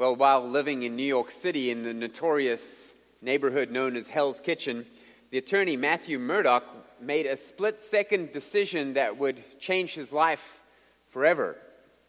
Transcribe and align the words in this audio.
Well, 0.00 0.16
while 0.16 0.48
living 0.48 0.84
in 0.84 0.96
New 0.96 1.02
York 1.02 1.30
City 1.30 1.70
in 1.70 1.82
the 1.82 1.92
notorious 1.92 2.88
neighborhood 3.20 3.70
known 3.70 3.96
as 3.96 4.08
Hell's 4.08 4.40
Kitchen, 4.40 4.86
the 5.28 5.36
attorney 5.36 5.76
Matthew 5.76 6.18
Murdock 6.18 6.64
made 7.02 7.26
a 7.26 7.36
split 7.36 7.82
second 7.82 8.32
decision 8.32 8.94
that 8.94 9.18
would 9.18 9.42
change 9.60 9.92
his 9.92 10.10
life 10.10 10.62
forever. 11.10 11.58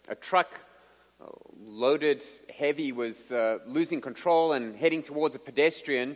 A 0.07 0.15
truck 0.15 0.57
uh, 1.19 1.25
loaded 1.59 2.23
heavy 2.57 2.93
was 2.93 3.29
uh, 3.29 3.57
losing 3.67 3.99
control 3.99 4.53
and 4.53 4.73
heading 4.73 5.03
towards 5.03 5.35
a 5.35 5.39
pedestrian. 5.39 6.15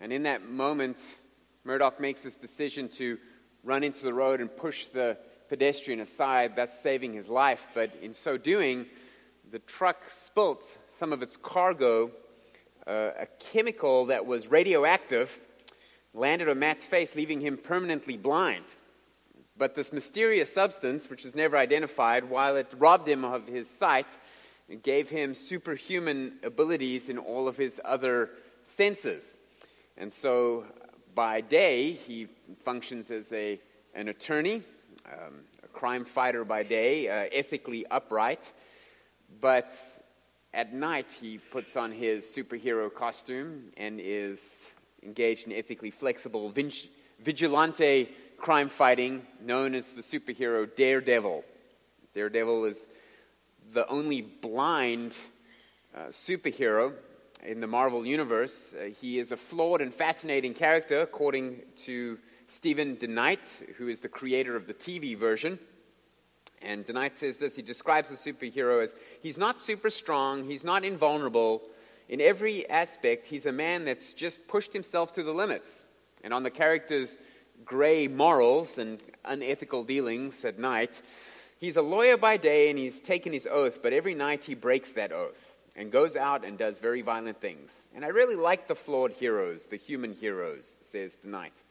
And 0.00 0.12
in 0.12 0.24
that 0.24 0.48
moment, 0.48 0.98
Murdock 1.62 2.00
makes 2.00 2.22
this 2.22 2.34
decision 2.34 2.88
to 2.94 3.16
run 3.62 3.84
into 3.84 4.02
the 4.02 4.12
road 4.12 4.40
and 4.40 4.56
push 4.56 4.86
the 4.86 5.16
pedestrian 5.48 6.00
aside, 6.00 6.56
thus 6.56 6.80
saving 6.80 7.12
his 7.12 7.28
life. 7.28 7.68
But 7.74 7.94
in 8.02 8.12
so 8.12 8.36
doing, 8.36 8.86
the 9.52 9.60
truck 9.60 10.10
spilt 10.10 10.66
some 10.96 11.12
of 11.12 11.22
its 11.22 11.36
cargo, 11.36 12.10
uh, 12.86 13.10
a 13.18 13.26
chemical 13.38 14.06
that 14.06 14.24
was 14.24 14.48
radioactive, 14.48 15.40
landed 16.14 16.48
on 16.48 16.58
Matt's 16.58 16.86
face, 16.86 17.14
leaving 17.14 17.40
him 17.40 17.58
permanently 17.58 18.16
blind. 18.16 18.64
But 19.58 19.74
this 19.74 19.92
mysterious 19.92 20.52
substance, 20.52 21.10
which 21.10 21.26
is 21.26 21.34
never 21.34 21.58
identified, 21.58 22.30
while 22.30 22.56
it 22.56 22.72
robbed 22.78 23.08
him 23.08 23.24
of 23.24 23.46
his 23.46 23.68
sight, 23.68 24.06
gave 24.82 25.10
him 25.10 25.34
superhuman 25.34 26.38
abilities 26.42 27.08
in 27.10 27.18
all 27.18 27.46
of 27.46 27.58
his 27.58 27.80
other 27.84 28.30
senses. 28.66 29.36
And 29.98 30.10
so 30.10 30.64
by 31.14 31.42
day, 31.42 31.92
he 31.92 32.28
functions 32.62 33.10
as 33.10 33.32
a, 33.32 33.60
an 33.94 34.08
attorney, 34.08 34.62
um, 35.06 35.34
a 35.62 35.68
crime 35.68 36.04
fighter 36.04 36.44
by 36.44 36.62
day, 36.62 37.08
uh, 37.08 37.28
ethically 37.32 37.86
upright. 37.86 38.50
But 39.40 39.72
at 40.56 40.72
night, 40.72 41.12
he 41.12 41.36
puts 41.36 41.76
on 41.76 41.92
his 41.92 42.24
superhero 42.24 42.92
costume 42.92 43.64
and 43.76 44.00
is 44.00 44.72
engaged 45.02 45.46
in 45.46 45.52
ethically 45.52 45.90
flexible 45.90 46.50
vigilante 47.20 48.08
crime 48.38 48.70
fighting 48.70 49.26
known 49.42 49.74
as 49.74 49.92
the 49.92 50.00
superhero 50.00 50.66
Daredevil. 50.74 51.44
Daredevil 52.14 52.64
is 52.64 52.88
the 53.74 53.86
only 53.88 54.22
blind 54.22 55.14
uh, 55.94 56.06
superhero 56.06 56.96
in 57.44 57.60
the 57.60 57.66
Marvel 57.66 58.06
Universe. 58.06 58.72
Uh, 58.72 58.84
he 58.98 59.18
is 59.18 59.32
a 59.32 59.36
flawed 59.36 59.82
and 59.82 59.92
fascinating 59.92 60.54
character, 60.54 61.00
according 61.00 61.60
to 61.76 62.18
Steven 62.48 62.96
DeKnight, 62.96 63.74
who 63.76 63.88
is 63.88 64.00
the 64.00 64.08
creator 64.08 64.56
of 64.56 64.66
the 64.66 64.74
TV 64.74 65.18
version. 65.18 65.58
And 66.66 66.84
DeKnight 66.84 67.16
says 67.16 67.38
this 67.38 67.54
he 67.54 67.62
describes 67.62 68.10
the 68.10 68.32
superhero 68.32 68.82
as 68.82 68.92
he's 69.22 69.38
not 69.38 69.60
super 69.60 69.88
strong, 69.88 70.44
he's 70.44 70.64
not 70.64 70.84
invulnerable. 70.84 71.62
In 72.08 72.20
every 72.20 72.68
aspect, 72.68 73.26
he's 73.26 73.46
a 73.46 73.52
man 73.52 73.84
that's 73.84 74.14
just 74.14 74.46
pushed 74.48 74.72
himself 74.72 75.12
to 75.14 75.22
the 75.22 75.32
limits. 75.32 75.84
And 76.24 76.34
on 76.34 76.42
the 76.42 76.50
character's 76.50 77.18
gray 77.64 78.08
morals 78.08 78.78
and 78.78 79.00
unethical 79.24 79.84
dealings 79.84 80.44
at 80.44 80.58
night, 80.58 81.00
he's 81.58 81.76
a 81.76 81.82
lawyer 81.82 82.16
by 82.16 82.36
day 82.36 82.68
and 82.68 82.78
he's 82.78 83.00
taken 83.00 83.32
his 83.32 83.46
oath, 83.50 83.80
but 83.82 83.92
every 83.92 84.14
night 84.14 84.44
he 84.44 84.54
breaks 84.54 84.92
that 84.92 85.12
oath 85.12 85.56
and 85.76 85.92
goes 85.92 86.16
out 86.16 86.44
and 86.44 86.58
does 86.58 86.78
very 86.78 87.02
violent 87.02 87.40
things. 87.40 87.88
And 87.94 88.04
I 88.04 88.08
really 88.08 88.36
like 88.36 88.66
the 88.66 88.74
flawed 88.74 89.12
heroes, 89.12 89.66
the 89.66 89.76
human 89.76 90.12
heroes, 90.12 90.78
says 90.80 91.16
DeKnight. 91.24 91.62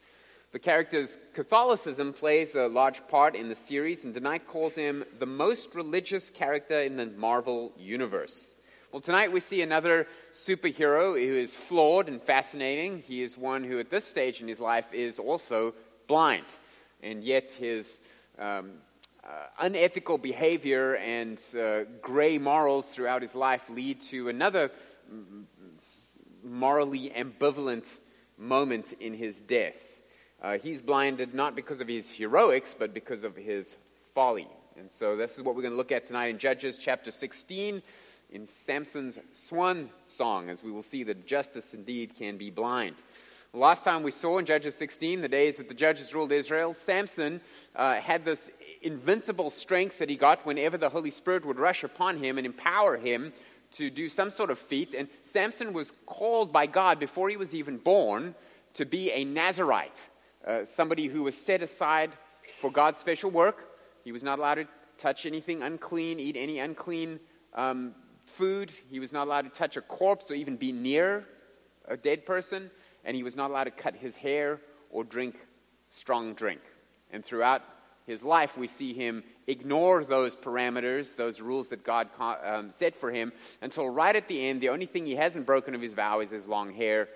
The 0.56 0.60
character's 0.60 1.18
Catholicism 1.34 2.14
plays 2.14 2.56
a 2.56 2.68
large 2.70 3.06
part 3.10 3.36
in 3.36 3.50
the 3.50 3.56
series, 3.56 4.06
and 4.06 4.16
DeKnight 4.16 4.46
calls 4.48 4.74
him 4.74 5.04
the 5.20 5.26
most 5.26 5.76
religious 5.76 6.30
character 6.30 6.80
in 6.80 6.96
the 6.96 7.08
Marvel 7.08 7.74
universe. 7.78 8.56
Well, 8.90 9.02
tonight 9.02 9.34
we 9.34 9.42
see 9.42 9.64
another 9.64 10.08
superhero 10.32 11.22
who 11.22 11.36
is 11.36 11.54
flawed 11.54 12.08
and 12.08 12.22
fascinating. 12.22 13.00
He 13.00 13.22
is 13.22 13.38
one 13.38 13.66
who, 13.66 13.80
at 13.80 13.90
this 13.90 14.06
stage 14.06 14.40
in 14.40 14.48
his 14.48 14.62
life, 14.62 14.94
is 14.94 15.20
also 15.20 15.74
blind, 16.08 16.46
and 17.04 17.22
yet 17.22 17.52
his 17.52 18.00
um, 18.40 18.76
uh, 19.26 19.48
unethical 19.60 20.18
behavior 20.18 20.96
and 20.96 21.38
uh, 21.60 21.82
gray 22.02 22.38
morals 22.38 22.88
throughout 22.88 23.22
his 23.22 23.36
life 23.36 23.70
lead 23.70 24.02
to 24.04 24.30
another 24.30 24.72
morally 26.46 27.10
ambivalent 27.10 28.00
moment 28.38 28.94
in 29.02 29.14
his 29.14 29.42
death. 29.42 29.95
Uh, 30.42 30.58
he's 30.58 30.82
blinded 30.82 31.34
not 31.34 31.56
because 31.56 31.82
of 31.82 31.88
his 31.88 32.10
heroics, 32.10 32.76
but 32.78 32.94
because 32.94 33.24
of 33.24 33.36
his 33.36 33.76
folly. 34.14 34.48
And 34.78 34.92
so 34.92 35.16
this 35.16 35.38
is 35.38 35.44
what 35.44 35.56
we're 35.56 35.62
going 35.62 35.74
to 35.74 35.78
look 35.78 35.92
at 35.92 36.08
tonight 36.08 36.28
in 36.28 36.38
Judges 36.38 36.78
chapter 36.78 37.10
16 37.10 37.82
in 38.32 38.46
Samson's 38.46 39.18
swan 39.34 39.90
song, 40.06 40.50
as 40.50 40.64
we 40.64 40.72
will 40.72 40.82
see 40.82 41.04
that 41.04 41.26
justice 41.26 41.74
indeed 41.74 42.16
can 42.18 42.38
be 42.38 42.50
blind. 42.50 42.96
Last 43.54 43.86
time 43.86 44.04
we 44.04 44.12
saw 44.12 44.38
in 44.38 44.46
Judges 44.46 44.76
16, 44.76 45.22
the 45.22 45.30
days 45.30 45.56
that 45.58 45.70
the 45.70 45.74
judges 45.74 46.14
ruled 46.14 46.34
Israel, 46.34 46.74
Samson 46.74 47.40
uh, 47.74 47.96
had 47.96 48.26
this 48.26 48.50
invincible 48.82 49.50
strength 49.50 50.00
that 50.00 50.10
he 50.10 50.18
got 50.18 50.46
whenever 50.46 50.78
the 50.78 50.90
Holy 50.90 51.12
Spirit 51.12 51.46
would 51.46 51.58
rush 51.58 51.86
upon 51.86 52.18
him 52.18 52.38
and 52.38 52.46
empower 52.46 52.98
him 52.98 53.32
to 53.72 53.90
do 53.90 54.10
some 54.10 54.30
sort 54.30 54.50
of 54.50 54.60
feat. 54.60 54.94
And 54.94 55.08
Samson 55.24 55.72
was 55.72 55.94
called 56.06 56.52
by 56.52 56.66
God 56.66 57.00
before 57.00 57.30
he 57.30 57.38
was 57.38 57.54
even 57.54 57.78
born 57.78 58.36
to 58.74 58.86
be 58.86 59.12
a 59.12 59.24
Nazarite. 59.24 60.10
Uh, 60.46 60.64
somebody 60.64 61.08
who 61.08 61.24
was 61.24 61.36
set 61.36 61.64
aside 61.64 62.12
for 62.60 62.70
God's 62.70 63.00
special 63.00 63.32
work. 63.32 63.72
He 64.04 64.12
was 64.12 64.22
not 64.22 64.38
allowed 64.38 64.56
to 64.56 64.68
touch 64.98 65.26
anything 65.26 65.64
unclean, 65.64 66.20
eat 66.20 66.38
any 66.38 66.60
unclean 66.60 67.20
um, 67.56 67.96
food. 68.26 68.72
He 68.90 69.00
was 69.00 69.12
not 69.12 69.26
allowed 69.26 69.44
to 69.44 69.50
touch 69.50 69.76
a 69.76 69.82
corpse 69.82 70.30
or 70.30 70.36
even 70.36 70.56
be 70.56 70.72
near 70.72 71.26
a 71.88 71.98
dead 71.98 72.28
person. 72.28 72.70
And 73.04 73.16
he 73.16 73.24
was 73.24 73.36
not 73.36 73.50
allowed 73.50 73.64
to 73.64 73.72
cut 73.72 73.96
his 73.96 74.16
hair 74.16 74.62
or 74.92 75.04
drink 75.04 75.36
strong 75.90 76.36
drink. 76.36 76.62
And 77.12 77.26
throughout 77.26 77.64
his 78.06 78.24
life, 78.24 78.56
we 78.56 78.68
see 78.68 78.94
him 78.94 79.24
ignore 79.48 80.04
those 80.04 80.36
parameters, 80.36 81.16
those 81.16 81.42
rules 81.42 81.70
that 81.70 81.84
God 81.84 82.08
um, 82.20 82.70
set 82.70 82.96
for 82.96 83.12
him, 83.12 83.32
until 83.62 83.90
right 83.90 84.16
at 84.16 84.28
the 84.28 84.48
end, 84.48 84.62
the 84.62 84.70
only 84.70 84.86
thing 84.86 85.08
he 85.08 85.16
hasn't 85.16 85.48
broken 85.48 85.74
of 85.74 85.82
his 85.82 85.96
vow 85.96 86.20
is 86.20 86.30
his 86.30 86.46
long 86.46 86.72
hair. 86.72 87.08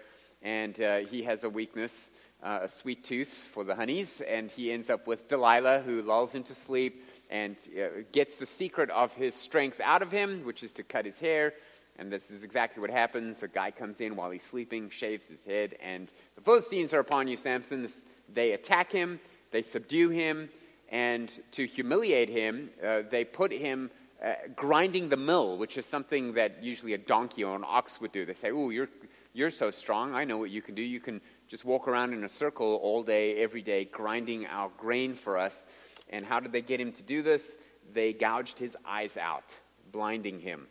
And 0.42 0.82
uh, 0.82 1.00
he 1.12 1.24
has 1.24 1.44
a 1.44 1.50
weakness 1.50 2.12
uh, 2.44 2.60
a 2.64 2.68
sweet 2.68 3.04
tooth 3.04 3.46
for 3.52 3.64
the 3.64 3.76
honeys, 3.76 4.22
and 4.22 4.50
he 4.52 4.72
ends 4.72 4.90
up 4.90 5.08
with 5.08 5.28
Delilah, 5.28 5.82
who 5.82 6.02
lulls 6.02 6.34
him 6.34 6.44
to 6.44 6.56
sleep 6.56 7.04
and 7.30 7.56
uh, 7.78 8.02
gets 8.12 8.40
the 8.40 8.46
secret 8.46 8.90
of 8.90 9.14
his 9.14 9.36
strength 9.36 9.80
out 9.84 10.02
of 10.02 10.12
him, 10.12 10.44
which 10.46 10.64
is 10.64 10.72
to 10.74 10.84
cut 10.84 11.06
his 11.06 11.20
hair. 11.20 11.54
And 11.98 12.12
this 12.12 12.32
is 12.32 12.44
exactly 12.44 12.82
what 12.82 12.90
happens. 12.90 13.44
A 13.44 13.48
guy 13.48 13.72
comes 13.72 14.00
in 14.00 14.16
while 14.16 14.32
he's 14.32 14.44
sleeping, 14.44 14.90
shaves 14.90 15.28
his 15.28 15.44
head, 15.44 15.76
and 15.82 16.10
the 16.36 16.42
Philistines 16.42 16.94
are 16.94 17.00
upon 17.00 17.28
you, 17.28 17.36
Samson. 17.36 17.90
They 18.34 18.54
attack 18.54 18.92
him, 18.92 19.20
they 19.52 19.62
subdue 19.62 20.10
him, 20.10 20.50
and 20.90 21.32
to 21.52 21.66
humiliate 21.66 22.30
him, 22.30 22.70
uh, 22.84 23.02
they 23.10 23.26
put 23.26 23.52
him 23.52 23.92
uh, 24.24 24.34
grinding 24.56 25.10
the 25.10 25.18
mill, 25.18 25.58
which 25.58 25.78
is 25.78 25.86
something 25.86 26.34
that 26.34 26.64
usually 26.64 26.94
a 26.94 26.98
donkey 26.98 27.44
or 27.44 27.56
an 27.56 27.64
ox 27.66 28.02
would 28.02 28.12
do. 28.12 28.26
They 28.26 28.34
say, 28.34 28.52
Oh, 28.52 28.70
you're, 28.70 28.90
you're 29.34 29.52
so 29.52 29.72
strong. 29.72 30.14
I 30.14 30.26
know 30.26 30.38
what 30.38 30.50
you 30.50 30.62
can 30.62 30.76
do. 30.76 30.82
You 30.82 31.00
can 31.00 31.22
just 31.50 31.66
walk 31.66 31.88
around 31.88 32.14
in 32.14 32.24
a 32.24 32.30
circle 32.30 32.80
all 32.84 33.02
day, 33.02 33.42
every 33.42 33.64
day, 33.64 33.84
grinding 33.84 34.46
our 34.46 34.70
grain 34.78 35.16
for 35.16 35.38
us. 35.38 35.66
And 36.10 36.24
how 36.24 36.40
did 36.40 36.52
they 36.52 36.62
get 36.62 36.80
him 36.80 36.92
to 36.94 37.04
do 37.04 37.24
this? 37.24 37.56
They 37.92 38.14
gouged 38.14 38.60
his 38.60 38.78
eyes 38.86 39.18
out, 39.18 39.56
blinding 39.92 40.40
him. 40.40 40.68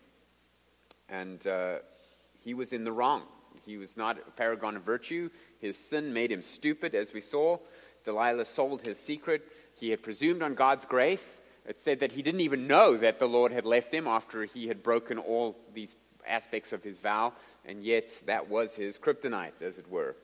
And 1.09 1.45
uh, 1.47 1.79
he 2.41 2.55
was 2.55 2.73
in 2.73 2.85
the 2.85 2.93
wrong. 2.93 3.23
He 3.67 3.77
was 3.77 3.97
not 3.97 4.19
a 4.19 4.31
paragon 4.31 4.77
of 4.77 4.85
virtue. 4.85 5.31
His 5.61 5.77
sin 5.77 6.13
made 6.13 6.31
him 6.31 6.43
stupid, 6.43 6.95
as 6.95 7.13
we 7.13 7.21
saw. 7.21 7.59
Delilah 8.05 8.45
sold 8.45 8.83
his 8.83 9.01
secret. 9.01 9.43
He 9.75 9.91
had 9.91 10.03
presumed 10.03 10.43
on 10.43 10.55
God's 10.55 10.87
grace. 10.87 11.41
It 11.67 11.81
said 11.81 12.01
that 12.01 12.13
he 12.13 12.23
didn't 12.23 12.41
even 12.41 12.69
know 12.69 12.97
that 12.97 13.19
the 13.19 13.29
Lord 13.29 13.51
had 13.53 13.67
left 13.67 13.93
him 13.93 14.07
after 14.07 14.45
he 14.45 14.69
had 14.69 14.83
broken 14.83 15.19
all 15.19 15.57
these 15.75 15.97
aspects 16.27 16.73
of 16.73 16.85
his 16.85 17.01
vow, 17.01 17.33
and 17.65 17.83
yet 17.83 18.11
that 18.27 18.49
was 18.49 18.75
his 18.75 18.97
kryptonite, 18.97 19.61
as 19.61 19.79
it 19.79 19.91
were. 19.91 20.15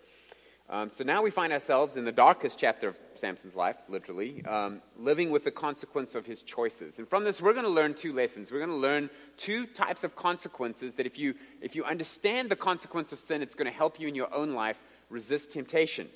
Um, 0.71 0.89
so 0.89 1.05
now 1.05 1.23
we 1.23 1.31
find 1.31 1.53
ourselves 1.53 1.97
in 1.97 2.07
the 2.07 2.13
darkest 2.13 2.59
chapter 2.59 2.89
of 2.89 2.99
Samson's 3.17 3.55
life, 3.55 3.77
literally, 3.87 4.43
um, 4.47 4.81
living 4.99 5.31
with 5.31 5.45
the 5.45 5.51
consequence 5.51 6.15
of 6.15 6.25
his 6.25 6.43
choices. 6.43 6.99
And 6.99 7.07
from 7.07 7.23
this, 7.23 7.43
we're 7.43 7.53
going 7.53 7.67
to 7.67 7.71
learn 7.71 7.93
two 7.93 8.15
lessons. 8.15 8.51
We're 8.51 8.65
going 8.65 8.71
to 8.71 8.77
learn 8.77 9.11
two 9.37 9.67
types 9.67 10.05
of 10.05 10.17
consequences 10.17 10.95
that 10.95 11.05
if 11.05 11.19
you, 11.19 11.35
if 11.61 11.77
you 11.77 11.85
understand 11.85 12.51
the 12.51 12.57
consequence 12.57 13.13
of 13.13 13.19
sin, 13.19 13.43
it's 13.43 13.55
going 13.55 13.71
to 13.71 13.77
help 13.77 14.01
you 14.01 14.09
in 14.09 14.15
your 14.15 14.33
own 14.35 14.55
life 14.55 14.83
resist 15.11 15.53
temptation. 15.53 16.09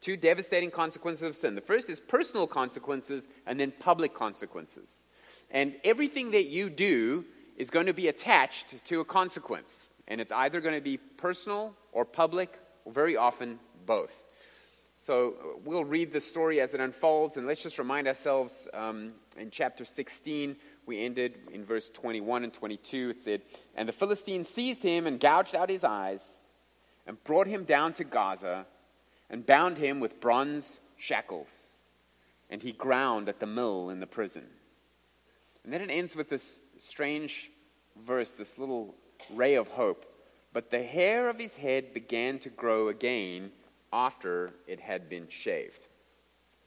Two 0.00 0.16
devastating 0.16 0.70
consequences 0.70 1.24
of 1.24 1.34
sin. 1.34 1.56
The 1.56 1.60
first 1.60 1.90
is 1.90 1.98
personal 1.98 2.46
consequences, 2.46 3.26
and 3.46 3.58
then 3.58 3.72
public 3.80 4.14
consequences. 4.14 5.00
And 5.50 5.74
everything 5.82 6.30
that 6.30 6.46
you 6.46 6.70
do 6.70 7.24
is 7.56 7.68
going 7.68 7.86
to 7.86 7.92
be 7.92 8.06
attached 8.06 8.84
to 8.84 9.00
a 9.00 9.04
consequence. 9.04 9.74
And 10.06 10.20
it's 10.20 10.30
either 10.30 10.60
going 10.60 10.76
to 10.76 10.80
be 10.80 10.98
personal 10.98 11.74
or 11.90 12.04
public, 12.04 12.56
or 12.84 12.92
very 12.92 13.16
often 13.16 13.58
both. 13.88 14.26
So 14.98 15.34
we'll 15.64 15.84
read 15.84 16.12
the 16.12 16.20
story 16.20 16.60
as 16.60 16.74
it 16.74 16.80
unfolds, 16.80 17.36
and 17.36 17.46
let's 17.46 17.62
just 17.62 17.78
remind 17.78 18.06
ourselves 18.06 18.68
um, 18.74 19.12
in 19.36 19.50
chapter 19.50 19.84
16 19.84 20.56
we 20.86 21.04
ended 21.04 21.38
in 21.52 21.64
verse 21.64 21.88
21 21.90 22.44
and 22.44 22.52
22. 22.52 23.10
It 23.10 23.22
said, 23.22 23.42
And 23.74 23.88
the 23.88 23.92
Philistines 23.92 24.48
seized 24.48 24.82
him 24.82 25.06
and 25.06 25.18
gouged 25.18 25.54
out 25.54 25.70
his 25.70 25.84
eyes 25.84 26.40
and 27.06 27.22
brought 27.24 27.46
him 27.46 27.64
down 27.64 27.92
to 27.94 28.04
Gaza 28.04 28.66
and 29.30 29.44
bound 29.44 29.78
him 29.78 30.00
with 30.00 30.20
bronze 30.20 30.80
shackles. 30.96 31.70
And 32.50 32.62
he 32.62 32.72
ground 32.72 33.28
at 33.28 33.40
the 33.40 33.46
mill 33.46 33.90
in 33.90 34.00
the 34.00 34.06
prison. 34.06 34.46
And 35.62 35.72
then 35.72 35.82
it 35.82 35.90
ends 35.90 36.16
with 36.16 36.30
this 36.30 36.60
strange 36.78 37.50
verse, 38.06 38.32
this 38.32 38.58
little 38.58 38.94
ray 39.34 39.54
of 39.54 39.68
hope. 39.68 40.06
But 40.52 40.70
the 40.70 40.82
hair 40.82 41.28
of 41.28 41.38
his 41.38 41.54
head 41.54 41.92
began 41.92 42.38
to 42.40 42.48
grow 42.48 42.88
again 42.88 43.52
after 43.92 44.52
it 44.66 44.80
had 44.80 45.08
been 45.08 45.28
shaved. 45.28 45.86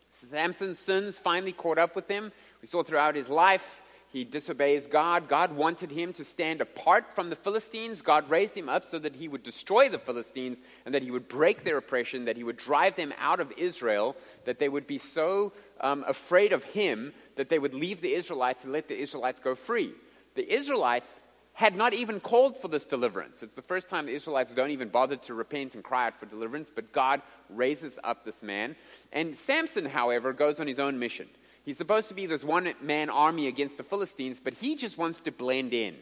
Samson's 0.10 0.80
sins 0.80 1.18
finally 1.18 1.54
caught 1.54 1.78
up 1.78 1.96
with 1.96 2.08
him. 2.08 2.32
We 2.62 2.68
saw 2.68 2.84
throughout 2.84 3.16
his 3.16 3.30
life 3.30 3.82
he 4.12 4.26
disobeys 4.26 4.88
God. 4.88 5.30
God 5.30 5.56
wanted 5.56 5.90
him 5.90 6.12
to 6.14 6.26
stand 6.26 6.60
apart 6.60 7.14
from 7.16 7.30
the 7.30 7.36
Philistines. 7.36 8.02
God 8.02 8.30
raised 8.30 8.56
him 8.56 8.68
up 8.68 8.84
so 8.84 9.00
that 9.00 9.16
he 9.16 9.30
would 9.30 9.42
destroy 9.42 9.88
the 9.88 10.00
Philistines 10.00 10.60
and 10.86 10.94
that 10.94 11.02
he 11.02 11.12
would 11.12 11.30
break 11.30 11.64
their 11.64 11.78
oppression, 11.78 12.26
that 12.26 12.36
he 12.36 12.44
would 12.44 12.58
drive 12.58 12.98
them 12.98 13.14
out 13.18 13.40
of 13.40 13.54
Israel, 13.56 14.18
that 14.44 14.60
they 14.60 14.68
would 14.68 14.86
be 14.86 14.98
so 14.98 15.54
um, 15.80 16.04
afraid 16.08 16.52
of 16.52 16.66
him 16.66 17.14
that 17.38 17.48
they 17.48 17.58
would 17.58 17.74
leave 17.74 18.02
the 18.02 18.14
Israelites 18.14 18.66
and 18.66 18.74
let 18.74 18.90
the 18.90 19.00
Israelites 19.00 19.40
go 19.40 19.56
free. 19.56 19.94
The 20.36 20.54
Israelites 20.54 21.10
had 21.54 21.76
not 21.76 21.94
even 21.94 22.20
called 22.20 22.58
for 22.58 22.68
this 22.68 22.86
deliverance. 22.86 23.44
It's 23.44 23.54
the 23.54 23.62
first 23.62 23.90
time 23.90 24.06
the 24.06 24.14
Israelites 24.14 24.54
don't 24.54 24.72
even 24.72 24.90
bother 24.90 25.18
to 25.18 25.34
repent 25.34 25.76
and 25.76 25.84
cry 25.84 26.08
out 26.08 26.20
for 26.20 26.26
deliverance, 26.26 26.72
but 26.74 26.92
God 26.92 27.22
raises 27.50 28.00
up 28.04 28.24
this 28.24 28.42
man. 28.42 28.76
And 29.12 29.38
Samson, 29.38 29.86
however, 29.86 30.34
goes 30.34 30.60
on 30.60 30.68
his 30.68 30.80
own 30.80 30.98
mission. 30.98 31.28
He's 31.64 31.78
supposed 31.78 32.08
to 32.08 32.14
be 32.14 32.26
this 32.26 32.44
one 32.44 32.74
man 32.82 33.10
army 33.10 33.48
against 33.48 33.78
the 33.78 33.84
Philistines, 33.84 34.40
but 34.44 34.54
he 34.54 34.76
just 34.76 34.98
wants 34.98 35.20
to 35.22 35.32
blend 35.32 35.74
in. 35.74 35.96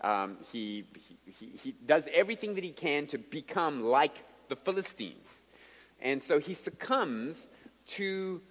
Um, 0.00 0.38
he, 0.52 0.84
he, 1.38 1.46
he 1.62 1.74
does 1.86 2.08
everything 2.12 2.54
that 2.56 2.64
he 2.64 2.72
can 2.72 3.06
to 3.08 3.18
become 3.18 3.84
like 3.84 4.24
the 4.48 4.56
Philistines. 4.56 5.42
And 6.00 6.22
so 6.22 6.38
he 6.38 6.54
succumbs 6.54 7.48
to 7.86 8.42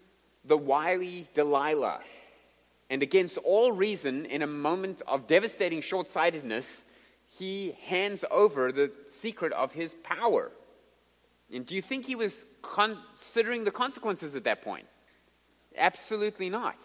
the 0.45 0.57
wily 0.57 1.27
Delilah. 1.33 1.99
And 2.89 3.01
against 3.01 3.37
all 3.39 3.71
reason, 3.71 4.25
in 4.25 4.41
a 4.41 4.47
moment 4.47 5.01
of 5.07 5.27
devastating 5.27 5.81
short 5.81 6.07
sightedness, 6.07 6.83
he 7.27 7.75
hands 7.85 8.23
over 8.29 8.71
the 8.71 8.91
secret 9.09 9.51
of 9.53 9.71
his 9.71 9.95
power. 9.95 10.51
And 11.51 11.65
do 11.65 11.75
you 11.75 11.81
think 11.81 12.05
he 12.05 12.15
was 12.15 12.45
considering 12.61 13.63
the 13.63 13.71
consequences 13.71 14.35
at 14.35 14.43
that 14.43 14.61
point? 14.61 14.85
Absolutely 15.77 16.49
not. 16.49 16.77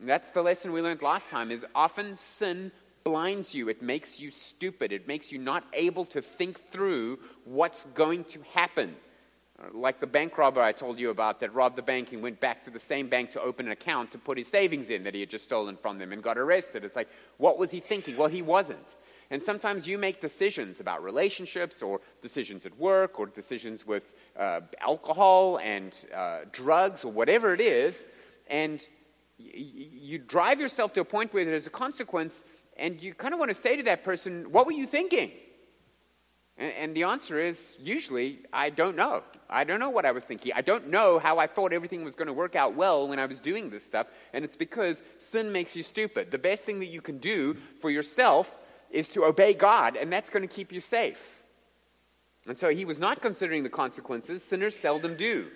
That's 0.00 0.30
the 0.30 0.42
lesson 0.42 0.72
we 0.72 0.80
learned 0.80 1.02
last 1.02 1.28
time 1.28 1.50
is 1.50 1.66
often 1.74 2.16
sin 2.16 2.72
blinds 3.04 3.54
you. 3.54 3.68
It 3.68 3.82
makes 3.82 4.18
you 4.18 4.30
stupid. 4.30 4.92
It 4.92 5.06
makes 5.06 5.30
you 5.30 5.38
not 5.38 5.64
able 5.72 6.04
to 6.06 6.22
think 6.22 6.70
through 6.70 7.18
what's 7.44 7.84
going 7.94 8.24
to 8.24 8.40
happen. 8.52 8.96
Like 9.72 10.00
the 10.00 10.06
bank 10.06 10.38
robber 10.38 10.62
I 10.62 10.72
told 10.72 10.98
you 10.98 11.10
about 11.10 11.40
that 11.40 11.54
robbed 11.54 11.76
the 11.76 11.82
bank 11.82 12.12
and 12.12 12.22
went 12.22 12.40
back 12.40 12.64
to 12.64 12.70
the 12.70 12.80
same 12.80 13.08
bank 13.08 13.30
to 13.32 13.40
open 13.42 13.66
an 13.66 13.72
account 13.72 14.10
to 14.12 14.18
put 14.18 14.38
his 14.38 14.48
savings 14.48 14.88
in 14.88 15.02
that 15.02 15.14
he 15.14 15.20
had 15.20 15.28
just 15.28 15.44
stolen 15.44 15.76
from 15.76 15.98
them 15.98 16.12
and 16.12 16.22
got 16.22 16.38
arrested. 16.38 16.84
It's 16.84 16.96
like, 16.96 17.10
what 17.36 17.58
was 17.58 17.70
he 17.70 17.78
thinking? 17.78 18.16
Well, 18.16 18.28
he 18.28 18.40
wasn't. 18.40 18.96
And 19.30 19.42
sometimes 19.42 19.86
you 19.86 19.98
make 19.98 20.20
decisions 20.20 20.80
about 20.80 21.04
relationships 21.04 21.82
or 21.82 22.00
decisions 22.22 22.64
at 22.64 22.76
work 22.78 23.20
or 23.20 23.26
decisions 23.26 23.86
with 23.86 24.14
uh, 24.38 24.60
alcohol 24.80 25.58
and 25.58 25.94
uh, 26.14 26.40
drugs 26.52 27.04
or 27.04 27.12
whatever 27.12 27.52
it 27.52 27.60
is, 27.60 28.08
and 28.48 28.80
y- 29.38 29.50
you 29.54 30.18
drive 30.18 30.60
yourself 30.60 30.92
to 30.94 31.00
a 31.00 31.04
point 31.04 31.32
where 31.32 31.44
there's 31.44 31.66
a 31.66 31.70
consequence, 31.70 32.42
and 32.76 33.00
you 33.00 33.14
kind 33.14 33.34
of 33.34 33.38
want 33.38 33.50
to 33.50 33.54
say 33.54 33.76
to 33.76 33.82
that 33.84 34.02
person, 34.02 34.50
What 34.50 34.66
were 34.66 34.72
you 34.72 34.86
thinking? 34.86 35.30
And, 36.60 36.72
and 36.74 36.96
the 36.96 37.04
answer 37.04 37.40
is 37.40 37.76
usually, 37.80 38.38
I 38.52 38.70
don't 38.70 38.94
know. 38.94 39.24
I 39.48 39.64
don't 39.64 39.80
know 39.80 39.90
what 39.90 40.06
I 40.06 40.12
was 40.12 40.22
thinking. 40.22 40.52
I 40.54 40.60
don't 40.60 40.88
know 40.88 41.18
how 41.18 41.38
I 41.38 41.48
thought 41.48 41.72
everything 41.72 42.04
was 42.04 42.14
going 42.14 42.28
to 42.28 42.32
work 42.32 42.54
out 42.54 42.76
well 42.76 43.08
when 43.08 43.18
I 43.18 43.26
was 43.26 43.40
doing 43.40 43.70
this 43.70 43.84
stuff. 43.84 44.06
And 44.32 44.44
it's 44.44 44.56
because 44.56 45.02
sin 45.18 45.50
makes 45.50 45.74
you 45.74 45.82
stupid. 45.82 46.30
The 46.30 46.38
best 46.38 46.62
thing 46.62 46.78
that 46.78 46.86
you 46.86 47.00
can 47.00 47.18
do 47.18 47.54
for 47.80 47.90
yourself 47.90 48.56
is 48.90 49.08
to 49.08 49.24
obey 49.24 49.54
God, 49.54 49.96
and 49.96 50.12
that's 50.12 50.30
going 50.30 50.46
to 50.46 50.52
keep 50.54 50.72
you 50.72 50.80
safe. 50.80 51.42
And 52.46 52.58
so 52.58 52.68
he 52.68 52.84
was 52.84 52.98
not 52.98 53.20
considering 53.20 53.62
the 53.62 53.70
consequences. 53.70 54.42
Sinners 54.42 54.76
seldom 54.76 55.16
do. 55.16 55.48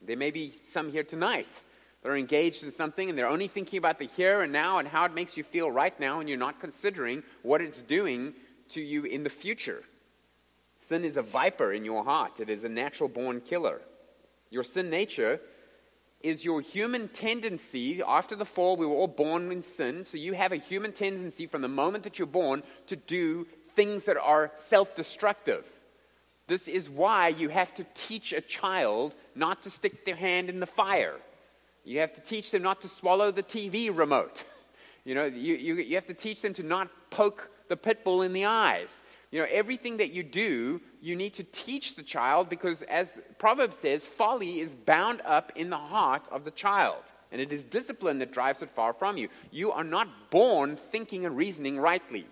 There 0.00 0.16
may 0.16 0.30
be 0.30 0.54
some 0.64 0.90
here 0.90 1.04
tonight 1.04 1.48
that 2.02 2.08
are 2.08 2.16
engaged 2.16 2.62
in 2.62 2.70
something 2.70 3.08
and 3.08 3.18
they're 3.18 3.28
only 3.28 3.48
thinking 3.48 3.78
about 3.78 3.98
the 3.98 4.06
here 4.06 4.42
and 4.42 4.52
now 4.52 4.78
and 4.78 4.86
how 4.86 5.04
it 5.04 5.14
makes 5.14 5.36
you 5.36 5.42
feel 5.42 5.70
right 5.70 5.98
now, 5.98 6.20
and 6.20 6.28
you're 6.28 6.38
not 6.38 6.60
considering 6.60 7.22
what 7.42 7.60
it's 7.60 7.82
doing 7.82 8.34
to 8.70 8.80
you 8.80 9.04
in 9.04 9.22
the 9.22 9.30
future. 9.30 9.82
Sin 10.88 11.04
is 11.04 11.18
a 11.18 11.22
viper 11.22 11.70
in 11.70 11.84
your 11.84 12.02
heart, 12.02 12.40
it 12.40 12.48
is 12.48 12.64
a 12.64 12.68
natural 12.68 13.10
born 13.10 13.42
killer. 13.42 13.82
Your 14.48 14.64
sin 14.64 14.88
nature 14.88 15.38
is 16.22 16.46
your 16.46 16.62
human 16.62 17.08
tendency. 17.08 18.00
After 18.00 18.34
the 18.34 18.46
fall, 18.46 18.78
we 18.78 18.86
were 18.86 18.94
all 18.94 19.06
born 19.06 19.52
in 19.52 19.62
sin, 19.62 20.02
so 20.02 20.16
you 20.16 20.32
have 20.32 20.50
a 20.50 20.56
human 20.56 20.92
tendency 20.92 21.46
from 21.46 21.60
the 21.60 21.68
moment 21.68 22.04
that 22.04 22.18
you're 22.18 22.26
born 22.26 22.62
to 22.86 22.96
do 22.96 23.46
things 23.74 24.06
that 24.06 24.16
are 24.16 24.50
self 24.56 24.96
destructive. 24.96 25.68
This 26.46 26.68
is 26.68 26.88
why 26.88 27.28
you 27.28 27.50
have 27.50 27.74
to 27.74 27.84
teach 27.92 28.32
a 28.32 28.40
child 28.40 29.14
not 29.34 29.64
to 29.64 29.70
stick 29.70 30.06
their 30.06 30.16
hand 30.16 30.48
in 30.48 30.58
the 30.58 30.66
fire. 30.66 31.16
You 31.84 32.00
have 32.00 32.14
to 32.14 32.22
teach 32.22 32.50
them 32.50 32.62
not 32.62 32.80
to 32.80 32.88
swallow 32.88 33.30
the 33.30 33.42
TV 33.42 33.94
remote. 33.94 34.44
You 35.04 35.14
know, 35.14 35.24
you, 35.24 35.54
you, 35.54 35.74
you 35.76 35.94
have 35.94 36.06
to 36.06 36.12
teach 36.12 36.42
them 36.42 36.52
to 36.54 36.62
not 36.62 36.90
poke 37.08 37.48
the 37.70 37.78
pit 37.78 38.04
bull 38.04 38.20
in 38.20 38.34
the 38.34 38.44
eyes. 38.44 38.90
You 39.30 39.40
know, 39.40 39.46
everything 39.50 39.98
that 39.98 40.10
you 40.10 40.22
do, 40.22 40.80
you 41.00 41.14
need 41.14 41.34
to 41.34 41.44
teach 41.44 41.96
the 41.96 42.02
child 42.02 42.48
because, 42.48 42.82
as 42.82 43.10
Proverbs 43.38 43.76
says, 43.76 44.06
folly 44.06 44.60
is 44.60 44.74
bound 44.74 45.20
up 45.24 45.52
in 45.54 45.68
the 45.68 45.76
heart 45.76 46.28
of 46.32 46.44
the 46.44 46.50
child. 46.50 47.02
And 47.30 47.40
it 47.40 47.52
is 47.52 47.64
discipline 47.64 48.20
that 48.20 48.32
drives 48.32 48.62
it 48.62 48.70
far 48.70 48.94
from 48.94 49.18
you. 49.18 49.28
You 49.50 49.72
are 49.72 49.84
not 49.84 50.30
born 50.30 50.76
thinking 50.76 51.26
and 51.26 51.36
reasoning 51.36 51.78
rightly, 51.78 52.26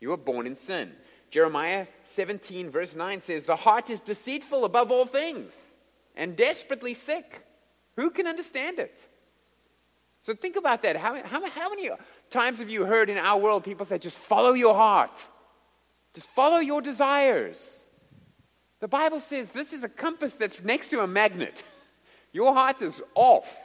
you 0.00 0.12
are 0.12 0.18
born 0.18 0.46
in 0.46 0.56
sin. 0.56 0.92
Jeremiah 1.30 1.86
17, 2.04 2.70
verse 2.70 2.96
9 2.96 3.20
says, 3.20 3.44
The 3.44 3.56
heart 3.56 3.90
is 3.90 4.00
deceitful 4.00 4.64
above 4.64 4.90
all 4.90 5.04
things 5.04 5.54
and 6.16 6.36
desperately 6.36 6.94
sick. 6.94 7.44
Who 7.96 8.10
can 8.10 8.26
understand 8.26 8.78
it? 8.78 8.98
So 10.20 10.34
think 10.34 10.56
about 10.56 10.82
that. 10.82 10.96
How, 10.96 11.22
how, 11.22 11.48
how 11.48 11.68
many 11.68 11.90
times 12.30 12.60
have 12.60 12.70
you 12.70 12.84
heard 12.86 13.10
in 13.10 13.18
our 13.18 13.38
world 13.38 13.64
people 13.64 13.84
say, 13.84 13.98
just 13.98 14.18
follow 14.18 14.52
your 14.54 14.74
heart? 14.74 15.22
Just 16.14 16.28
follow 16.30 16.58
your 16.58 16.80
desires. 16.80 17.86
The 18.80 18.88
Bible 18.88 19.20
says 19.20 19.52
this 19.52 19.72
is 19.72 19.82
a 19.82 19.88
compass 19.88 20.34
that's 20.36 20.62
next 20.62 20.88
to 20.88 21.00
a 21.00 21.06
magnet. 21.06 21.64
Your 22.32 22.54
heart 22.54 22.82
is 22.82 23.02
off. 23.14 23.56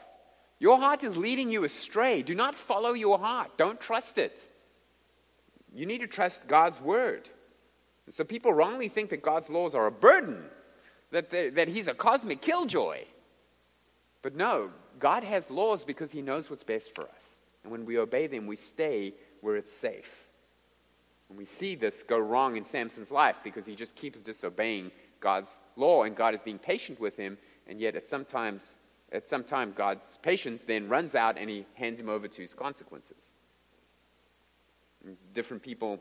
Your 0.59 0.77
heart 0.77 1.03
is 1.03 1.17
leading 1.17 1.51
you 1.51 1.65
astray. 1.65 2.21
Do 2.21 2.35
not 2.35 2.57
follow 2.57 2.93
your 2.93 3.19
heart. 3.19 3.57
Don't 3.57 3.79
trust 3.79 4.17
it. 4.17 4.39
You 5.73 5.85
need 5.85 5.99
to 5.99 6.07
trust 6.07 6.47
God's 6.47 6.79
word. 6.79 7.29
And 8.05 8.13
so 8.13 8.23
people 8.23 8.53
wrongly 8.53 8.89
think 8.89 9.09
that 9.09 9.21
God's 9.21 9.49
laws 9.49 9.75
are 9.75 9.87
a 9.87 9.91
burden, 9.91 10.43
that, 11.11 11.29
that 11.29 11.67
He's 11.67 11.87
a 11.87 11.93
cosmic 11.93 12.41
killjoy. 12.41 12.99
But 14.21 14.35
no, 14.35 14.71
God 14.99 15.23
has 15.23 15.49
laws 15.49 15.83
because 15.83 16.11
He 16.11 16.21
knows 16.21 16.49
what's 16.49 16.63
best 16.63 16.95
for 16.95 17.03
us. 17.03 17.37
And 17.63 17.71
when 17.71 17.85
we 17.85 17.97
obey 17.97 18.27
them, 18.27 18.47
we 18.47 18.55
stay 18.55 19.13
where 19.41 19.55
it's 19.55 19.73
safe. 19.73 20.22
And 21.33 21.37
we 21.39 21.45
see 21.45 21.73
this 21.73 22.03
go 22.03 22.19
wrong 22.19 22.57
in 22.57 22.63
Samson's 22.63 23.09
life 23.09 23.39
because 23.43 23.65
he 23.65 23.73
just 23.73 23.95
keeps 23.95 24.21
disobeying 24.21 24.91
God's 25.19 25.57
law, 25.75 26.03
and 26.03 26.15
God 26.15 26.35
is 26.35 26.43
being 26.43 26.59
patient 26.59 26.99
with 26.99 27.17
him, 27.17 27.39
and 27.65 27.79
yet 27.81 27.95
at 27.95 28.07
sometimes 28.07 28.77
at 29.11 29.27
some 29.27 29.43
time 29.43 29.73
God's 29.75 30.19
patience 30.21 30.63
then 30.63 30.87
runs 30.87 31.15
out 31.15 31.39
and 31.39 31.49
he 31.49 31.65
hands 31.73 31.99
him 31.99 32.07
over 32.07 32.27
to 32.27 32.41
his 32.43 32.53
consequences. 32.53 33.33
And 35.03 35.17
different 35.33 35.63
people 35.63 35.99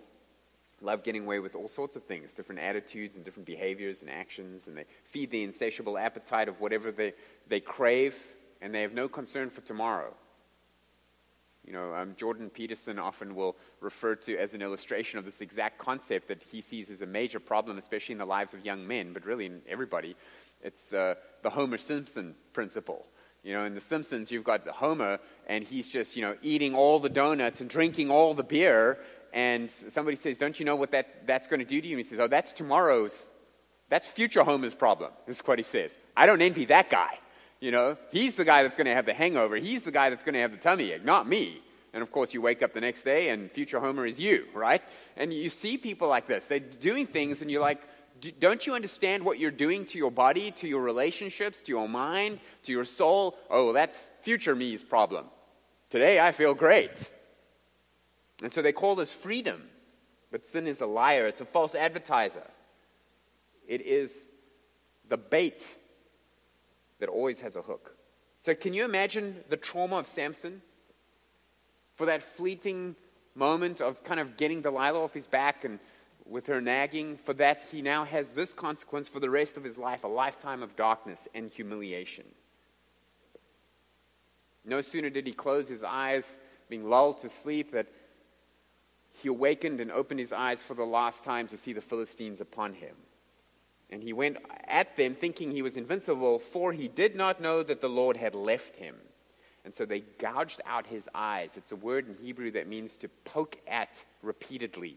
love 0.82 1.02
getting 1.02 1.24
away 1.24 1.38
with 1.38 1.56
all 1.56 1.66
sorts 1.66 1.96
of 1.96 2.02
things, 2.02 2.34
different 2.34 2.60
attitudes 2.60 3.16
and 3.16 3.24
different 3.24 3.46
behaviors 3.46 4.02
and 4.02 4.10
actions, 4.10 4.66
and 4.66 4.76
they 4.76 4.84
feed 5.04 5.30
the 5.30 5.42
insatiable 5.42 5.96
appetite 5.96 6.48
of 6.50 6.60
whatever 6.60 6.92
they, 6.92 7.14
they 7.48 7.60
crave, 7.60 8.14
and 8.60 8.74
they 8.74 8.82
have 8.82 8.92
no 8.92 9.08
concern 9.08 9.48
for 9.48 9.62
tomorrow. 9.62 10.12
You 11.66 11.72
know, 11.72 11.94
um, 11.94 12.14
Jordan 12.16 12.50
Peterson 12.50 12.98
often 12.98 13.34
will 13.34 13.56
refer 13.80 14.16
to 14.16 14.36
as 14.36 14.52
an 14.52 14.62
illustration 14.62 15.18
of 15.18 15.24
this 15.24 15.40
exact 15.40 15.78
concept 15.78 16.28
that 16.28 16.42
he 16.42 16.60
sees 16.60 16.90
as 16.90 17.02
a 17.02 17.06
major 17.06 17.38
problem, 17.38 17.78
especially 17.78 18.14
in 18.14 18.18
the 18.18 18.24
lives 18.24 18.52
of 18.52 18.64
young 18.64 18.86
men, 18.86 19.12
but 19.12 19.24
really 19.24 19.46
in 19.46 19.62
everybody. 19.68 20.16
It's 20.62 20.92
uh, 20.92 21.14
the 21.42 21.50
Homer 21.50 21.78
Simpson 21.78 22.34
principle. 22.52 23.06
You 23.44 23.54
know, 23.54 23.64
in 23.64 23.74
The 23.74 23.80
Simpsons, 23.80 24.30
you've 24.30 24.44
got 24.44 24.64
the 24.64 24.72
Homer, 24.72 25.18
and 25.48 25.64
he's 25.64 25.88
just, 25.88 26.16
you 26.16 26.22
know, 26.22 26.36
eating 26.42 26.74
all 26.74 27.00
the 27.00 27.08
donuts 27.08 27.60
and 27.60 27.68
drinking 27.68 28.08
all 28.08 28.34
the 28.34 28.44
beer, 28.44 28.98
and 29.32 29.68
somebody 29.88 30.16
says, 30.16 30.38
Don't 30.38 30.58
you 30.60 30.66
know 30.66 30.76
what 30.76 30.92
that, 30.92 31.26
that's 31.26 31.48
going 31.48 31.60
to 31.60 31.66
do 31.66 31.80
to 31.80 31.86
you? 31.86 31.96
And 31.96 32.04
he 32.04 32.08
says, 32.08 32.20
Oh, 32.20 32.28
that's 32.28 32.52
tomorrow's, 32.52 33.30
that's 33.88 34.06
future 34.06 34.44
Homer's 34.44 34.74
problem. 34.74 35.10
This 35.26 35.36
is 35.36 35.42
what 35.46 35.58
he 35.58 35.64
says. 35.64 35.92
I 36.16 36.26
don't 36.26 36.40
envy 36.40 36.66
that 36.66 36.88
guy. 36.88 37.18
You 37.62 37.70
know, 37.70 37.96
he's 38.10 38.34
the 38.34 38.44
guy 38.44 38.64
that's 38.64 38.74
going 38.74 38.88
to 38.88 38.94
have 38.94 39.06
the 39.06 39.14
hangover. 39.14 39.54
He's 39.54 39.84
the 39.84 39.92
guy 39.92 40.10
that's 40.10 40.24
going 40.24 40.34
to 40.34 40.40
have 40.40 40.50
the 40.50 40.56
tummy 40.56 40.90
ache, 40.90 41.04
not 41.04 41.28
me. 41.28 41.62
And 41.92 42.02
of 42.02 42.10
course, 42.10 42.34
you 42.34 42.42
wake 42.42 42.60
up 42.60 42.74
the 42.74 42.80
next 42.80 43.04
day 43.04 43.28
and 43.28 43.48
future 43.48 43.78
Homer 43.78 44.04
is 44.04 44.18
you, 44.18 44.46
right? 44.52 44.82
And 45.16 45.32
you 45.32 45.48
see 45.48 45.78
people 45.78 46.08
like 46.08 46.26
this. 46.26 46.44
They're 46.46 46.58
doing 46.58 47.06
things 47.06 47.40
and 47.40 47.48
you're 47.48 47.60
like, 47.60 47.80
don't 48.40 48.66
you 48.66 48.74
understand 48.74 49.24
what 49.24 49.38
you're 49.38 49.52
doing 49.52 49.86
to 49.86 49.98
your 49.98 50.10
body, 50.10 50.50
to 50.50 50.66
your 50.66 50.82
relationships, 50.82 51.60
to 51.60 51.70
your 51.70 51.88
mind, 51.88 52.40
to 52.64 52.72
your 52.72 52.84
soul? 52.84 53.36
Oh, 53.48 53.72
that's 53.72 54.10
future 54.22 54.56
me's 54.56 54.82
problem. 54.82 55.26
Today 55.88 56.18
I 56.18 56.32
feel 56.32 56.54
great. 56.54 57.10
And 58.42 58.52
so 58.52 58.60
they 58.60 58.72
call 58.72 58.96
this 58.96 59.14
freedom. 59.14 59.62
But 60.32 60.44
sin 60.44 60.66
is 60.66 60.80
a 60.80 60.86
liar, 60.86 61.28
it's 61.28 61.40
a 61.40 61.44
false 61.44 61.76
advertiser. 61.76 62.50
It 63.68 63.82
is 63.82 64.26
the 65.08 65.16
bait 65.16 65.62
that 67.02 67.08
always 67.08 67.40
has 67.40 67.56
a 67.56 67.62
hook. 67.62 67.96
So, 68.38 68.54
can 68.54 68.72
you 68.72 68.84
imagine 68.84 69.42
the 69.48 69.56
trauma 69.56 69.96
of 69.96 70.06
Samson? 70.06 70.62
For 71.96 72.06
that 72.06 72.22
fleeting 72.22 72.94
moment 73.34 73.80
of 73.80 74.04
kind 74.04 74.20
of 74.20 74.36
getting 74.36 74.62
Delilah 74.62 75.02
off 75.02 75.12
his 75.12 75.26
back 75.26 75.64
and 75.64 75.80
with 76.26 76.46
her 76.46 76.60
nagging, 76.60 77.16
for 77.16 77.34
that 77.34 77.64
he 77.72 77.82
now 77.82 78.04
has 78.04 78.30
this 78.30 78.52
consequence 78.52 79.08
for 79.08 79.18
the 79.18 79.28
rest 79.28 79.56
of 79.56 79.64
his 79.64 79.76
life 79.76 80.04
a 80.04 80.06
lifetime 80.06 80.62
of 80.62 80.76
darkness 80.76 81.26
and 81.34 81.50
humiliation. 81.50 82.24
No 84.64 84.80
sooner 84.80 85.10
did 85.10 85.26
he 85.26 85.32
close 85.32 85.68
his 85.68 85.82
eyes, 85.82 86.36
being 86.68 86.88
lulled 86.88 87.18
to 87.22 87.28
sleep, 87.28 87.72
that 87.72 87.88
he 89.20 89.26
awakened 89.26 89.80
and 89.80 89.90
opened 89.90 90.20
his 90.20 90.32
eyes 90.32 90.62
for 90.62 90.74
the 90.74 90.84
last 90.84 91.24
time 91.24 91.48
to 91.48 91.56
see 91.56 91.72
the 91.72 91.80
Philistines 91.80 92.40
upon 92.40 92.74
him. 92.74 92.94
And 93.92 94.02
he 94.02 94.14
went 94.14 94.38
at 94.66 94.96
them 94.96 95.14
thinking 95.14 95.52
he 95.52 95.60
was 95.60 95.76
invincible, 95.76 96.38
for 96.38 96.72
he 96.72 96.88
did 96.88 97.14
not 97.14 97.42
know 97.42 97.62
that 97.62 97.82
the 97.82 97.88
Lord 97.88 98.16
had 98.16 98.34
left 98.34 98.74
him. 98.74 98.96
And 99.66 99.72
so 99.72 99.84
they 99.84 100.00
gouged 100.18 100.62
out 100.66 100.86
his 100.86 101.08
eyes. 101.14 101.58
It's 101.58 101.72
a 101.72 101.76
word 101.76 102.08
in 102.08 102.16
Hebrew 102.24 102.50
that 102.52 102.66
means 102.66 102.96
to 102.96 103.08
poke 103.24 103.58
at 103.68 104.02
repeatedly. 104.22 104.96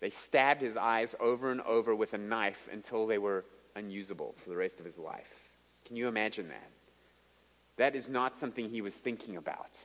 They 0.00 0.10
stabbed 0.10 0.62
his 0.62 0.76
eyes 0.76 1.16
over 1.18 1.50
and 1.50 1.60
over 1.62 1.94
with 1.94 2.14
a 2.14 2.18
knife 2.18 2.68
until 2.72 3.06
they 3.06 3.18
were 3.18 3.44
unusable 3.74 4.34
for 4.38 4.48
the 4.48 4.56
rest 4.56 4.78
of 4.78 4.86
his 4.86 4.96
life. 4.96 5.50
Can 5.84 5.96
you 5.96 6.06
imagine 6.06 6.48
that? 6.48 6.70
That 7.76 7.96
is 7.96 8.08
not 8.08 8.36
something 8.36 8.70
he 8.70 8.80
was 8.80 8.94
thinking 8.94 9.36
about 9.36 9.76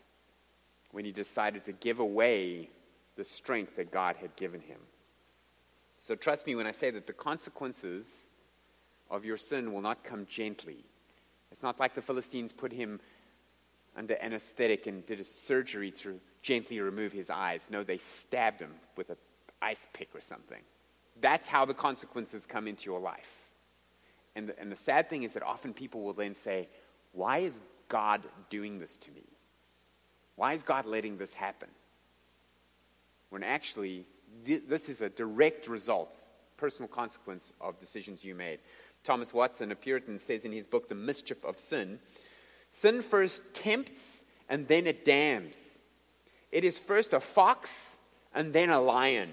when 0.92 1.04
he 1.04 1.12
decided 1.12 1.66
to 1.66 1.72
give 1.72 2.00
away 2.00 2.70
the 3.16 3.24
strength 3.24 3.76
that 3.78 3.92
God 3.92 4.18
had 4.18 4.36
given 4.36 4.62
him. 4.62 4.80
So 5.98 6.16
trust 6.16 6.46
me 6.46 6.56
when 6.56 6.68
I 6.68 6.72
say 6.72 6.92
that 6.92 7.08
the 7.08 7.14
consequences 7.14 8.28
of 9.12 9.26
your 9.26 9.38
sin 9.38 9.74
will 9.74 9.82
not 9.82 10.04
come 10.04 10.26
gently. 10.26 10.84
It's 11.52 11.62
not 11.62 11.80
like 11.80 11.94
the 11.94 12.02
Philistines 12.02 12.52
put 12.54 12.72
him 12.72 13.00
under 13.96 14.18
anesthetic 14.22 14.88
and 14.88 15.06
did 15.06 15.20
a 15.20 15.24
surgery 15.24 15.92
to 15.92 16.20
gently 16.42 16.80
remove 16.80 17.12
his 17.12 17.30
eyes. 17.30 17.68
No, 17.70 17.84
they 17.84 17.98
stabbed 17.98 18.62
him 18.62 18.72
with 18.96 19.10
an 19.10 19.18
ice 19.62 19.86
pick 19.94 20.10
or 20.16 20.22
something. 20.22 20.62
That's 21.20 21.48
how 21.48 21.66
the 21.66 21.74
consequences 21.74 22.46
come 22.46 22.68
into 22.68 22.86
your 22.86 23.02
life. 23.02 23.50
And 24.36 24.48
the, 24.48 24.60
and 24.60 24.72
the 24.72 24.78
sad 24.78 25.10
thing 25.10 25.24
is 25.24 25.34
that 25.34 25.44
often 25.44 25.74
people 25.74 26.02
will 26.02 26.14
then 26.14 26.34
say, 26.34 26.70
Why 27.12 27.40
is 27.40 27.62
God 27.90 28.22
doing 28.50 28.80
this 28.80 28.96
to 28.96 29.12
me? 29.12 29.26
Why 30.38 30.54
is 30.54 30.64
God 30.64 30.86
letting 30.86 31.18
this 31.18 31.34
happen? 31.34 31.68
When 33.30 33.44
actually, 33.44 34.06
th- 34.46 34.64
this 34.68 34.88
is 34.88 35.02
a 35.02 35.10
direct 35.10 35.68
result, 35.68 36.14
personal 36.56 36.88
consequence 36.88 37.52
of 37.60 37.78
decisions 37.78 38.24
you 38.24 38.36
made. 38.36 38.60
Thomas 39.04 39.34
Watson, 39.34 39.72
a 39.72 39.76
Puritan, 39.76 40.20
says 40.20 40.46
in 40.46 40.52
his 40.52 40.68
book, 40.68 40.90
The 40.90 40.96
Mischief 40.96 41.44
of 41.44 41.58
Sin 41.58 42.00
Sin 42.72 43.02
first 43.02 43.54
tempts 43.54 44.24
and 44.50 44.68
then 44.68 44.88
it 44.88 45.06
damns. 45.06 45.58
It 46.52 46.64
is 46.64 46.80
first 46.80 47.14
a 47.14 47.20
fox 47.20 47.98
and 48.34 48.54
then 48.54 48.70
a 48.70 48.82
lion. 48.82 49.30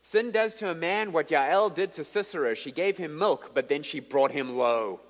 Sin 0.00 0.30
does 0.30 0.54
to 0.54 0.70
a 0.70 0.74
man 0.74 1.12
what 1.12 1.28
Yael 1.28 1.74
did 1.74 1.92
to 1.94 2.04
Sisera. 2.04 2.54
She 2.54 2.70
gave 2.70 2.96
him 2.96 3.18
milk, 3.18 3.50
but 3.54 3.68
then 3.68 3.82
she 3.82 4.00
brought 4.00 4.30
him 4.30 4.56
low. 4.56 5.00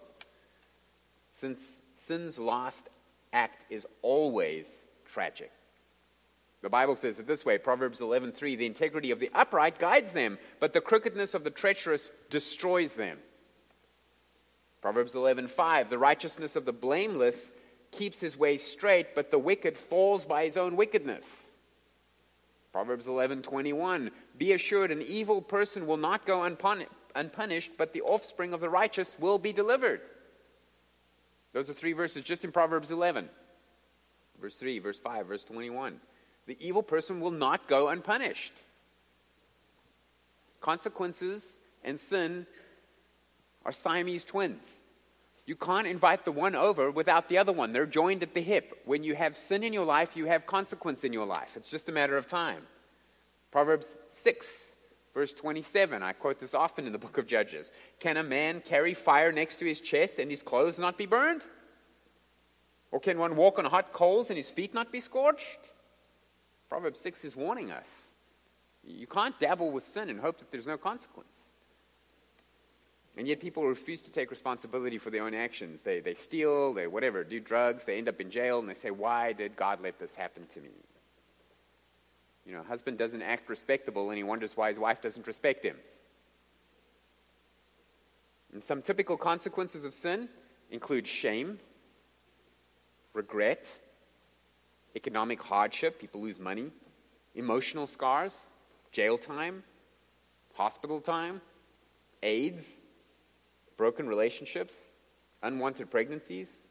Since 1.28 1.76
sin's 1.96 2.38
last 2.38 2.88
act 3.32 3.64
is 3.70 3.86
always 4.02 4.82
tragic. 5.04 5.50
The 6.62 6.70
Bible 6.70 6.94
says 6.94 7.18
it 7.18 7.26
this 7.26 7.44
way, 7.44 7.58
Proverbs 7.58 8.00
11:3, 8.00 8.56
the 8.56 8.66
integrity 8.66 9.10
of 9.10 9.18
the 9.18 9.30
upright 9.34 9.78
guides 9.78 10.12
them, 10.12 10.38
but 10.60 10.72
the 10.72 10.80
crookedness 10.80 11.34
of 11.34 11.44
the 11.44 11.50
treacherous 11.50 12.10
destroys 12.30 12.94
them. 12.94 13.18
Proverbs 14.84 15.14
11:5 15.14 15.88
The 15.88 15.96
righteousness 15.96 16.56
of 16.56 16.66
the 16.66 16.72
blameless 16.72 17.50
keeps 17.90 18.20
his 18.20 18.36
way 18.36 18.58
straight, 18.58 19.14
but 19.14 19.30
the 19.30 19.38
wicked 19.38 19.78
falls 19.78 20.26
by 20.26 20.44
his 20.44 20.58
own 20.58 20.76
wickedness. 20.76 21.52
Proverbs 22.70 23.06
11:21 23.06 24.10
Be 24.36 24.52
assured 24.52 24.90
an 24.90 25.00
evil 25.00 25.40
person 25.40 25.86
will 25.86 25.96
not 25.96 26.26
go 26.26 26.40
unpun- 26.40 26.86
unpunished, 27.14 27.78
but 27.78 27.94
the 27.94 28.02
offspring 28.02 28.52
of 28.52 28.60
the 28.60 28.68
righteous 28.68 29.18
will 29.18 29.38
be 29.38 29.54
delivered. 29.54 30.02
Those 31.54 31.70
are 31.70 31.72
three 31.72 31.94
verses 31.94 32.22
just 32.22 32.44
in 32.44 32.52
Proverbs 32.52 32.90
11. 32.90 33.30
Verse 34.38 34.56
3, 34.56 34.80
verse 34.80 34.98
5, 34.98 35.28
verse 35.28 35.44
21. 35.44 35.98
The 36.44 36.58
evil 36.60 36.82
person 36.82 37.20
will 37.20 37.30
not 37.30 37.68
go 37.68 37.88
unpunished. 37.88 38.52
Consequences 40.60 41.58
and 41.82 41.98
sin 41.98 42.46
are 43.64 43.72
Siamese 43.72 44.24
twins. 44.24 44.78
You 45.46 45.56
can't 45.56 45.86
invite 45.86 46.24
the 46.24 46.32
one 46.32 46.54
over 46.54 46.90
without 46.90 47.28
the 47.28 47.38
other 47.38 47.52
one. 47.52 47.72
They're 47.72 47.86
joined 47.86 48.22
at 48.22 48.32
the 48.32 48.40
hip. 48.40 48.80
When 48.86 49.04
you 49.04 49.14
have 49.14 49.36
sin 49.36 49.62
in 49.62 49.72
your 49.72 49.84
life, 49.84 50.16
you 50.16 50.24
have 50.26 50.46
consequence 50.46 51.04
in 51.04 51.12
your 51.12 51.26
life. 51.26 51.52
It's 51.56 51.70
just 51.70 51.88
a 51.88 51.92
matter 51.92 52.16
of 52.16 52.26
time. 52.26 52.62
Proverbs 53.50 53.94
6, 54.08 54.72
verse 55.12 55.34
27. 55.34 56.02
I 56.02 56.12
quote 56.12 56.40
this 56.40 56.54
often 56.54 56.86
in 56.86 56.92
the 56.92 56.98
book 56.98 57.18
of 57.18 57.26
Judges. 57.26 57.72
Can 58.00 58.16
a 58.16 58.22
man 58.22 58.62
carry 58.62 58.94
fire 58.94 59.32
next 59.32 59.56
to 59.56 59.66
his 59.66 59.80
chest 59.80 60.18
and 60.18 60.30
his 60.30 60.42
clothes 60.42 60.78
not 60.78 60.96
be 60.96 61.06
burned? 61.06 61.42
Or 62.90 62.98
can 62.98 63.18
one 63.18 63.36
walk 63.36 63.58
on 63.58 63.66
hot 63.66 63.92
coals 63.92 64.30
and 64.30 64.38
his 64.38 64.50
feet 64.50 64.72
not 64.72 64.90
be 64.90 65.00
scorched? 65.00 65.58
Proverbs 66.70 67.00
6 67.00 67.24
is 67.24 67.36
warning 67.36 67.70
us. 67.70 68.12
You 68.82 69.06
can't 69.06 69.38
dabble 69.38 69.72
with 69.72 69.84
sin 69.84 70.08
and 70.08 70.20
hope 70.20 70.38
that 70.38 70.50
there's 70.50 70.66
no 70.66 70.78
consequence. 70.78 71.33
And 73.16 73.28
yet 73.28 73.40
people 73.40 73.64
refuse 73.64 74.00
to 74.02 74.10
take 74.10 74.30
responsibility 74.30 74.98
for 74.98 75.10
their 75.10 75.24
own 75.24 75.34
actions. 75.34 75.82
They, 75.82 76.00
they 76.00 76.14
steal, 76.14 76.74
they 76.74 76.88
whatever, 76.88 77.22
do 77.22 77.38
drugs, 77.38 77.84
they 77.84 77.96
end 77.96 78.08
up 78.08 78.20
in 78.20 78.28
jail, 78.28 78.58
and 78.58 78.68
they 78.68 78.74
say, 78.74 78.90
Why 78.90 79.32
did 79.32 79.56
God 79.56 79.80
let 79.80 80.00
this 80.00 80.14
happen 80.16 80.46
to 80.54 80.60
me? 80.60 80.70
You 82.44 82.54
know, 82.54 82.62
husband 82.62 82.98
doesn't 82.98 83.22
act 83.22 83.48
respectable, 83.48 84.10
and 84.10 84.16
he 84.16 84.24
wonders 84.24 84.56
why 84.56 84.68
his 84.68 84.78
wife 84.78 85.00
doesn't 85.00 85.26
respect 85.26 85.64
him. 85.64 85.76
And 88.52 88.62
some 88.62 88.82
typical 88.82 89.16
consequences 89.16 89.84
of 89.84 89.94
sin 89.94 90.28
include 90.70 91.06
shame, 91.06 91.58
regret, 93.12 93.66
economic 94.96 95.42
hardship, 95.42 96.00
people 96.00 96.20
lose 96.20 96.38
money, 96.38 96.70
emotional 97.34 97.86
scars, 97.86 98.36
jail 98.92 99.18
time, 99.18 99.62
hospital 100.54 101.00
time, 101.00 101.40
AIDS, 102.22 102.80
broken 103.76 104.06
relationships, 104.06 104.74
unwanted 105.42 105.90
pregnancies, 105.90 106.66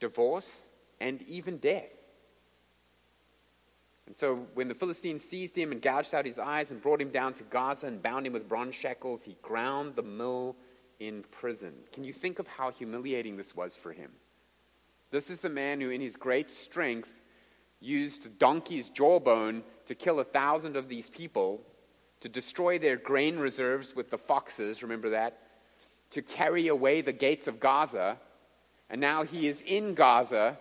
divorce, 0.00 0.68
and 1.00 1.22
even 1.22 1.58
death. 1.58 1.90
And 4.06 4.16
so 4.16 4.46
when 4.54 4.68
the 4.68 4.74
Philistines 4.74 5.24
seized 5.24 5.56
him 5.56 5.72
and 5.72 5.82
gouged 5.82 6.14
out 6.14 6.24
his 6.24 6.38
eyes 6.38 6.70
and 6.70 6.80
brought 6.80 7.00
him 7.00 7.10
down 7.10 7.34
to 7.34 7.44
Gaza 7.44 7.86
and 7.86 8.02
bound 8.02 8.26
him 8.26 8.32
with 8.32 8.48
bronze 8.48 8.74
shackles, 8.74 9.24
he 9.24 9.36
ground 9.42 9.96
the 9.96 10.02
mill 10.02 10.56
in 11.00 11.24
prison. 11.30 11.72
Can 11.92 12.04
you 12.04 12.12
think 12.12 12.38
of 12.38 12.46
how 12.46 12.70
humiliating 12.70 13.36
this 13.36 13.54
was 13.54 13.74
for 13.74 13.92
him? 13.92 14.12
This 15.10 15.30
is 15.30 15.40
the 15.40 15.48
man 15.48 15.80
who, 15.80 15.90
in 15.90 16.00
his 16.00 16.16
great 16.16 16.50
strength, 16.50 17.20
used 17.80 18.38
donkey's 18.38 18.88
jawbone 18.90 19.62
to 19.86 19.94
kill 19.94 20.20
a 20.20 20.24
thousand 20.24 20.76
of 20.76 20.88
these 20.88 21.10
people, 21.10 21.60
to 22.20 22.28
destroy 22.28 22.78
their 22.78 22.96
grain 22.96 23.38
reserves 23.38 23.94
with 23.94 24.10
the 24.10 24.18
foxes, 24.18 24.82
remember 24.82 25.10
that? 25.10 25.38
To 26.10 26.22
carry 26.22 26.68
away 26.68 27.00
the 27.00 27.12
gates 27.12 27.46
of 27.46 27.60
Gaza, 27.60 28.18
and 28.88 29.00
now 29.00 29.24
he 29.24 29.48
is 29.48 29.60
in 29.66 29.94
Gaza, 29.94 30.56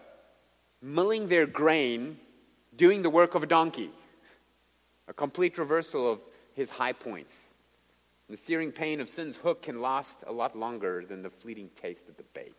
milling 0.82 1.28
their 1.28 1.46
grain, 1.46 2.18
doing 2.76 3.02
the 3.02 3.10
work 3.10 3.36
of 3.36 3.44
a 3.44 3.48
donkey. 3.48 3.92
A 5.08 5.14
complete 5.14 5.58
reversal 5.58 6.12
of 6.12 6.24
his 6.56 6.70
high 6.70 6.94
points. 6.94 7.36
The 8.30 8.38
searing 8.38 8.72
pain 8.72 9.00
of 9.00 9.08
sin's 9.08 9.38
hook 9.38 9.62
can 9.62 9.82
last 9.82 10.24
a 10.26 10.32
lot 10.32 10.58
longer 10.58 11.06
than 11.08 11.22
the 11.22 11.30
fleeting 11.30 11.70
taste 11.80 12.10
of 12.10 12.18
the 12.18 12.24
bait. 12.34 12.56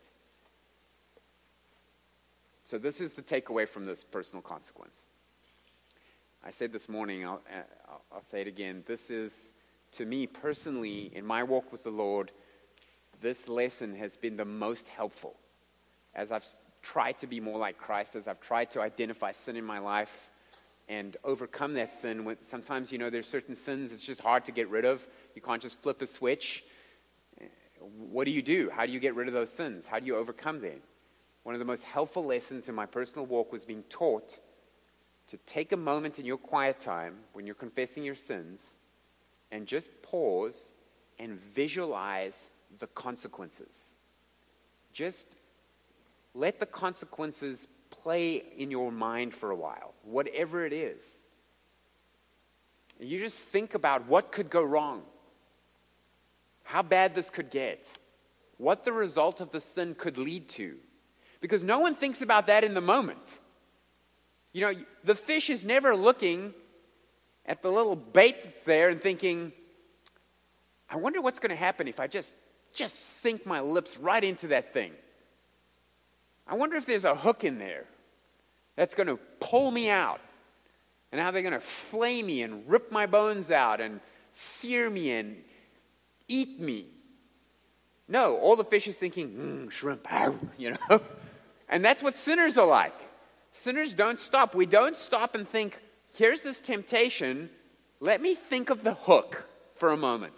So, 2.63 2.77
this 2.77 3.01
is 3.01 3.13
the 3.13 3.21
takeaway 3.21 3.67
from 3.67 3.85
this 3.85 4.03
personal 4.03 4.41
consequence. 4.41 5.05
I 6.45 6.51
said 6.51 6.71
this 6.71 6.87
morning, 6.87 7.25
I'll, 7.25 7.41
uh, 7.53 7.93
I'll 8.13 8.21
say 8.21 8.41
it 8.41 8.47
again. 8.47 8.83
This 8.87 9.09
is, 9.09 9.51
to 9.93 10.05
me 10.05 10.27
personally, 10.27 11.11
in 11.13 11.25
my 11.25 11.43
walk 11.43 11.71
with 11.71 11.83
the 11.83 11.89
Lord, 11.89 12.31
this 13.21 13.47
lesson 13.47 13.95
has 13.95 14.15
been 14.17 14.37
the 14.37 14.45
most 14.45 14.87
helpful 14.87 15.35
as 16.13 16.31
I've 16.31 16.45
tried 16.81 17.19
to 17.19 17.27
be 17.27 17.39
more 17.39 17.57
like 17.59 17.77
Christ, 17.77 18.15
as 18.15 18.27
I've 18.27 18.39
tried 18.39 18.71
to 18.71 18.81
identify 18.81 19.31
sin 19.31 19.55
in 19.55 19.65
my 19.65 19.79
life. 19.79 20.29
and 20.89 21.17
overcome 21.23 21.73
that 21.73 21.93
sin. 21.93 22.37
Sometimes, 22.45 22.91
you 22.91 22.97
know, 22.97 23.09
there's 23.09 23.27
certain 23.27 23.55
sins 23.55 23.91
it's 23.91 24.05
just 24.05 24.21
hard 24.21 24.45
to 24.45 24.51
get 24.51 24.69
rid 24.69 24.85
of. 24.85 25.05
You 25.35 25.41
can't 25.41 25.61
just 25.61 25.81
flip 25.81 26.01
a 26.01 26.07
switch. 26.07 26.63
What 27.79 28.25
do 28.25 28.31
you 28.31 28.41
do? 28.41 28.69
How 28.69 28.85
do 28.85 28.91
you 28.91 28.99
get 28.99 29.15
rid 29.15 29.27
of 29.27 29.33
those 29.33 29.51
sins? 29.51 29.87
How 29.87 29.99
do 29.99 30.05
you 30.05 30.15
overcome 30.15 30.61
them? 30.61 30.79
One 31.43 31.55
of 31.55 31.59
the 31.59 31.65
most 31.65 31.83
helpful 31.83 32.25
lessons 32.25 32.69
in 32.69 32.75
my 32.75 32.85
personal 32.85 33.25
walk 33.25 33.51
was 33.51 33.65
being 33.65 33.83
taught 33.89 34.39
to 35.29 35.37
take 35.45 35.73
a 35.73 35.77
moment 35.77 36.19
in 36.19 36.25
your 36.25 36.37
quiet 36.37 36.79
time 36.79 37.15
when 37.33 37.45
you're 37.45 37.55
confessing 37.55 38.03
your 38.03 38.15
sins 38.15 38.61
and 39.51 39.67
just 39.67 39.89
pause 40.01 40.71
and 41.19 41.39
visualize 41.39 42.49
the 42.79 42.87
consequences. 42.87 43.93
Just 44.93 45.27
let 46.33 46.59
the 46.59 46.65
consequences 46.65 47.67
play 47.89 48.43
in 48.57 48.71
your 48.71 48.91
mind 48.91 49.33
for 49.33 49.51
a 49.51 49.55
while, 49.55 49.93
whatever 50.03 50.65
it 50.65 50.73
is. 50.73 51.03
You 52.99 53.19
just 53.19 53.35
think 53.35 53.73
about 53.73 54.07
what 54.07 54.31
could 54.31 54.49
go 54.49 54.63
wrong, 54.63 55.03
how 56.63 56.81
bad 56.81 57.15
this 57.15 57.29
could 57.29 57.49
get, 57.49 57.87
what 58.57 58.83
the 58.85 58.93
result 58.93 59.39
of 59.39 59.51
the 59.51 59.59
sin 59.59 59.95
could 59.95 60.17
lead 60.17 60.49
to. 60.49 60.77
Because 61.39 61.63
no 61.63 61.79
one 61.79 61.93
thinks 61.93 62.21
about 62.21 62.47
that 62.47 62.63
in 62.63 62.73
the 62.73 62.81
moment. 62.81 63.39
You 64.53 64.61
know, 64.61 64.73
the 65.03 65.13
fish 65.13 65.49
is 65.51 65.63
never 65.63 65.95
looking 65.95 66.53
at 67.45 67.61
the 67.61 67.71
little 67.71 67.95
bait 67.95 68.43
that's 68.43 68.63
there 68.63 68.89
and 68.89 68.99
thinking, 68.99 69.53
I 70.89 70.97
wonder 70.97 71.21
what's 71.21 71.39
going 71.39 71.51
to 71.51 71.55
happen 71.55 71.87
if 71.87 71.99
I 71.99 72.07
just, 72.07 72.33
just 72.77 73.19
sink 73.21 73.45
my 73.45 73.59
lips 73.59 73.97
right 73.97 74.23
into 74.23 74.49
that 74.49 74.71
thing. 74.71 74.93
I 76.47 76.55
wonder 76.55 76.77
if 76.77 76.85
there's 76.85 77.03
a 77.03 77.15
hook 77.15 77.43
in 77.43 77.57
there 77.57 77.85
that's 78.75 78.95
going 78.95 79.07
to 79.07 79.17
pull 79.41 79.71
me 79.71 79.89
out. 79.89 80.21
And 81.11 81.21
how 81.21 81.31
they're 81.31 81.41
going 81.41 81.53
to 81.53 81.59
flay 81.59 82.21
me 82.21 82.41
and 82.41 82.69
rip 82.69 82.91
my 82.91 83.05
bones 83.05 83.49
out 83.49 83.79
and 83.79 84.01
sear 84.31 84.89
me 84.89 85.11
and 85.11 85.37
eat 86.27 86.59
me. 86.59 86.85
No, 88.09 88.37
all 88.37 88.55
the 88.55 88.63
fish 88.63 88.87
is 88.87 88.97
thinking, 88.97 89.29
mm, 89.29 89.71
shrimp, 89.71 90.07
you 90.57 90.75
know. 90.89 91.01
And 91.69 91.83
that's 91.83 92.03
what 92.03 92.13
sinners 92.13 92.57
are 92.57 92.67
like. 92.67 92.93
Sinners 93.51 93.93
don't 93.93 94.19
stop. 94.19 94.53
We 94.53 94.65
don't 94.65 94.95
stop 94.95 95.33
and 95.33 95.47
think, 95.47 95.77
here's 96.15 96.41
this 96.41 96.59
temptation. 96.59 97.49
Let 97.99 98.21
me 98.21 98.35
think 98.35 98.69
of 98.69 98.83
the 98.83 98.93
hook 98.93 99.47
for 99.75 99.91
a 99.91 99.97
moment. 99.97 100.35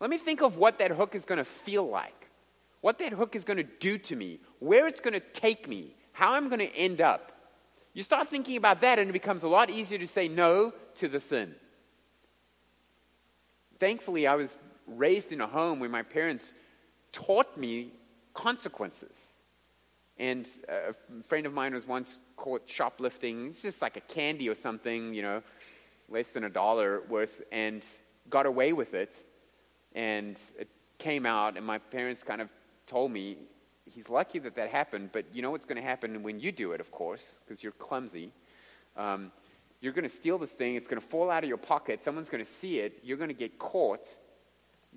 Let 0.00 0.10
me 0.10 0.18
think 0.18 0.42
of 0.42 0.58
what 0.58 0.78
that 0.78 0.90
hook 0.90 1.14
is 1.14 1.24
going 1.24 1.38
to 1.38 1.44
feel 1.44 1.88
like, 1.88 2.28
what 2.80 2.98
that 2.98 3.12
hook 3.12 3.34
is 3.34 3.44
going 3.44 3.56
to 3.56 3.62
do 3.62 3.98
to 3.98 4.16
me, 4.16 4.40
where 4.58 4.86
it's 4.86 5.00
going 5.00 5.14
to 5.14 5.20
take 5.20 5.68
me, 5.68 5.94
how 6.12 6.34
I'm 6.34 6.48
going 6.48 6.60
to 6.60 6.76
end 6.76 7.00
up. 7.00 7.32
You 7.94 8.02
start 8.02 8.28
thinking 8.28 8.56
about 8.58 8.82
that, 8.82 8.98
and 8.98 9.08
it 9.08 9.12
becomes 9.12 9.42
a 9.42 9.48
lot 9.48 9.70
easier 9.70 9.98
to 9.98 10.06
say 10.06 10.28
no 10.28 10.72
to 10.96 11.08
the 11.08 11.18
sin. 11.18 11.54
Thankfully, 13.78 14.26
I 14.26 14.34
was 14.34 14.58
raised 14.86 15.32
in 15.32 15.40
a 15.40 15.46
home 15.46 15.80
where 15.80 15.88
my 15.88 16.02
parents 16.02 16.52
taught 17.12 17.56
me 17.56 17.92
consequences. 18.34 19.16
And 20.18 20.48
a 20.68 20.94
friend 21.24 21.46
of 21.46 21.52
mine 21.52 21.74
was 21.74 21.86
once 21.86 22.20
caught 22.36 22.62
shoplifting. 22.66 23.48
It's 23.48 23.62
just 23.62 23.82
like 23.82 23.96
a 23.96 24.00
candy 24.00 24.48
or 24.48 24.54
something, 24.54 25.14
you 25.14 25.22
know, 25.22 25.42
less 26.08 26.28
than 26.28 26.44
a 26.44 26.50
dollar 26.50 27.02
worth, 27.08 27.42
and 27.50 27.82
got 28.28 28.46
away 28.46 28.72
with 28.72 28.94
it. 28.94 29.14
And 29.96 30.36
it 30.58 30.68
came 30.98 31.26
out, 31.26 31.56
and 31.56 31.66
my 31.66 31.78
parents 31.78 32.22
kind 32.22 32.40
of 32.40 32.48
told 32.86 33.10
me, 33.10 33.38
he's 33.86 34.10
lucky 34.10 34.38
that 34.40 34.54
that 34.54 34.70
happened, 34.70 35.10
but 35.10 35.24
you 35.32 35.40
know 35.40 35.50
what's 35.50 35.64
going 35.64 35.80
to 35.80 35.82
happen 35.82 36.22
when 36.22 36.38
you 36.38 36.52
do 36.52 36.72
it, 36.72 36.80
of 36.80 36.92
course, 36.92 37.40
because 37.44 37.62
you're 37.62 37.72
clumsy. 37.72 38.30
Um, 38.96 39.32
you're 39.80 39.94
going 39.94 40.04
to 40.04 40.08
steal 40.08 40.38
this 40.38 40.52
thing, 40.52 40.74
it's 40.74 40.86
going 40.86 41.00
to 41.00 41.06
fall 41.06 41.30
out 41.30 41.42
of 41.42 41.48
your 41.48 41.58
pocket, 41.58 42.04
someone's 42.04 42.28
going 42.28 42.44
to 42.44 42.50
see 42.50 42.78
it, 42.78 43.00
you're 43.02 43.16
going 43.16 43.28
to 43.28 43.34
get 43.34 43.58
caught. 43.58 44.06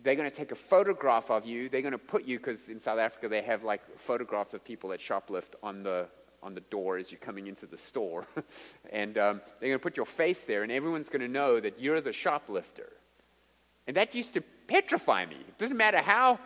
They're 0.03 0.15
going 0.15 0.29
to 0.29 0.35
take 0.35 0.51
a 0.51 0.55
photograph 0.55 1.29
of 1.29 1.45
you. 1.45 1.67
They're 1.67 1.81
going 1.81 1.91
to 1.91 1.97
put 1.97 2.25
you, 2.25 2.37
because 2.37 2.69
in 2.69 2.79
South 2.79 2.99
Africa 2.99 3.27
they 3.27 3.41
have 3.41 3.63
like 3.63 3.81
photographs 3.97 4.53
of 4.53 4.63
people 4.63 4.91
that 4.91 5.01
shoplift 5.01 5.55
on 5.61 5.83
the 5.83 6.07
on 6.41 6.53
the 6.53 6.61
door 6.61 6.97
as 6.97 7.11
you're 7.11 7.19
coming 7.19 7.47
into 7.47 7.65
the 7.65 7.77
store. 7.77 8.25
and 8.93 9.17
um, 9.17 9.41
they're 9.59 9.67
going 9.69 9.79
to 9.79 9.83
put 9.83 9.97
your 9.97 10.05
face 10.05 10.41
there, 10.41 10.63
and 10.63 10.71
everyone's 10.71 11.09
going 11.09 11.21
to 11.21 11.27
know 11.27 11.59
that 11.59 11.81
you're 11.81 11.99
the 11.99 12.13
shoplifter. 12.13 12.89
And 13.89 13.97
that 13.97 14.13
used 14.13 14.35
to 14.35 14.41
petrify 14.67 15.25
me. 15.25 15.37
It 15.37 15.57
doesn't 15.57 15.75
matter 15.75 15.97
how 15.97 16.37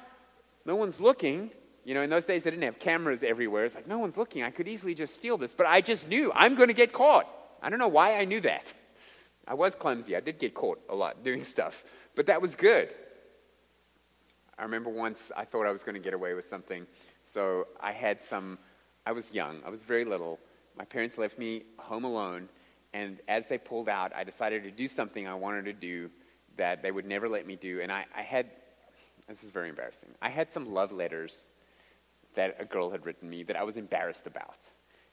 no 0.65 0.77
one's 0.77 1.01
looking, 1.01 1.51
you 1.83 1.93
know, 1.93 2.01
in 2.01 2.09
those 2.09 2.23
days, 2.23 2.45
they 2.45 2.51
didn't 2.51 2.63
have 2.63 2.79
cameras 2.79 3.21
everywhere. 3.21 3.65
It's 3.65 3.75
like, 3.75 3.85
no 3.85 3.99
one's 3.99 4.15
looking. 4.15 4.43
I 4.43 4.49
could 4.49 4.69
easily 4.69 4.95
just 4.95 5.13
steal 5.13 5.37
this. 5.37 5.53
But 5.53 5.65
I 5.65 5.81
just 5.81 6.07
knew 6.07 6.31
I'm 6.33 6.55
going 6.55 6.69
to 6.69 6.73
get 6.73 6.93
caught. 6.93 7.27
I 7.61 7.69
don't 7.69 7.79
know 7.79 7.89
why 7.89 8.15
I 8.15 8.23
knew 8.23 8.39
that. 8.39 8.73
I 9.45 9.55
was 9.55 9.75
clumsy. 9.75 10.15
I 10.15 10.21
did 10.21 10.39
get 10.39 10.53
caught 10.53 10.79
a 10.87 10.95
lot 10.95 11.21
doing 11.21 11.43
stuff. 11.43 11.83
But 12.15 12.27
that 12.27 12.41
was 12.41 12.55
good. 12.55 12.87
I 14.57 14.63
remember 14.63 14.89
once 14.89 15.29
I 15.35 15.43
thought 15.43 15.67
I 15.67 15.71
was 15.71 15.83
going 15.83 15.95
to 15.95 16.01
get 16.01 16.13
away 16.13 16.35
with 16.35 16.45
something. 16.45 16.87
So 17.23 17.67
I 17.81 17.91
had 17.91 18.21
some, 18.21 18.57
I 19.05 19.11
was 19.11 19.29
young, 19.33 19.59
I 19.65 19.69
was 19.69 19.83
very 19.83 20.05
little. 20.05 20.39
My 20.77 20.85
parents 20.85 21.17
left 21.17 21.37
me 21.37 21.63
home 21.77 22.05
alone. 22.05 22.47
And 22.93 23.19
as 23.27 23.47
they 23.47 23.57
pulled 23.57 23.89
out, 23.89 24.15
I 24.15 24.23
decided 24.23 24.63
to 24.63 24.71
do 24.71 24.87
something 24.87 25.27
I 25.27 25.33
wanted 25.33 25.65
to 25.65 25.73
do 25.73 26.09
that 26.57 26.81
they 26.81 26.91
would 26.91 27.05
never 27.05 27.27
let 27.27 27.45
me 27.45 27.55
do. 27.55 27.81
And 27.81 27.91
I, 27.91 28.05
I 28.15 28.21
had, 28.21 28.49
this 29.27 29.43
is 29.43 29.49
very 29.49 29.69
embarrassing, 29.69 30.09
I 30.21 30.29
had 30.29 30.51
some 30.51 30.73
love 30.73 30.91
letters 30.91 31.49
that 32.35 32.55
a 32.59 32.65
girl 32.65 32.89
had 32.89 33.05
written 33.05 33.29
me 33.29 33.43
that 33.43 33.55
I 33.55 33.63
was 33.63 33.77
embarrassed 33.77 34.27
about. 34.27 34.57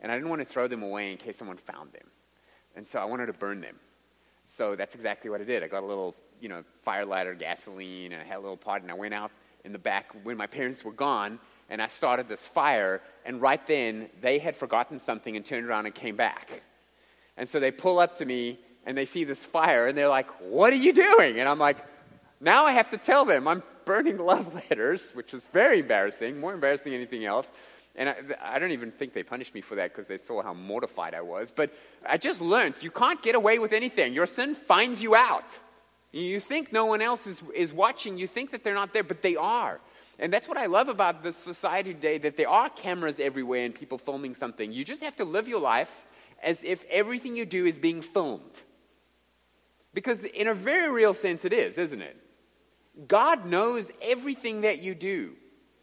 And 0.01 0.11
I 0.11 0.15
didn't 0.15 0.31
want 0.31 0.41
to 0.41 0.47
throw 0.47 0.69
them 0.69 0.83
away 0.83 1.13
in 1.13 1.19
case 1.19 1.37
someone 1.37 1.59
found 1.59 1.93
them. 1.93 2.07
And 2.75 2.87
so 2.87 2.99
I 2.99 3.05
wanted 3.05 3.27
to 3.27 3.33
burn 3.35 3.61
them. 3.61 3.77
So 4.47 4.75
that's 4.75 4.95
exactly 4.95 5.31
what 5.31 5.41
I 5.41 5.45
did. 5.45 5.63
I 5.63 5.69
got 5.69 5.83
a 5.83 5.87
little, 5.87 6.15
you 6.41 6.49
know, 6.49 6.65
fire 6.83 7.05
lighter, 7.05 7.35
gasoline, 7.35 8.13
and 8.13 8.23
I 8.23 8.25
had 8.25 8.39
a 8.39 8.41
little 8.41 8.57
pot, 8.57 8.81
and 8.83 8.91
I 8.91 8.95
went 8.95 9.13
out 9.13 9.31
in 9.65 9.73
the 9.73 9.79
back 9.79 10.11
when 10.23 10.37
my 10.37 10.47
parents 10.47 10.85
were 10.85 10.93
gone, 10.93 11.39
and 11.69 11.83
I 11.83 11.87
started 11.87 12.29
this 12.29 12.47
fire, 12.47 13.03
and 13.27 13.41
right 13.41 13.65
then 13.67 14.09
they 14.21 14.39
had 14.39 14.57
forgotten 14.57 14.99
something 14.99 15.37
and 15.37 15.45
turned 15.45 15.67
around 15.67 15.87
and 15.87 15.95
came 15.95 16.17
back. 16.17 16.63
And 17.37 17.49
so 17.49 17.61
they 17.61 17.71
pull 17.71 17.99
up 17.99 18.17
to 18.17 18.25
me 18.25 18.59
and 18.87 18.97
they 18.97 19.07
see 19.07 19.25
this 19.25 19.45
fire 19.45 19.87
and 19.87 19.97
they're 19.97 20.09
like, 20.09 20.29
What 20.41 20.73
are 20.73 20.77
you 20.77 20.93
doing? 20.93 21.39
And 21.39 21.49
I'm 21.49 21.59
like, 21.59 21.79
Now 22.41 22.67
I 22.67 22.73
have 22.73 22.91
to 22.91 22.97
tell 22.97 23.25
them 23.25 23.49
I'm 23.49 23.63
burning 23.85 24.19
love 24.33 24.55
letters, 24.55 25.11
which 25.15 25.33
was 25.33 25.45
very 25.47 25.81
embarrassing, 25.81 26.39
more 26.41 26.55
embarrassing 26.55 26.93
than 26.93 26.95
anything 26.95 27.25
else. 27.25 27.49
And 27.97 28.09
I, 28.09 28.17
I 28.41 28.59
don't 28.59 28.71
even 28.71 28.93
think 28.93 29.13
they 29.13 29.23
punished 29.23 29.55
me 29.55 29.61
for 29.61 29.75
that 29.75 29.93
because 29.93 30.07
they 30.07 30.19
saw 30.19 30.43
how 30.43 30.55
mortified 30.55 31.15
I 31.15 31.23
was. 31.23 31.51
But 31.51 31.73
I 32.09 32.19
just 32.19 32.41
learned 32.41 32.75
you 32.81 32.91
can't 32.91 33.21
get 33.23 33.35
away 33.35 33.59
with 33.59 33.73
anything. 33.73 34.15
Your 34.15 34.27
sin 34.27 34.55
finds 34.55 35.03
you 35.03 35.15
out. 35.15 35.59
You 36.13 36.41
think 36.41 36.73
no 36.73 36.87
one 36.87 37.03
else 37.03 37.27
is, 37.27 37.43
is 37.55 37.73
watching, 37.73 38.17
you 38.17 38.27
think 38.27 38.51
that 38.51 38.65
they're 38.65 38.75
not 38.75 38.93
there, 38.93 39.05
but 39.05 39.23
they 39.23 39.37
are. 39.37 39.81
And 40.19 40.33
that's 40.33 40.49
what 40.49 40.59
I 40.59 40.67
love 40.67 40.89
about 40.89 41.23
this 41.23 41.37
society 41.37 41.95
today 41.95 42.19
that 42.19 42.37
there 42.37 42.49
are 42.49 42.69
cameras 42.69 43.21
everywhere 43.21 43.65
and 43.65 43.75
people 43.75 43.97
filming 43.97 44.35
something. 44.35 44.73
You 44.73 44.85
just 44.85 45.03
have 45.03 45.17
to 45.17 45.25
live 45.25 45.49
your 45.49 45.61
life 45.61 46.07
as 46.43 46.63
if 46.63 46.85
everything 46.91 47.37
you 47.37 47.47
do 47.47 47.65
is 47.65 47.79
being 47.79 48.03
filmed. 48.03 48.63
Because, 49.93 50.25
in 50.25 50.49
a 50.49 50.55
very 50.55 50.91
real 50.91 51.15
sense, 51.15 51.45
it 51.45 51.53
is, 51.53 51.77
isn't 51.77 52.01
it? 52.01 52.17
God 53.09 53.47
knows 53.47 53.91
everything 54.03 54.63
that 54.63 54.81
you 54.81 54.95
do, 54.95 55.35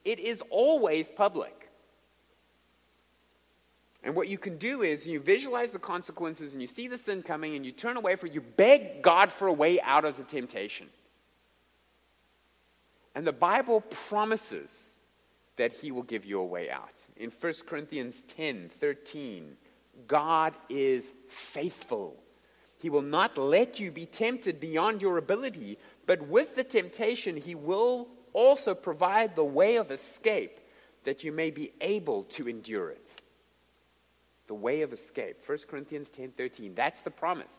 it 0.05 0.19
is 0.19 0.41
always 0.49 1.11
public. 1.11 1.53
And 4.03 4.15
what 4.15 4.29
you 4.29 4.37
can 4.37 4.57
do 4.57 4.83
is 4.83 5.05
you 5.05 5.19
visualize 5.19 5.71
the 5.71 5.79
consequences 5.79 6.53
and 6.53 6.61
you 6.61 6.67
see 6.67 6.87
the 6.87 6.97
sin 6.97 7.23
coming 7.23 7.55
and 7.55 7.65
you 7.65 7.73
turn 7.73 7.97
away 7.97 8.15
from 8.15 8.29
it. 8.29 8.35
You 8.35 8.41
beg 8.41 9.01
God 9.01 9.33
for 9.33 9.47
a 9.47 9.53
way 9.53 9.81
out 9.81 10.05
of 10.05 10.15
the 10.15 10.23
temptation. 10.23 10.87
And 13.15 13.27
the 13.27 13.33
Bible 13.33 13.81
promises 13.81 14.99
that 15.57 15.73
He 15.73 15.91
will 15.91 16.03
give 16.03 16.23
you 16.23 16.39
a 16.39 16.45
way 16.45 16.69
out. 16.69 16.93
In 17.17 17.31
1 17.31 17.53
Corinthians 17.65 18.23
10 18.29 18.69
13, 18.69 19.57
God 20.07 20.55
is 20.69 21.09
faithful. 21.27 22.15
He 22.79 22.89
will 22.89 23.01
not 23.01 23.37
let 23.37 23.79
you 23.79 23.91
be 23.91 24.05
tempted 24.05 24.59
beyond 24.59 25.01
your 25.01 25.17
ability, 25.17 25.77
but 26.05 26.27
with 26.27 26.55
the 26.55 26.63
temptation, 26.63 27.35
he 27.37 27.55
will 27.55 28.07
also 28.33 28.75
provide 28.75 29.35
the 29.35 29.43
way 29.43 29.77
of 29.77 29.89
escape 29.89 30.59
that 31.03 31.23
you 31.23 31.31
may 31.31 31.49
be 31.49 31.71
able 31.81 32.23
to 32.23 32.47
endure 32.47 32.89
it. 32.89 33.09
The 34.47 34.53
way 34.53 34.81
of 34.81 34.93
escape. 34.93 35.37
1 35.45 35.57
Corinthians 35.69 36.09
10 36.09 36.31
13. 36.31 36.75
That's 36.75 37.01
the 37.01 37.11
promise. 37.11 37.51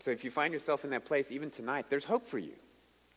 So 0.00 0.10
if 0.10 0.24
you 0.24 0.30
find 0.30 0.52
yourself 0.52 0.84
in 0.84 0.90
that 0.90 1.04
place, 1.04 1.30
even 1.30 1.50
tonight, 1.50 1.86
there's 1.90 2.04
hope 2.04 2.26
for 2.26 2.38
you. 2.38 2.54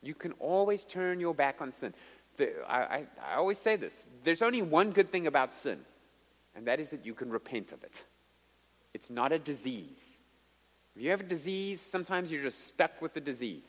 You 0.01 0.13
can 0.13 0.33
always 0.33 0.83
turn 0.83 1.19
your 1.19 1.33
back 1.33 1.61
on 1.61 1.71
sin. 1.71 1.93
The, 2.37 2.51
I, 2.67 2.77
I, 2.77 3.05
I 3.31 3.35
always 3.35 3.57
say 3.57 3.75
this 3.75 4.03
there's 4.23 4.41
only 4.41 4.61
one 4.61 4.91
good 4.91 5.09
thing 5.09 5.27
about 5.27 5.53
sin, 5.53 5.79
and 6.55 6.67
that 6.67 6.79
is 6.79 6.89
that 6.89 7.05
you 7.05 7.13
can 7.13 7.29
repent 7.29 7.71
of 7.71 7.83
it. 7.83 8.03
It's 8.93 9.09
not 9.09 9.31
a 9.31 9.39
disease. 9.39 10.17
If 10.95 11.01
you 11.01 11.09
have 11.09 11.21
a 11.21 11.25
disease, 11.25 11.81
sometimes 11.81 12.31
you're 12.31 12.43
just 12.43 12.67
stuck 12.67 13.01
with 13.01 13.13
the 13.13 13.21
disease. 13.21 13.63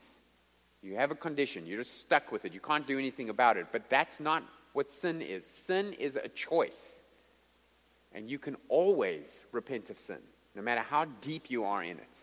You 0.83 0.97
have 0.97 1.11
a 1.11 1.14
condition, 1.14 1.64
you're 1.64 1.79
just 1.79 1.99
stuck 1.99 2.31
with 2.31 2.44
it. 2.44 2.53
You 2.53 2.61
can't 2.61 2.87
do 2.87 2.99
anything 2.99 3.31
about 3.31 3.57
it. 3.57 3.66
But 3.73 3.88
that's 3.88 4.20
not 4.20 4.42
what 4.75 4.90
sin 4.90 5.23
is. 5.23 5.47
Sin 5.47 5.94
is 5.94 6.16
a 6.16 6.29
choice. 6.29 7.05
And 8.12 8.29
you 8.29 8.38
can 8.38 8.57
always 8.68 9.44
repent 9.51 9.88
of 9.88 9.99
sin, 9.99 10.18
no 10.55 10.61
matter 10.61 10.83
how 10.83 11.07
deep 11.23 11.51
you 11.51 11.64
are 11.64 11.83
in 11.83 11.97
it. 11.97 12.14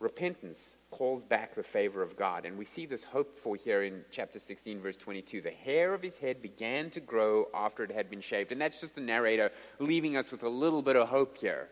Repentance 0.00 0.76
calls 0.92 1.24
back 1.24 1.54
the 1.54 1.62
favor 1.62 2.02
of 2.02 2.16
God. 2.16 2.44
And 2.44 2.56
we 2.56 2.64
see 2.64 2.86
this 2.86 3.02
hope 3.02 3.36
for 3.36 3.56
here 3.56 3.82
in 3.82 4.04
chapter 4.12 4.38
16, 4.38 4.80
verse 4.80 4.96
22. 4.96 5.40
The 5.40 5.50
hair 5.50 5.94
of 5.94 6.02
his 6.02 6.18
head 6.18 6.40
began 6.40 6.90
to 6.90 7.00
grow 7.00 7.48
after 7.52 7.82
it 7.82 7.90
had 7.90 8.08
been 8.08 8.20
shaved. 8.20 8.52
And 8.52 8.60
that's 8.60 8.80
just 8.80 8.94
the 8.94 9.00
narrator 9.00 9.50
leaving 9.80 10.16
us 10.16 10.30
with 10.30 10.44
a 10.44 10.48
little 10.48 10.82
bit 10.82 10.94
of 10.94 11.08
hope 11.08 11.36
here. 11.38 11.68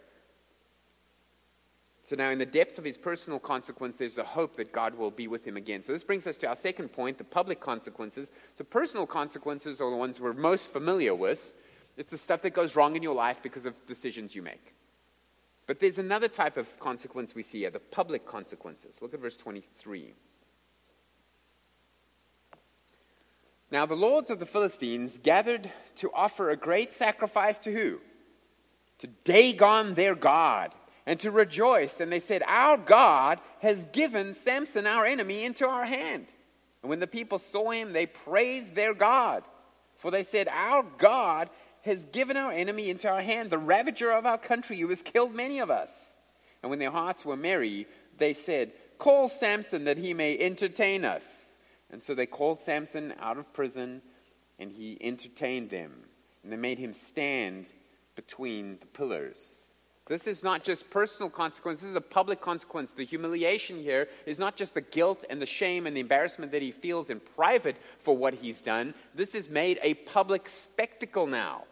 So 2.02 2.16
now, 2.16 2.30
in 2.30 2.38
the 2.38 2.46
depths 2.46 2.78
of 2.78 2.84
his 2.84 2.96
personal 2.96 3.38
consequence, 3.38 3.96
there's 3.96 4.18
a 4.18 4.24
hope 4.24 4.56
that 4.56 4.72
God 4.72 4.96
will 4.96 5.12
be 5.12 5.28
with 5.28 5.46
him 5.46 5.56
again. 5.56 5.82
So 5.82 5.92
this 5.92 6.02
brings 6.02 6.26
us 6.26 6.36
to 6.38 6.48
our 6.48 6.56
second 6.56 6.88
point 6.88 7.18
the 7.18 7.24
public 7.24 7.60
consequences. 7.60 8.32
So, 8.54 8.64
personal 8.64 9.06
consequences 9.06 9.80
are 9.80 9.90
the 9.90 9.96
ones 9.96 10.18
we're 10.18 10.32
most 10.32 10.72
familiar 10.72 11.14
with. 11.14 11.56
It's 11.96 12.10
the 12.10 12.18
stuff 12.18 12.42
that 12.42 12.50
goes 12.50 12.74
wrong 12.74 12.96
in 12.96 13.02
your 13.02 13.14
life 13.14 13.42
because 13.42 13.66
of 13.66 13.74
decisions 13.86 14.34
you 14.34 14.42
make. 14.42 14.74
But 15.70 15.78
there's 15.78 15.98
another 15.98 16.26
type 16.26 16.56
of 16.56 16.80
consequence 16.80 17.32
we 17.32 17.44
see 17.44 17.60
here 17.60 17.70
the 17.70 17.78
public 17.78 18.26
consequences. 18.26 18.96
Look 19.00 19.14
at 19.14 19.20
verse 19.20 19.36
23. 19.36 20.14
Now 23.70 23.86
the 23.86 23.94
lords 23.94 24.30
of 24.30 24.40
the 24.40 24.46
Philistines 24.46 25.20
gathered 25.22 25.70
to 25.98 26.10
offer 26.12 26.50
a 26.50 26.56
great 26.56 26.92
sacrifice 26.92 27.56
to 27.58 27.72
who? 27.72 28.00
To 28.98 29.06
Dagon 29.22 29.94
their 29.94 30.16
God, 30.16 30.74
and 31.06 31.20
to 31.20 31.30
rejoice. 31.30 32.00
And 32.00 32.10
they 32.10 32.18
said, 32.18 32.42
Our 32.48 32.76
God 32.76 33.38
has 33.60 33.86
given 33.92 34.34
Samson, 34.34 34.88
our 34.88 35.06
enemy, 35.06 35.44
into 35.44 35.68
our 35.68 35.84
hand. 35.84 36.26
And 36.82 36.90
when 36.90 36.98
the 36.98 37.06
people 37.06 37.38
saw 37.38 37.70
him, 37.70 37.92
they 37.92 38.06
praised 38.06 38.74
their 38.74 38.92
God. 38.92 39.44
For 39.98 40.10
they 40.10 40.24
said, 40.24 40.48
Our 40.48 40.84
God 40.98 41.48
has 41.82 42.04
given 42.06 42.36
our 42.36 42.52
enemy 42.52 42.90
into 42.90 43.08
our 43.08 43.22
hand, 43.22 43.50
the 43.50 43.58
ravager 43.58 44.10
of 44.10 44.26
our 44.26 44.38
country, 44.38 44.78
who 44.78 44.88
has 44.88 45.02
killed 45.02 45.34
many 45.34 45.58
of 45.60 45.70
us. 45.70 46.16
And 46.62 46.70
when 46.70 46.78
their 46.78 46.90
hearts 46.90 47.24
were 47.24 47.36
merry, 47.36 47.86
they 48.18 48.34
said, 48.34 48.72
Call 48.98 49.28
Samson 49.28 49.84
that 49.84 49.96
he 49.96 50.12
may 50.12 50.38
entertain 50.38 51.04
us. 51.04 51.56
And 51.90 52.02
so 52.02 52.14
they 52.14 52.26
called 52.26 52.60
Samson 52.60 53.14
out 53.18 53.38
of 53.38 53.52
prison, 53.52 54.02
and 54.58 54.70
he 54.70 54.98
entertained 55.00 55.70
them. 55.70 55.92
And 56.42 56.52
they 56.52 56.56
made 56.56 56.78
him 56.78 56.92
stand 56.92 57.66
between 58.14 58.78
the 58.80 58.86
pillars. 58.86 59.60
This 60.06 60.26
is 60.26 60.42
not 60.42 60.64
just 60.64 60.90
personal 60.90 61.30
consequence, 61.30 61.80
this 61.80 61.90
is 61.90 61.96
a 61.96 62.00
public 62.00 62.40
consequence. 62.40 62.90
The 62.90 63.04
humiliation 63.04 63.78
here 63.80 64.08
is 64.26 64.40
not 64.40 64.56
just 64.56 64.74
the 64.74 64.80
guilt 64.80 65.24
and 65.30 65.40
the 65.40 65.46
shame 65.46 65.86
and 65.86 65.96
the 65.96 66.00
embarrassment 66.00 66.50
that 66.50 66.62
he 66.62 66.72
feels 66.72 67.10
in 67.10 67.20
private 67.20 67.76
for 68.00 68.16
what 68.16 68.34
he's 68.34 68.60
done. 68.60 68.92
This 69.14 69.36
is 69.36 69.48
made 69.48 69.78
a 69.82 69.94
public 69.94 70.48
spectacle 70.48 71.28
now. 71.28 71.62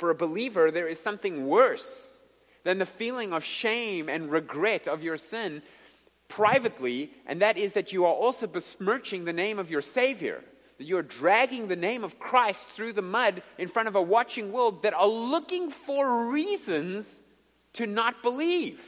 For 0.00 0.08
a 0.08 0.14
believer, 0.14 0.70
there 0.70 0.88
is 0.88 0.98
something 0.98 1.46
worse 1.46 2.22
than 2.64 2.78
the 2.78 2.86
feeling 2.86 3.34
of 3.34 3.44
shame 3.44 4.08
and 4.08 4.32
regret 4.32 4.88
of 4.88 5.02
your 5.02 5.18
sin 5.18 5.60
privately, 6.26 7.12
and 7.26 7.42
that 7.42 7.58
is 7.58 7.74
that 7.74 7.92
you 7.92 8.06
are 8.06 8.14
also 8.14 8.46
besmirching 8.46 9.26
the 9.26 9.34
name 9.34 9.58
of 9.58 9.70
your 9.70 9.82
Savior. 9.82 10.42
That 10.78 10.86
you 10.86 10.96
are 10.96 11.02
dragging 11.02 11.68
the 11.68 11.76
name 11.76 12.02
of 12.02 12.18
Christ 12.18 12.66
through 12.68 12.94
the 12.94 13.02
mud 13.02 13.42
in 13.58 13.68
front 13.68 13.88
of 13.88 13.94
a 13.94 14.00
watching 14.00 14.52
world 14.52 14.84
that 14.84 14.94
are 14.94 15.06
looking 15.06 15.68
for 15.68 16.30
reasons 16.30 17.20
to 17.74 17.86
not 17.86 18.22
believe. 18.22 18.82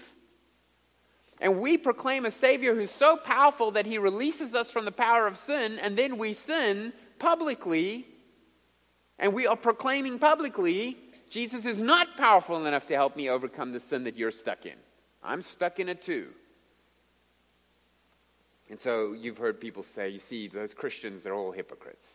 And 1.42 1.61
we 1.61 1.77
proclaim 1.77 2.25
a 2.25 2.31
Savior 2.31 2.75
who's 2.75 2.90
so 2.90 3.18
powerful 3.18 3.72
that 3.72 3.85
he 3.85 3.98
releases 3.98 4.55
us 4.55 4.70
from 4.70 4.87
the 4.87 4.90
power 4.90 5.27
of 5.27 5.37
sin, 5.37 5.79
and 5.79 5.94
then 5.94 6.16
we 6.16 6.33
sin 6.33 6.94
publicly 7.18 8.07
and 9.18 9.33
we 9.33 9.46
are 9.46 9.57
proclaiming 9.57 10.18
publicly 10.18 10.96
Jesus 11.33 11.64
is 11.64 11.81
not 11.81 12.18
powerful 12.18 12.66
enough 12.66 12.85
to 12.88 12.94
help 12.94 13.16
me 13.16 13.31
overcome 13.31 13.72
the 13.72 13.81
sin 13.81 14.05
that 14.05 14.16
you're 14.16 14.31
stuck 14.31 14.66
in. 14.66 14.77
I'm 15.25 15.40
stuck 15.40 15.81
in 15.81 15.88
it 15.88 16.03
too. 16.03 16.29
And 18.68 18.79
so 18.79 19.14
you've 19.14 19.38
heard 19.38 19.59
people 19.59 19.83
say, 19.83 20.11
you 20.11 20.18
see, 20.18 20.46
those 20.46 20.75
Christians, 20.75 21.22
they're 21.22 21.35
all 21.35 21.51
hypocrites. 21.51 22.07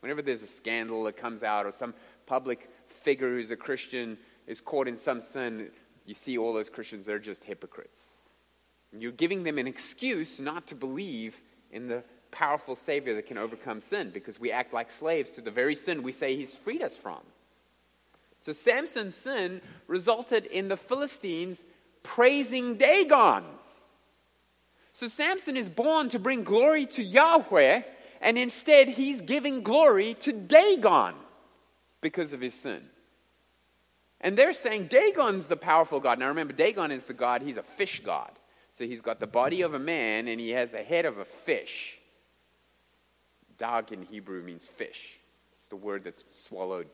Whenever 0.00 0.22
there's 0.22 0.42
a 0.42 0.48
scandal 0.48 1.04
that 1.04 1.16
comes 1.16 1.44
out 1.44 1.66
or 1.66 1.70
some 1.70 1.94
public 2.26 2.68
figure 2.88 3.30
who's 3.30 3.52
a 3.52 3.56
Christian 3.56 4.18
is 4.48 4.60
caught 4.60 4.88
in 4.88 4.96
some 4.96 5.20
sin, 5.20 5.70
you 6.04 6.14
see 6.14 6.36
all 6.36 6.52
those 6.52 6.68
Christians, 6.68 7.06
they're 7.06 7.20
just 7.20 7.44
hypocrites. 7.44 8.02
And 8.90 9.00
you're 9.00 9.12
giving 9.12 9.44
them 9.44 9.56
an 9.56 9.68
excuse 9.68 10.40
not 10.40 10.66
to 10.66 10.74
believe 10.74 11.40
in 11.70 11.86
the 11.86 12.02
powerful 12.34 12.74
Savior 12.74 13.14
that 13.14 13.26
can 13.26 13.38
overcome 13.38 13.80
sin 13.80 14.10
because 14.10 14.40
we 14.40 14.50
act 14.50 14.74
like 14.74 14.90
slaves 14.90 15.30
to 15.32 15.40
the 15.40 15.50
very 15.50 15.74
sin 15.74 16.02
we 16.02 16.12
say 16.12 16.36
He's 16.36 16.56
freed 16.56 16.82
us 16.82 16.98
from. 16.98 17.20
So 18.40 18.52
Samson's 18.52 19.14
sin 19.14 19.62
resulted 19.86 20.44
in 20.44 20.68
the 20.68 20.76
Philistines 20.76 21.64
praising 22.02 22.76
Dagon. 22.76 23.44
So 24.92 25.08
Samson 25.08 25.56
is 25.56 25.68
born 25.68 26.10
to 26.10 26.18
bring 26.18 26.44
glory 26.44 26.86
to 26.86 27.02
Yahweh, 27.02 27.82
and 28.20 28.36
instead 28.36 28.88
he's 28.88 29.20
giving 29.22 29.62
glory 29.62 30.14
to 30.20 30.32
Dagon 30.32 31.14
because 32.00 32.32
of 32.32 32.40
his 32.40 32.54
sin. 32.54 32.82
And 34.20 34.36
they're 34.36 34.52
saying 34.52 34.86
Dagon's 34.88 35.46
the 35.46 35.56
powerful 35.56 36.00
God. 36.00 36.18
Now 36.18 36.28
remember, 36.28 36.52
Dagon 36.52 36.90
is 36.90 37.04
the 37.04 37.14
God, 37.14 37.42
he's 37.42 37.56
a 37.56 37.62
fish 37.62 38.02
god. 38.04 38.30
So 38.72 38.84
he's 38.84 39.00
got 39.00 39.20
the 39.20 39.26
body 39.26 39.62
of 39.62 39.74
a 39.74 39.78
man 39.78 40.26
and 40.26 40.40
he 40.40 40.50
has 40.50 40.72
the 40.72 40.82
head 40.82 41.04
of 41.04 41.18
a 41.18 41.24
fish. 41.24 41.98
Dag 43.58 43.92
in 43.92 44.02
Hebrew 44.02 44.42
means 44.42 44.66
fish. 44.66 45.18
It's 45.58 45.68
the 45.68 45.76
word 45.76 46.04
that 46.04 46.14
swallowed 46.36 46.88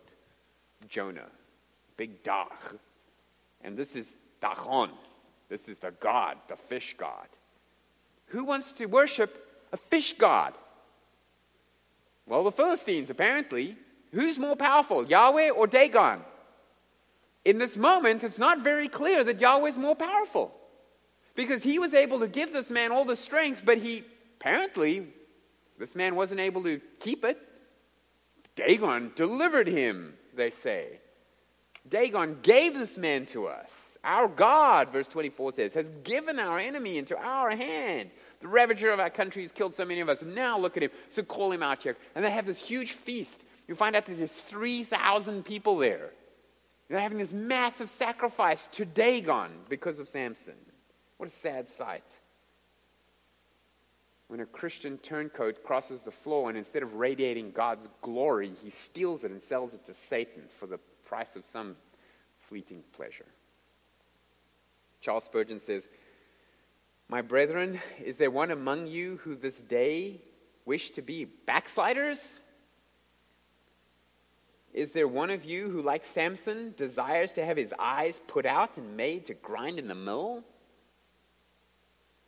Jonah. 0.89 1.29
Big 1.97 2.23
Dag. 2.23 2.79
And 3.63 3.77
this 3.77 3.97
is 3.97 4.15
Dagon. 4.41 4.91
This 5.49 5.69
is 5.69 5.79
the 5.79 5.91
God, 5.91 6.37
the 6.49 6.57
fish 6.57 6.95
God. 6.97 7.27
Who 8.27 8.45
wants 8.45 8.73
to 8.73 8.87
worship 8.87 9.67
a 9.73 9.77
fish 9.77 10.13
God? 10.15 10.55
Well, 12.27 12.45
the 12.45 12.53
Philistines, 12.53 13.11
apparently. 13.11 13.77
Who's 14.13 14.39
more 14.39 14.57
powerful, 14.57 15.05
Yahweh 15.05 15.51
or 15.51 15.67
Dagon? 15.67 16.21
In 17.45 17.59
this 17.59 17.77
moment, 17.77 18.23
it's 18.23 18.39
not 18.39 18.63
very 18.63 18.89
clear 18.89 19.25
that 19.25 19.41
Yahweh 19.41 19.71
is 19.71 19.77
more 19.77 19.97
powerful. 19.97 20.55
Because 21.35 21.63
he 21.63 21.79
was 21.79 21.95
able 21.95 22.21
to 22.21 22.29
give 22.29 22.53
this 22.53 22.71
man 22.71 22.93
all 22.93 23.05
the 23.05 23.17
strength, 23.17 23.63
but 23.65 23.79
he 23.79 24.05
apparently 24.39 25.09
this 25.81 25.97
man 25.97 26.15
wasn't 26.15 26.41
able 26.41 26.63
to 26.65 26.79
keep 27.01 27.25
it. 27.25 27.39
Dagon 28.55 29.13
delivered 29.17 29.67
him, 29.67 30.15
they 30.35 30.51
say. 30.51 31.01
Dagon 31.89 32.39
gave 32.43 32.75
this 32.75 32.99
man 32.99 33.25
to 33.27 33.47
us. 33.47 33.97
Our 34.05 34.29
God, 34.29 34.93
verse 34.93 35.09
24 35.09 35.53
says, 35.53 35.75
has 35.75 35.91
given 36.05 36.39
our 36.39 36.59
enemy 36.59 36.99
into 36.99 37.17
our 37.19 37.51
hand. 37.57 38.11
The 38.41 38.49
ravager 38.49 38.91
of 38.91 39.01
our 39.01 39.11
country 39.11 39.43
has 39.43 39.53
killed 39.53 39.75
so 39.75 39.87
many 39.87 40.01
of 40.01 40.09
us. 40.11 40.23
Now 40.23 40.59
look 40.59 40.77
at 40.77 40.83
him. 40.83 40.91
So 41.09 41.23
call 41.23 41.51
him 41.51 41.63
out 41.63 41.83
here. 41.83 41.97
And 42.15 42.25
they 42.25 42.31
have 42.31 42.47
this 42.47 42.61
huge 42.61 42.93
feast. 42.93 43.43
You 43.67 43.75
find 43.75 43.97
out 43.97 44.05
that 44.07 44.19
there's 44.19 44.33
3,000 44.33 45.45
people 45.45 45.79
there. 45.79 46.11
They're 46.89 47.01
having 47.01 47.19
this 47.19 47.33
massive 47.33 47.89
sacrifice 47.89 48.67
to 48.73 48.85
Dagon 48.85 49.51
because 49.69 50.01
of 50.01 50.09
Samson. 50.09 50.55
What 51.17 51.29
a 51.29 51.33
sad 51.33 51.69
sight 51.71 52.05
when 54.31 54.39
a 54.39 54.47
Christian 54.47 54.97
turncoat 54.99 55.65
crosses 55.65 56.03
the 56.03 56.13
floor 56.13 56.49
and 56.49 56.57
instead 56.57 56.85
of 56.85 56.95
radiating 56.95 57.51
God's 57.51 57.89
glory, 58.01 58.53
he 58.63 58.71
steals 58.71 59.25
it 59.25 59.33
and 59.33 59.43
sells 59.43 59.75
it 59.75 59.85
to 59.87 59.93
Satan 59.93 60.45
for 60.49 60.69
the 60.69 60.79
price 61.05 61.35
of 61.35 61.45
some 61.45 61.75
fleeting 62.39 62.85
pleasure. 62.93 63.27
Charles 65.01 65.25
Spurgeon 65.25 65.59
says, 65.59 65.89
My 67.09 67.23
brethren, 67.23 67.81
is 68.05 68.19
there 68.19 68.31
one 68.31 68.53
among 68.53 68.87
you 68.87 69.17
who 69.17 69.35
this 69.35 69.61
day 69.61 70.21
wish 70.65 70.91
to 70.91 71.03
be 71.03 71.25
backsliders? 71.25 72.41
Is 74.73 74.93
there 74.93 75.09
one 75.09 75.31
of 75.31 75.45
you 75.45 75.69
who, 75.69 75.83
like 75.83 76.05
Samson, 76.05 76.73
desires 76.77 77.33
to 77.33 77.45
have 77.45 77.57
his 77.57 77.75
eyes 77.81 78.21
put 78.29 78.47
out 78.47 78.77
and 78.77 78.97
made 78.97 79.27
to 79.27 79.35
grind 79.35 79.81
in 79.81 79.89
the 79.89 79.97
mill? 79.97 80.45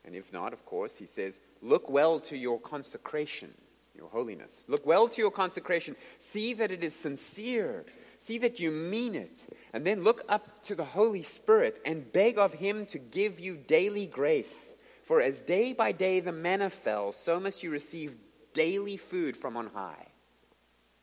And 0.05 0.17
if 0.17 0.33
not, 0.33 0.53
of 0.53 0.65
course, 0.67 0.97
he 0.97 1.07
says, 1.07 1.41
look 1.61 1.88
well 1.88 2.19
to 2.21 2.37
your 2.37 2.59
consecration, 2.59 3.55
your 3.95 4.09
holiness. 4.09 4.65
Look 4.69 4.85
well 4.85 5.09
to 5.09 5.23
your 5.23 5.31
consecration. 5.31 5.97
See 6.19 6.55
that 6.55 6.71
it 6.73 6.83
is 6.83 6.95
sincere. 6.95 7.85
See 8.19 8.38
that 8.38 8.59
you 8.59 8.71
mean 8.71 9.15
it. 9.15 9.38
And 9.73 9.87
then 9.87 10.03
look 10.03 10.23
up 10.29 10.62
to 10.65 10.75
the 10.75 10.85
Holy 10.85 11.23
Spirit 11.23 11.81
and 11.85 12.11
beg 12.12 12.38
of 12.38 12.53
him 12.53 12.87
to 12.87 12.99
give 12.99 13.38
you 13.38 13.57
daily 13.57 14.07
grace. 14.07 14.75
For 15.05 15.21
as 15.21 15.41
day 15.41 15.73
by 15.73 15.93
day 15.93 16.21
the 16.21 16.33
manna 16.33 16.71
fell, 16.71 17.12
so 17.12 17.38
must 17.38 17.62
you 17.62 17.71
receive 17.71 18.17
daily 18.55 18.97
food 18.97 19.37
from 19.37 19.57
on 19.57 19.69
high. 19.69 20.07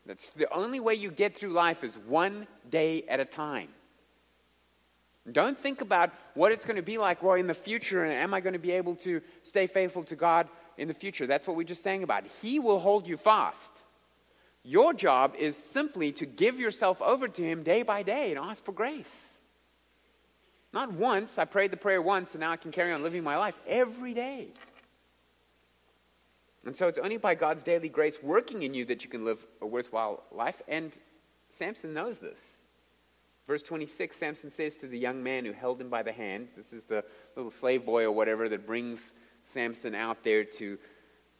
That's 0.05 0.27
the 0.29 0.51
only 0.53 0.79
way 0.79 0.95
you 0.95 1.11
get 1.11 1.37
through 1.37 1.51
life 1.51 1.83
is 1.83 1.97
one 1.97 2.47
day 2.69 3.03
at 3.07 3.19
a 3.19 3.25
time. 3.25 3.69
Don't 5.31 5.57
think 5.57 5.81
about 5.81 6.11
what 6.33 6.51
it's 6.51 6.65
going 6.65 6.75
to 6.75 6.81
be 6.81 6.97
like 6.97 7.23
well 7.23 7.35
in 7.35 7.47
the 7.47 7.53
future 7.53 8.03
and 8.03 8.13
am 8.13 8.33
I 8.33 8.41
going 8.41 8.53
to 8.53 8.59
be 8.59 8.71
able 8.71 8.95
to 8.97 9.21
stay 9.43 9.67
faithful 9.67 10.03
to 10.05 10.15
God 10.15 10.47
in 10.77 10.87
the 10.87 10.93
future. 10.93 11.27
That's 11.27 11.45
what 11.45 11.57
we're 11.57 11.63
just 11.63 11.83
sang 11.83 12.03
about. 12.03 12.23
He 12.41 12.59
will 12.59 12.79
hold 12.79 13.07
you 13.07 13.17
fast. 13.17 13.71
Your 14.63 14.93
job 14.93 15.35
is 15.37 15.57
simply 15.57 16.11
to 16.13 16.25
give 16.25 16.59
yourself 16.59 17.01
over 17.01 17.27
to 17.27 17.41
Him 17.41 17.63
day 17.63 17.83
by 17.83 18.03
day 18.03 18.31
and 18.31 18.39
ask 18.39 18.63
for 18.63 18.71
grace. 18.71 19.27
Not 20.71 20.93
once, 20.93 21.37
I 21.37 21.45
prayed 21.45 21.71
the 21.71 21.77
prayer 21.77 22.01
once 22.01 22.33
and 22.33 22.41
now 22.41 22.51
I 22.51 22.57
can 22.57 22.71
carry 22.71 22.91
on 22.93 23.03
living 23.03 23.23
my 23.23 23.37
life 23.37 23.59
every 23.67 24.13
day. 24.13 24.49
And 26.65 26.75
so 26.75 26.87
it's 26.87 26.99
only 26.99 27.17
by 27.17 27.35
God's 27.35 27.63
daily 27.63 27.89
grace 27.89 28.21
working 28.21 28.63
in 28.63 28.73
you 28.73 28.85
that 28.85 29.03
you 29.03 29.09
can 29.09 29.25
live 29.25 29.45
a 29.61 29.65
worthwhile 29.65 30.23
life. 30.31 30.61
And 30.67 30.91
Samson 31.49 31.93
knows 31.93 32.19
this. 32.19 32.37
Verse 33.49 33.63
26, 33.63 34.15
Samson 34.15 34.51
says 34.51 34.75
to 34.75 34.85
the 34.85 34.99
young 34.99 35.23
man 35.23 35.43
who 35.43 35.53
held 35.53 35.81
him 35.81 35.89
by 35.89 36.03
the 36.03 36.11
hand, 36.11 36.49
this 36.55 36.71
is 36.71 36.83
the 36.83 37.03
little 37.35 37.49
slave 37.49 37.83
boy 37.83 38.03
or 38.03 38.11
whatever 38.11 38.47
that 38.47 38.67
brings 38.67 39.13
Samson 39.43 39.95
out 39.95 40.23
there 40.23 40.43
to 40.43 40.77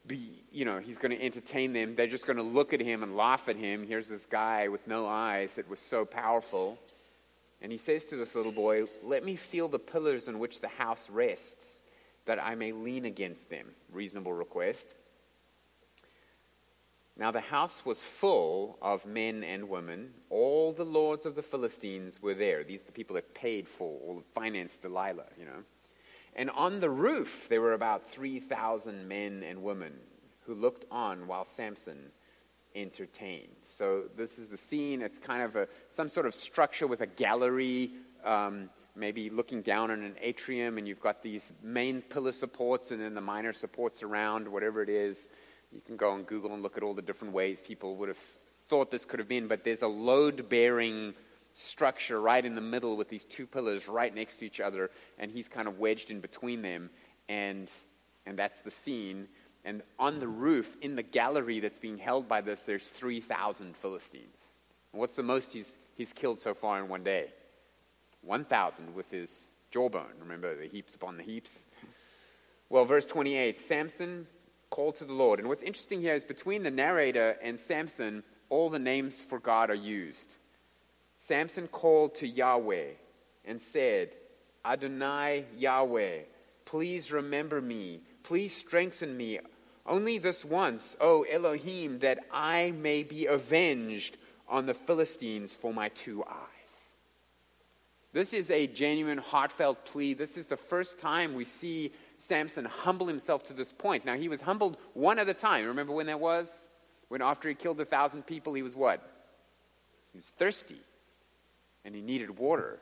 be, 0.08 0.44
you 0.52 0.66
know, 0.66 0.80
he's 0.80 0.98
going 0.98 1.16
to 1.16 1.24
entertain 1.24 1.72
them. 1.72 1.94
They're 1.96 2.08
just 2.08 2.26
going 2.26 2.38
to 2.38 2.44
look 2.44 2.74
at 2.74 2.80
him 2.80 3.04
and 3.04 3.16
laugh 3.16 3.48
at 3.48 3.58
him. 3.58 3.86
Here's 3.86 4.08
this 4.08 4.26
guy 4.26 4.70
with 4.70 4.88
no 4.88 5.06
eyes 5.06 5.54
that 5.54 5.70
was 5.70 5.78
so 5.78 6.04
powerful. 6.04 6.80
And 7.62 7.72
he 7.72 7.78
says 7.78 8.06
to 8.06 8.16
this 8.16 8.34
little 8.34 8.52
boy, 8.52 8.86
Let 9.04 9.24
me 9.24 9.36
feel 9.36 9.68
the 9.68 9.78
pillars 9.78 10.28
on 10.28 10.40
which 10.40 10.62
the 10.62 10.68
house 10.68 11.12
rests, 11.12 11.82
that 12.26 12.44
I 12.44 12.56
may 12.56 12.72
lean 12.72 13.06
against 13.06 13.52
them. 13.52 13.68
Reasonable 13.94 14.34
request. 14.34 14.96
Now 17.18 17.32
the 17.32 17.42
house 17.42 17.86
was 17.86 18.02
full 18.02 18.78
of 18.82 19.06
men 19.06 19.44
and 19.44 19.68
women. 19.70 20.12
All 20.30 20.72
the 20.72 20.86
lords 20.86 21.26
of 21.26 21.36
the 21.36 21.44
Philistines 21.44 22.22
were 22.22 22.34
there. 22.34 22.64
These 22.64 22.84
are 22.84 22.86
the 22.86 22.92
people 22.92 23.16
that 23.16 23.34
paid 23.34 23.68
for 23.68 24.00
or 24.02 24.22
financed 24.34 24.84
Delilah, 24.84 25.26
you 25.38 25.46
know. 25.46 25.64
And 26.36 26.50
on 26.52 26.80
the 26.80 26.90
roof, 26.90 27.48
there 27.50 27.60
were 27.60 27.74
about 27.74 28.06
3,000 28.06 29.08
men 29.08 29.44
and 29.44 29.62
women 29.64 29.94
who 30.46 30.54
looked 30.56 30.86
on 30.90 31.28
while 31.28 31.46
Samson 31.46 32.12
entertained. 32.76 33.56
So 33.62 34.04
this 34.16 34.40
is 34.40 34.48
the 34.48 34.58
scene. 34.58 35.02
It's 35.02 35.20
kind 35.20 35.42
of 35.42 35.56
a, 35.56 35.68
some 35.90 36.08
sort 36.08 36.26
of 36.26 36.34
structure 36.34 36.88
with 36.88 37.02
a 37.02 37.08
gallery, 37.08 37.92
um, 38.24 38.70
maybe 38.96 39.30
looking 39.30 39.62
down 39.62 39.92
on 39.92 40.04
an 40.04 40.16
atrium, 40.22 40.78
and 40.78 40.88
you've 40.88 41.02
got 41.02 41.22
these 41.22 41.52
main 41.62 42.02
pillar 42.02 42.32
supports 42.32 42.92
and 42.92 43.02
then 43.02 43.14
the 43.14 43.22
minor 43.22 43.54
supports 43.54 44.04
around, 44.04 44.48
whatever 44.48 44.82
it 44.82 44.90
is. 44.90 45.30
You 45.72 45.82
can 45.82 45.98
go 45.98 46.12
on 46.12 46.24
Google 46.24 46.54
and 46.54 46.64
look 46.64 46.78
at 46.78 46.84
all 46.84 46.94
the 46.94 47.02
different 47.02 47.34
ways 47.34 47.62
people 47.62 47.96
would 47.98 48.10
have 48.10 48.18
thought 48.68 48.92
this 48.92 49.06
could 49.06 49.20
have 49.20 49.28
been, 49.28 49.48
but 49.48 49.64
there's 49.64 49.82
a 49.82 49.88
load 49.88 50.50
bearing 50.50 51.14
structure 51.54 52.22
right 52.22 52.46
in 52.46 52.56
the 52.56 52.62
middle 52.62 52.96
with 52.96 53.10
these 53.10 53.26
two 53.26 53.48
pillars 53.48 53.88
right 53.88 54.14
next 54.14 54.38
to 54.38 54.46
each 54.46 54.60
other, 54.60 54.92
and 55.18 55.32
he's 55.32 55.48
kind 55.48 55.68
of 55.68 55.80
wedged 55.80 56.12
in 56.12 56.20
between 56.20 56.62
them, 56.62 56.90
and, 57.28 57.72
and 58.26 58.38
that's 58.38 58.62
the 58.62 58.72
scene. 58.72 59.28
And 59.66 59.82
on 59.98 60.20
the 60.20 60.28
roof, 60.28 60.78
in 60.82 60.96
the 60.96 61.04
gallery 61.04 61.60
that's 61.60 61.80
being 61.80 61.98
held 61.98 62.28
by 62.28 62.42
this, 62.42 62.64
there's 62.64 62.88
3,000 62.88 63.76
Philistines. 63.76 64.38
And 64.94 65.00
what's 65.00 65.16
the 65.16 65.24
most 65.24 65.54
he's, 65.54 65.78
he's 65.96 66.14
killed 66.14 66.40
so 66.40 66.54
far 66.54 66.80
in 66.80 66.88
one 66.88 67.04
day? 67.04 67.28
1,000 68.22 68.94
with 68.94 69.10
his 69.12 69.48
jawbone. 69.72 70.14
Remember 70.20 70.56
the 70.56 70.68
heaps 70.68 70.96
upon 70.96 71.18
the 71.18 71.24
heaps? 71.24 71.66
Well, 72.70 72.86
verse 72.86 73.06
28 73.06 73.58
Samson 73.58 74.28
called 74.70 74.96
to 74.96 75.06
the 75.06 75.14
Lord. 75.14 75.40
And 75.40 75.48
what's 75.48 75.64
interesting 75.64 76.02
here 76.02 76.16
is 76.16 76.24
between 76.24 76.64
the 76.64 76.72
narrator 76.72 77.38
and 77.42 77.60
Samson, 77.60 78.24
all 78.50 78.70
the 78.70 78.80
names 78.80 79.22
for 79.22 79.40
God 79.40 79.70
are 79.70 79.76
used. 79.76 80.36
Samson 81.20 81.68
called 81.68 82.16
to 82.16 82.28
Yahweh 82.28 82.92
and 83.46 83.62
said, 83.62 84.10
Adonai 84.66 85.46
Yahweh, 85.58 86.20
please 86.66 87.12
remember 87.12 87.62
me. 87.62 88.02
Please 88.24 88.56
strengthen 88.56 89.16
me. 89.16 89.40
Only 89.86 90.18
this 90.18 90.46
once, 90.46 90.96
O 91.02 91.24
Elohim, 91.24 92.00
that 92.00 92.20
I 92.32 92.72
may 92.72 93.04
be 93.04 93.26
avenged 93.26 94.18
on 94.48 94.66
the 94.66 94.74
Philistines 94.74 95.56
for 95.56 95.74
my 95.74 95.90
two 95.90 96.24
eyes. 96.24 96.46
This 98.12 98.34
is 98.34 98.50
a 98.50 98.68
genuine, 98.68 99.20
heartfelt 99.20 99.86
plea. 99.86 100.14
This 100.14 100.38
is 100.38 100.48
the 100.48 100.58
first 100.58 101.00
time 101.00 101.34
we 101.34 101.46
see 101.46 101.92
Samson 102.20 102.66
humble 102.66 103.08
himself 103.08 103.44
to 103.44 103.54
this 103.54 103.72
point. 103.72 104.06
Now, 104.06 104.16
he 104.16 104.28
was 104.28 104.42
humbled 104.42 104.78
one 104.94 105.20
other 105.20 105.34
time. 105.34 105.66
Remember 105.66 105.94
when 105.94 106.08
that 106.08 106.20
was? 106.20 106.48
When 107.08 107.22
after 107.22 107.50
he 107.50 107.56
killed 107.56 107.80
a 107.80 107.86
thousand 107.86 108.26
people, 108.28 108.54
he 108.54 108.62
was 108.62 108.76
what? 108.76 109.02
He 110.12 110.18
was 110.18 110.28
thirsty 110.38 110.82
and 111.86 111.96
he 111.96 112.02
needed 112.02 112.38
water. 112.38 112.80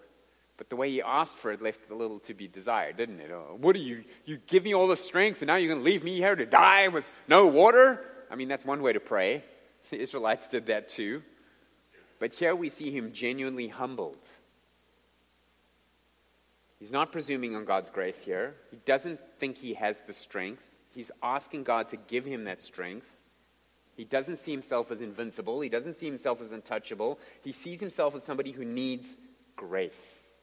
But 0.58 0.70
the 0.70 0.76
way 0.76 0.90
he 0.90 1.02
asked 1.02 1.38
for 1.38 1.52
it 1.52 1.62
left 1.62 1.92
a 1.92 1.96
little 1.96 2.20
to 2.22 2.34
be 2.34 2.48
desired, 2.48 2.98
didn't 2.98 3.20
it? 3.20 3.30
Oh, 3.32 3.58
what 3.62 3.76
do 3.76 3.82
you, 3.82 4.04
you 4.26 4.38
give 4.48 4.64
me 4.64 4.74
all 4.74 4.88
the 4.88 4.98
strength 4.98 5.42
and 5.42 5.48
now 5.48 5.56
you're 5.56 5.70
going 5.70 5.84
to 5.84 5.86
leave 5.86 6.04
me 6.04 6.16
here 6.16 6.36
to 6.36 6.46
die 6.46 6.88
with 6.88 7.10
no 7.28 7.46
water? 7.46 8.04
I 8.32 8.36
mean, 8.36 8.48
that's 8.48 8.66
one 8.66 8.82
way 8.82 8.94
to 8.94 9.00
pray. 9.00 9.44
The 9.90 10.02
Israelites 10.02 10.50
did 10.50 10.66
that 10.66 10.90
too. 10.90 11.24
But 12.20 12.34
here 12.34 12.54
we 12.54 12.68
see 12.68 12.92
him 12.92 13.14
genuinely 13.14 13.70
humbled. 13.70 14.18
He's 16.80 16.92
not 16.92 17.12
presuming 17.12 17.56
on 17.56 17.66
God's 17.66 17.90
grace 17.90 18.22
here. 18.22 18.56
He 18.70 18.78
doesn't 18.86 19.20
think 19.40 19.58
he 19.58 19.74
has 19.74 20.00
the 20.06 20.14
strength. 20.14 20.64
He's 20.94 21.12
asking 21.24 21.64
God 21.64 21.90
to 21.90 21.98
give 21.98 22.26
him 22.26 22.46
that 22.46 22.62
strength. 22.62 23.08
He 23.96 24.04
doesn't 24.04 24.40
see 24.40 24.52
himself 24.52 24.92
as 24.92 25.02
invincible. 25.02 25.60
He 25.62 25.70
doesn't 25.70 25.98
see 25.98 26.06
himself 26.06 26.40
as 26.40 26.52
untouchable. 26.52 27.20
He 27.44 27.52
sees 27.52 27.80
himself 27.80 28.16
as 28.16 28.24
somebody 28.24 28.52
who 28.52 28.64
needs 28.64 29.16
grace. 29.56 30.36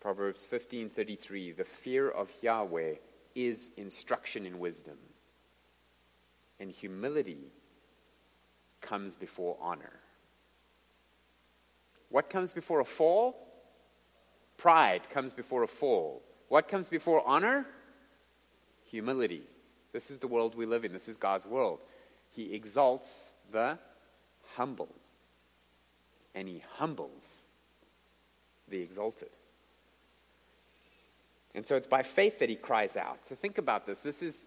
Proverbs 0.00 0.46
15:33 0.46 1.56
The 1.56 1.64
fear 1.64 2.08
of 2.10 2.30
Yahweh 2.42 2.96
is 3.34 3.70
instruction 3.76 4.46
in 4.46 4.58
wisdom, 4.58 4.98
and 6.60 6.70
humility 6.70 7.50
comes 8.82 9.14
before 9.14 9.56
honor. 9.60 10.00
What 12.10 12.30
comes 12.30 12.52
before 12.52 12.80
a 12.80 12.84
fall? 12.84 13.45
Pride 14.56 15.08
comes 15.10 15.32
before 15.32 15.62
a 15.62 15.68
fall. 15.68 16.22
What 16.48 16.68
comes 16.68 16.88
before 16.88 17.26
honor? 17.26 17.66
Humility. 18.90 19.42
This 19.92 20.10
is 20.10 20.18
the 20.18 20.28
world 20.28 20.54
we 20.54 20.66
live 20.66 20.84
in. 20.84 20.92
This 20.92 21.08
is 21.08 21.16
God's 21.16 21.46
world. 21.46 21.80
He 22.30 22.54
exalts 22.54 23.32
the 23.50 23.78
humble, 24.54 24.94
and 26.34 26.46
he 26.46 26.62
humbles 26.74 27.42
the 28.68 28.78
exalted. 28.78 29.30
And 31.54 31.66
so 31.66 31.76
it's 31.76 31.86
by 31.86 32.02
faith 32.02 32.38
that 32.40 32.50
he 32.50 32.56
cries 32.56 32.96
out. 32.96 33.26
So 33.26 33.34
think 33.34 33.56
about 33.58 33.86
this. 33.86 34.00
This 34.00 34.22
is 34.22 34.46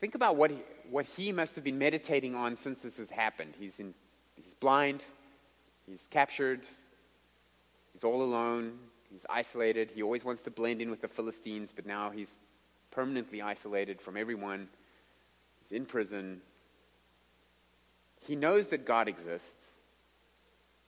think 0.00 0.14
about 0.14 0.36
what 0.36 0.50
he, 0.50 0.58
what 0.90 1.06
he 1.06 1.30
must 1.32 1.54
have 1.54 1.64
been 1.64 1.78
meditating 1.78 2.34
on 2.34 2.56
since 2.56 2.82
this 2.82 2.98
has 2.98 3.10
happened. 3.10 3.54
He's 3.58 3.78
in, 3.78 3.94
he's 4.34 4.54
blind, 4.54 5.04
he's 5.86 6.06
captured, 6.10 6.62
he's 7.92 8.04
all 8.04 8.22
alone, 8.22 8.78
He's 9.10 9.24
isolated. 9.28 9.90
He 9.94 10.02
always 10.02 10.24
wants 10.24 10.42
to 10.42 10.50
blend 10.50 10.82
in 10.82 10.90
with 10.90 11.00
the 11.00 11.08
Philistines, 11.08 11.72
but 11.74 11.86
now 11.86 12.10
he's 12.10 12.36
permanently 12.90 13.42
isolated 13.42 14.00
from 14.00 14.16
everyone. 14.16 14.68
He's 15.60 15.76
in 15.76 15.86
prison. 15.86 16.40
He 18.26 18.36
knows 18.36 18.68
that 18.68 18.84
God 18.84 19.08
exists. 19.08 19.64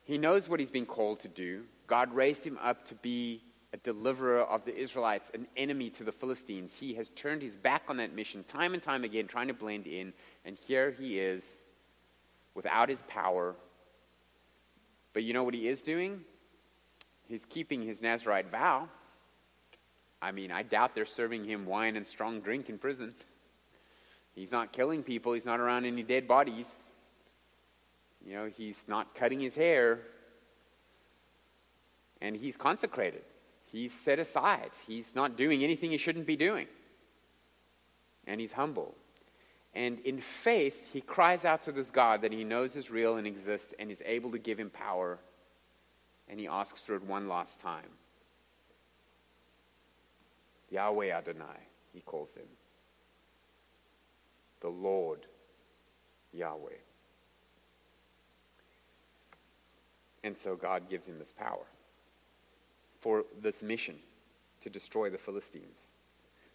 He 0.03 0.17
knows 0.17 0.49
what 0.49 0.59
he's 0.59 0.71
been 0.71 0.85
called 0.85 1.21
to 1.21 1.27
do. 1.27 1.63
God 1.87 2.13
raised 2.13 2.43
him 2.43 2.57
up 2.61 2.85
to 2.85 2.95
be 2.95 3.41
a 3.73 3.77
deliverer 3.77 4.41
of 4.41 4.65
the 4.65 4.75
Israelites, 4.75 5.31
an 5.33 5.47
enemy 5.55 5.89
to 5.91 6.03
the 6.03 6.11
Philistines. 6.11 6.75
He 6.77 6.93
has 6.95 7.09
turned 7.09 7.41
his 7.41 7.55
back 7.55 7.83
on 7.87 7.97
that 7.97 8.13
mission 8.13 8.43
time 8.43 8.73
and 8.73 8.83
time 8.83 9.03
again, 9.03 9.27
trying 9.27 9.47
to 9.47 9.53
blend 9.53 9.87
in. 9.87 10.13
And 10.43 10.57
here 10.67 10.91
he 10.91 11.19
is 11.19 11.61
without 12.53 12.89
his 12.89 13.01
power. 13.03 13.55
But 15.13 15.23
you 15.23 15.33
know 15.33 15.43
what 15.43 15.53
he 15.53 15.67
is 15.67 15.81
doing? 15.81 16.21
He's 17.31 17.45
keeping 17.45 17.81
his 17.81 18.01
Nazarite 18.01 18.51
vow. 18.51 18.87
I 20.21 20.31
mean, 20.31 20.51
I 20.51 20.63
doubt 20.63 20.93
they're 20.93 21.05
serving 21.05 21.45
him 21.45 21.65
wine 21.65 21.95
and 21.95 22.05
strong 22.05 22.41
drink 22.41 22.69
in 22.69 22.77
prison. 22.77 23.13
He's 24.35 24.51
not 24.51 24.71
killing 24.71 25.01
people, 25.01 25.33
he's 25.33 25.45
not 25.45 25.59
around 25.59 25.85
any 25.85 26.03
dead 26.03 26.27
bodies. 26.27 26.67
You 28.25 28.35
know, 28.35 28.45
he's 28.45 28.85
not 28.87 29.15
cutting 29.15 29.39
his 29.39 29.55
hair. 29.55 29.99
And 32.21 32.35
he's 32.35 32.55
consecrated. 32.55 33.23
He's 33.71 33.93
set 33.93 34.19
aside. 34.19 34.69
He's 34.85 35.15
not 35.15 35.37
doing 35.37 35.63
anything 35.63 35.89
he 35.89 35.97
shouldn't 35.97 36.27
be 36.27 36.35
doing. 36.35 36.67
And 38.27 38.39
he's 38.39 38.51
humble. 38.51 38.93
And 39.73 39.99
in 40.01 40.21
faith, 40.21 40.89
he 40.93 41.01
cries 41.01 41.45
out 41.45 41.63
to 41.63 41.71
this 41.71 41.89
God 41.89 42.21
that 42.21 42.31
he 42.31 42.43
knows 42.43 42.75
is 42.75 42.91
real 42.91 43.15
and 43.15 43.25
exists 43.25 43.73
and 43.79 43.89
is 43.89 44.03
able 44.05 44.31
to 44.31 44.37
give 44.37 44.59
him 44.59 44.69
power 44.69 45.17
and 46.31 46.39
he 46.39 46.47
asks 46.47 46.81
for 46.81 46.95
it 46.95 47.03
one 47.03 47.27
last 47.27 47.59
time. 47.59 47.89
Yahweh 50.71 51.11
Adonai, 51.11 51.67
he 51.93 51.99
calls 51.99 52.33
him. 52.33 52.47
The 54.61 54.69
Lord 54.69 55.25
Yahweh. 56.31 56.71
And 60.23 60.37
so 60.37 60.55
God 60.55 60.89
gives 60.89 61.05
him 61.05 61.19
this 61.19 61.33
power 61.33 61.65
for 63.01 63.25
this 63.41 63.61
mission 63.61 63.95
to 64.61 64.69
destroy 64.69 65.09
the 65.09 65.17
Philistines. 65.17 65.79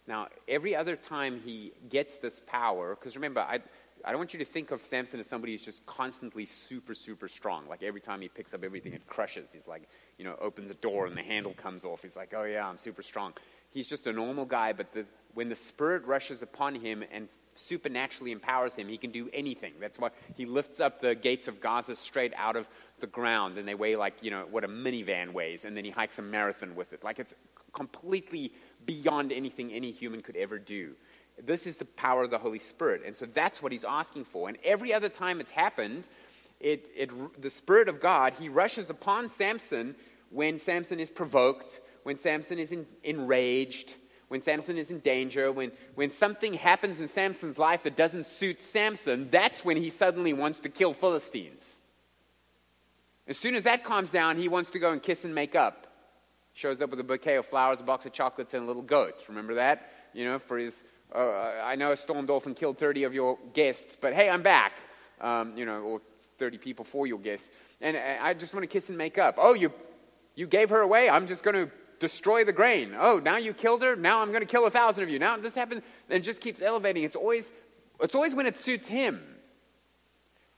Now, 0.07 0.29
every 0.47 0.75
other 0.75 0.95
time 0.95 1.41
he 1.43 1.73
gets 1.89 2.15
this 2.15 2.41
power, 2.47 2.95
because 2.95 3.15
remember, 3.15 3.41
I, 3.41 3.59
I 4.05 4.11
don't 4.11 4.19
want 4.19 4.33
you 4.33 4.39
to 4.39 4.45
think 4.45 4.71
of 4.71 4.85
Samson 4.85 5.19
as 5.19 5.27
somebody 5.27 5.53
who's 5.53 5.63
just 5.63 5.85
constantly 5.85 6.45
super, 6.45 6.95
super 6.95 7.27
strong. 7.27 7.67
Like 7.67 7.83
every 7.83 8.01
time 8.01 8.21
he 8.21 8.27
picks 8.27 8.53
up 8.53 8.63
everything, 8.63 8.93
it 8.93 9.05
crushes. 9.07 9.51
He's 9.51 9.67
like, 9.67 9.83
you 10.17 10.25
know, 10.25 10.35
opens 10.39 10.71
a 10.71 10.75
door 10.75 11.05
and 11.05 11.17
the 11.17 11.23
handle 11.23 11.53
comes 11.53 11.85
off. 11.85 12.03
He's 12.03 12.15
like, 12.15 12.33
oh 12.35 12.43
yeah, 12.43 12.67
I'm 12.67 12.77
super 12.77 13.01
strong. 13.01 13.33
He's 13.71 13.87
just 13.87 14.07
a 14.07 14.13
normal 14.13 14.45
guy, 14.45 14.73
but 14.73 14.93
the, 14.93 15.05
when 15.33 15.49
the 15.49 15.55
Spirit 15.55 16.05
rushes 16.05 16.41
upon 16.41 16.75
him 16.75 17.03
and 17.11 17.27
supernaturally 17.53 18.31
empowers 18.31 18.75
him, 18.75 18.87
he 18.87 18.97
can 18.97 19.11
do 19.11 19.29
anything. 19.33 19.73
That's 19.79 19.99
why 19.99 20.09
he 20.35 20.45
lifts 20.45 20.79
up 20.79 21.01
the 21.01 21.15
gates 21.15 21.47
of 21.47 21.59
Gaza 21.59 21.95
straight 21.95 22.33
out 22.35 22.55
of 22.55 22.67
the 22.99 23.07
ground, 23.07 23.57
and 23.57 23.67
they 23.67 23.75
weigh 23.75 23.95
like, 23.95 24.15
you 24.21 24.31
know, 24.31 24.45
what 24.49 24.63
a 24.63 24.67
minivan 24.67 25.33
weighs, 25.33 25.65
and 25.65 25.75
then 25.75 25.83
he 25.83 25.91
hikes 25.91 26.17
a 26.19 26.21
marathon 26.21 26.75
with 26.75 26.93
it. 26.93 27.03
Like 27.03 27.19
it's 27.19 27.33
completely 27.73 28.53
beyond 28.85 29.31
anything 29.31 29.71
any 29.71 29.91
human 29.91 30.21
could 30.21 30.35
ever 30.35 30.57
do. 30.57 30.93
This 31.43 31.67
is 31.67 31.77
the 31.77 31.85
power 31.85 32.23
of 32.23 32.31
the 32.31 32.37
Holy 32.37 32.59
Spirit. 32.59 33.03
And 33.05 33.15
so 33.15 33.25
that's 33.25 33.61
what 33.61 33.71
he's 33.71 33.83
asking 33.83 34.25
for. 34.25 34.49
And 34.49 34.57
every 34.63 34.93
other 34.93 35.09
time 35.09 35.39
it's 35.39 35.51
happened, 35.51 36.07
it, 36.59 36.89
it, 36.95 37.41
the 37.41 37.49
Spirit 37.49 37.89
of 37.89 37.99
God, 37.99 38.33
he 38.39 38.49
rushes 38.49 38.89
upon 38.89 39.29
Samson 39.29 39.95
when 40.29 40.59
Samson 40.59 40.99
is 40.99 41.09
provoked, 41.09 41.79
when 42.03 42.17
Samson 42.17 42.59
is 42.59 42.71
in, 42.71 42.85
enraged, 43.03 43.95
when 44.27 44.41
Samson 44.41 44.77
is 44.77 44.91
in 44.91 44.99
danger, 44.99 45.51
when, 45.51 45.71
when 45.95 46.11
something 46.11 46.53
happens 46.53 46.99
in 46.99 47.07
Samson's 47.07 47.57
life 47.57 47.83
that 47.83 47.95
doesn't 47.95 48.25
suit 48.25 48.61
Samson, 48.61 49.29
that's 49.29 49.63
when 49.63 49.77
he 49.77 49.89
suddenly 49.89 50.33
wants 50.33 50.59
to 50.59 50.69
kill 50.69 50.93
Philistines. 50.93 51.65
As 53.27 53.37
soon 53.37 53.55
as 53.55 53.63
that 53.63 53.83
calms 53.83 54.09
down, 54.09 54.37
he 54.37 54.47
wants 54.47 54.69
to 54.71 54.79
go 54.79 54.91
and 54.91 55.01
kiss 55.03 55.23
and 55.23 55.35
make 55.35 55.55
up. 55.55 55.87
Shows 56.53 56.81
up 56.81 56.89
with 56.89 56.99
a 56.99 57.03
bouquet 57.03 57.35
of 57.35 57.45
flowers, 57.45 57.81
a 57.81 57.83
box 57.83 58.05
of 58.05 58.13
chocolates, 58.13 58.53
and 58.53 58.63
a 58.63 58.65
little 58.65 58.81
goat. 58.81 59.23
Remember 59.27 59.55
that? 59.55 59.91
You 60.13 60.25
know, 60.25 60.39
for 60.39 60.57
his, 60.57 60.81
uh, 61.13 61.61
I 61.63 61.75
know 61.75 61.91
a 61.91 61.97
storm 61.97 62.25
dolphin 62.25 62.53
killed 62.53 62.77
30 62.77 63.03
of 63.03 63.13
your 63.13 63.37
guests, 63.53 63.97
but 63.99 64.13
hey, 64.13 64.29
I'm 64.29 64.43
back. 64.43 64.73
Um, 65.19 65.57
you 65.57 65.65
know, 65.65 65.81
or 65.81 66.01
30 66.37 66.57
people 66.57 66.85
for 66.85 67.07
your 67.07 67.19
guests. 67.19 67.47
And 67.81 67.97
I 67.97 68.33
just 68.33 68.53
want 68.53 68.63
to 68.63 68.67
kiss 68.67 68.89
and 68.89 68.97
make 68.97 69.17
up. 69.17 69.35
Oh, 69.37 69.53
you, 69.53 69.71
you 70.35 70.47
gave 70.47 70.69
her 70.69 70.81
away? 70.81 71.09
I'm 71.09 71.25
just 71.25 71.43
going 71.43 71.55
to 71.55 71.71
destroy 71.99 72.43
the 72.43 72.53
grain. 72.53 72.95
Oh, 72.97 73.19
now 73.19 73.37
you 73.37 73.53
killed 73.53 73.81
her? 73.81 73.95
Now 73.95 74.21
I'm 74.21 74.29
going 74.29 74.41
to 74.41 74.47
kill 74.47 74.65
a 74.65 74.69
thousand 74.69 75.03
of 75.03 75.09
you. 75.09 75.19
Now 75.19 75.37
this 75.37 75.55
happens. 75.55 75.81
And 76.09 76.21
it 76.21 76.25
just 76.25 76.41
keeps 76.41 76.61
elevating. 76.61 77.03
It's 77.03 77.15
always, 77.15 77.51
it's 77.99 78.15
always 78.15 78.35
when 78.35 78.45
it 78.45 78.57
suits 78.57 78.85
him. 78.85 79.21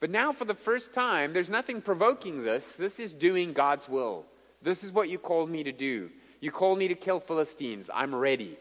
But 0.00 0.10
now, 0.10 0.32
for 0.32 0.46
the 0.46 0.54
first 0.54 0.94
time, 0.94 1.34
there's 1.34 1.50
nothing 1.50 1.82
provoking 1.82 2.42
this. 2.42 2.72
This 2.72 2.98
is 2.98 3.12
doing 3.12 3.52
God's 3.52 3.86
will. 3.86 4.24
This 4.62 4.82
is 4.82 4.92
what 4.92 5.10
you 5.10 5.18
called 5.18 5.50
me 5.50 5.62
to 5.62 5.72
do. 5.72 6.10
You 6.40 6.50
called 6.50 6.78
me 6.78 6.88
to 6.88 6.94
kill 6.94 7.20
Philistines. 7.20 7.90
I'm 7.92 8.14
ready. 8.14 8.58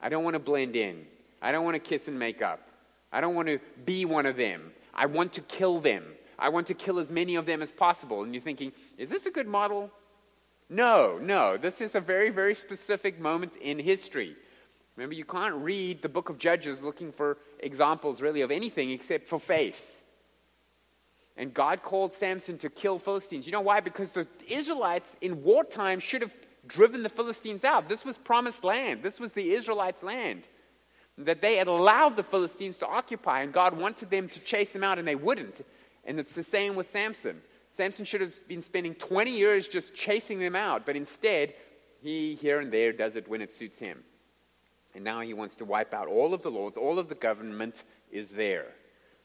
I 0.00 0.08
don't 0.08 0.24
want 0.24 0.34
to 0.34 0.40
blend 0.40 0.76
in. 0.76 1.06
I 1.40 1.52
don't 1.52 1.64
want 1.64 1.74
to 1.74 1.80
kiss 1.80 2.08
and 2.08 2.18
make 2.18 2.42
up. 2.42 2.68
I 3.12 3.20
don't 3.20 3.34
want 3.34 3.48
to 3.48 3.58
be 3.84 4.04
one 4.04 4.26
of 4.26 4.36
them. 4.36 4.72
I 4.92 5.06
want 5.06 5.32
to 5.34 5.40
kill 5.42 5.78
them. 5.78 6.04
I 6.38 6.48
want 6.48 6.66
to 6.68 6.74
kill 6.74 6.98
as 6.98 7.10
many 7.10 7.36
of 7.36 7.46
them 7.46 7.62
as 7.62 7.70
possible. 7.70 8.22
And 8.22 8.34
you're 8.34 8.42
thinking, 8.42 8.72
is 8.98 9.10
this 9.10 9.26
a 9.26 9.30
good 9.30 9.46
model? 9.46 9.90
No, 10.68 11.18
no. 11.20 11.56
This 11.56 11.80
is 11.80 11.94
a 11.94 12.00
very, 12.00 12.30
very 12.30 12.54
specific 12.54 13.20
moment 13.20 13.56
in 13.56 13.78
history. 13.78 14.36
Remember, 14.96 15.14
you 15.14 15.24
can't 15.24 15.54
read 15.56 16.02
the 16.02 16.08
book 16.08 16.28
of 16.28 16.38
Judges 16.38 16.82
looking 16.82 17.12
for 17.12 17.38
examples 17.60 18.22
really 18.22 18.42
of 18.42 18.50
anything 18.50 18.90
except 18.90 19.28
for 19.28 19.38
faith. 19.38 20.02
And 21.36 21.52
God 21.52 21.82
called 21.82 22.14
Samson 22.14 22.58
to 22.58 22.70
kill 22.70 22.98
Philistines. 22.98 23.44
You 23.44 23.52
know 23.52 23.60
why? 23.60 23.80
Because 23.80 24.12
the 24.12 24.26
Israelites 24.48 25.16
in 25.20 25.42
wartime 25.42 25.98
should 25.98 26.22
have 26.22 26.34
driven 26.66 27.02
the 27.02 27.08
Philistines 27.08 27.64
out. 27.64 27.88
This 27.88 28.04
was 28.04 28.18
promised 28.18 28.64
land, 28.64 29.02
this 29.02 29.20
was 29.20 29.32
the 29.32 29.52
Israelites' 29.52 30.02
land 30.02 30.44
that 31.18 31.40
they 31.40 31.56
had 31.56 31.68
allowed 31.68 32.16
the 32.16 32.22
Philistines 32.22 32.76
to 32.78 32.86
occupy, 32.86 33.42
and 33.42 33.52
God 33.52 33.78
wanted 33.78 34.10
them 34.10 34.28
to 34.28 34.40
chase 34.40 34.72
them 34.72 34.82
out, 34.82 34.98
and 34.98 35.06
they 35.06 35.14
wouldn't. 35.14 35.64
And 36.04 36.18
it's 36.18 36.34
the 36.34 36.42
same 36.42 36.74
with 36.74 36.90
Samson. 36.90 37.40
Samson 37.70 38.04
should 38.04 38.20
have 38.20 38.48
been 38.48 38.62
spending 38.62 38.94
20 38.94 39.30
years 39.30 39.68
just 39.68 39.94
chasing 39.94 40.38
them 40.38 40.56
out, 40.56 40.84
but 40.84 40.96
instead, 40.96 41.54
he 42.00 42.34
here 42.34 42.60
and 42.60 42.72
there 42.72 42.92
does 42.92 43.16
it 43.16 43.28
when 43.28 43.40
it 43.40 43.52
suits 43.52 43.78
him. 43.78 44.02
And 44.94 45.02
now 45.02 45.20
he 45.20 45.34
wants 45.34 45.56
to 45.56 45.64
wipe 45.64 45.94
out 45.94 46.06
all 46.06 46.34
of 46.34 46.42
the 46.42 46.50
lords, 46.50 46.76
all 46.76 46.98
of 46.98 47.08
the 47.08 47.14
government 47.14 47.84
is 48.10 48.30
there. 48.30 48.66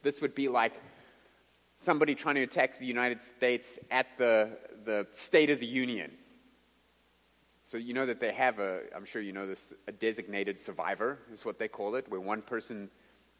This 0.02 0.21
would 0.21 0.34
be 0.34 0.47
like 0.47 0.73
somebody 1.78 2.15
trying 2.15 2.36
to 2.36 2.43
attack 2.43 2.80
the 2.80 2.86
United 2.86 3.21
States 3.21 3.78
at 3.91 4.08
the, 4.17 4.58
the 4.86 5.08
State 5.12 5.49
of 5.49 5.60
the 5.60 5.67
Union. 5.67 6.12
So 7.70 7.78
you 7.78 7.94
know 7.94 8.08
that 8.08 8.20
they 8.20 8.34
have 8.34 8.58
a, 8.58 8.80
I'm 8.96 9.06
sure 9.06 9.22
you 9.22 9.32
know 9.32 9.46
this, 9.46 9.74
a 9.88 9.92
designated 9.92 10.60
survivor 10.60 11.20
is 11.32 11.46
what 11.46 11.60
they 11.60 11.68
call 11.68 11.94
it, 11.94 12.10
where 12.10 12.20
one 12.20 12.42
person 12.42 12.90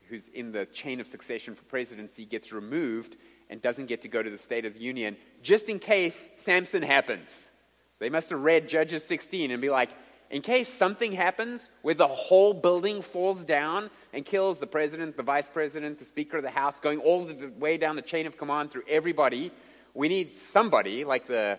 who's 0.08 0.28
in 0.28 0.52
the 0.52 0.68
chain 0.68 1.00
of 1.00 1.08
succession 1.08 1.56
for 1.56 1.64
presidency 1.64 2.26
gets 2.26 2.52
removed 2.52 3.18
and 3.50 3.60
doesn't 3.60 3.88
get 3.88 4.04
to 4.04 4.08
go 4.08 4.22
to 4.22 4.30
the 4.30 4.38
State 4.38 4.66
of 4.66 4.76
the 4.76 4.82
Union 4.82 5.18
just 5.42 5.68
in 5.68 5.80
case 5.80 6.30
Samson 6.38 6.84
happens. 6.84 7.50
They 7.98 8.12
must 8.12 8.30
have 8.30 8.40
read 8.40 8.70
Judges 8.70 9.04
16 9.04 9.50
and 9.50 9.60
be 9.60 9.72
like, 9.72 9.90
in 10.30 10.44
case 10.44 10.70
something 10.70 11.12
happens 11.12 11.72
where 11.82 11.96
the 11.96 12.08
whole 12.08 12.54
building 12.54 13.02
falls 13.02 13.44
down 13.44 13.90
and 14.14 14.24
kills 14.24 14.60
the 14.60 14.68
president, 14.68 15.18
the 15.18 15.24
vice 15.24 15.50
president, 15.50 15.98
the 15.98 16.06
speaker 16.06 16.38
of 16.38 16.44
the 16.44 16.52
house, 16.52 16.80
going 16.80 17.00
all 17.00 17.26
the 17.26 17.52
way 17.58 17.78
down 17.78 17.96
the 17.96 18.04
chain 18.04 18.28
of 18.28 18.38
command 18.38 18.70
through 18.70 18.84
everybody, 18.88 19.50
we 19.96 20.08
need 20.08 20.36
somebody 20.36 21.04
like 21.04 21.26
the, 21.26 21.58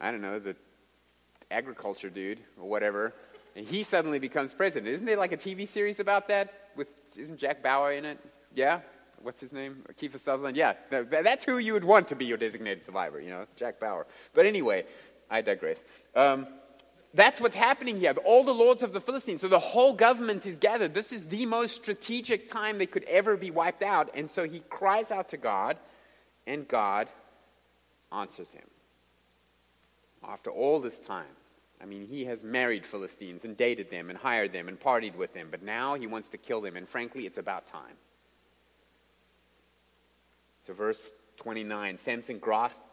I 0.00 0.10
don't 0.10 0.20
know, 0.20 0.40
the 0.40 0.56
agriculture 1.50 2.10
dude 2.10 2.40
or 2.60 2.68
whatever, 2.68 3.14
and 3.54 3.66
he 3.66 3.82
suddenly 3.82 4.18
becomes 4.18 4.52
president. 4.52 4.92
Isn't 4.92 5.06
there 5.06 5.16
like 5.16 5.32
a 5.32 5.36
TV 5.36 5.66
series 5.66 6.00
about 6.00 6.28
that? 6.28 6.52
With 6.76 6.88
isn't 7.16 7.38
Jack 7.38 7.62
Bauer 7.62 7.92
in 7.92 8.04
it? 8.04 8.18
Yeah, 8.54 8.80
what's 9.22 9.40
his 9.40 9.52
name? 9.52 9.82
Kiefer 10.00 10.18
Sutherland. 10.18 10.56
Yeah, 10.56 10.74
that's 10.90 11.44
who 11.44 11.58
you 11.58 11.72
would 11.72 11.84
want 11.84 12.08
to 12.08 12.14
be 12.14 12.26
your 12.26 12.36
designated 12.36 12.82
survivor. 12.82 13.20
You 13.20 13.30
know, 13.30 13.46
Jack 13.56 13.80
Bauer. 13.80 14.06
But 14.34 14.46
anyway, 14.46 14.84
I 15.30 15.40
digress. 15.40 15.82
Um, 16.14 16.46
that's 17.14 17.40
what's 17.40 17.56
happening 17.56 17.98
here. 17.98 18.12
All 18.24 18.44
the 18.44 18.52
lords 18.52 18.82
of 18.82 18.92
the 18.92 19.00
Philistines. 19.00 19.40
So 19.40 19.48
the 19.48 19.58
whole 19.58 19.94
government 19.94 20.44
is 20.44 20.58
gathered. 20.58 20.92
This 20.92 21.12
is 21.12 21.26
the 21.26 21.46
most 21.46 21.74
strategic 21.74 22.50
time 22.50 22.76
they 22.76 22.86
could 22.86 23.04
ever 23.04 23.36
be 23.36 23.50
wiped 23.50 23.82
out. 23.82 24.10
And 24.14 24.30
so 24.30 24.46
he 24.46 24.60
cries 24.68 25.10
out 25.10 25.30
to 25.30 25.38
God, 25.38 25.78
and 26.46 26.68
God 26.68 27.08
answers 28.12 28.50
him. 28.50 28.64
After 30.24 30.50
all 30.50 30.80
this 30.80 30.98
time, 30.98 31.24
I 31.80 31.84
mean, 31.84 32.06
he 32.06 32.24
has 32.24 32.42
married 32.42 32.86
Philistines 32.86 33.44
and 33.44 33.56
dated 33.56 33.90
them 33.90 34.08
and 34.08 34.18
hired 34.18 34.52
them 34.52 34.68
and 34.68 34.80
partied 34.80 35.14
with 35.14 35.34
them, 35.34 35.48
but 35.50 35.62
now 35.62 35.94
he 35.94 36.06
wants 36.06 36.28
to 36.30 36.38
kill 36.38 36.60
them, 36.60 36.76
and 36.76 36.88
frankly, 36.88 37.26
it's 37.26 37.38
about 37.38 37.66
time. 37.66 37.96
So, 40.60 40.72
verse 40.72 41.12
29 41.36 41.98
Samson 41.98 42.38
grasped 42.38 42.84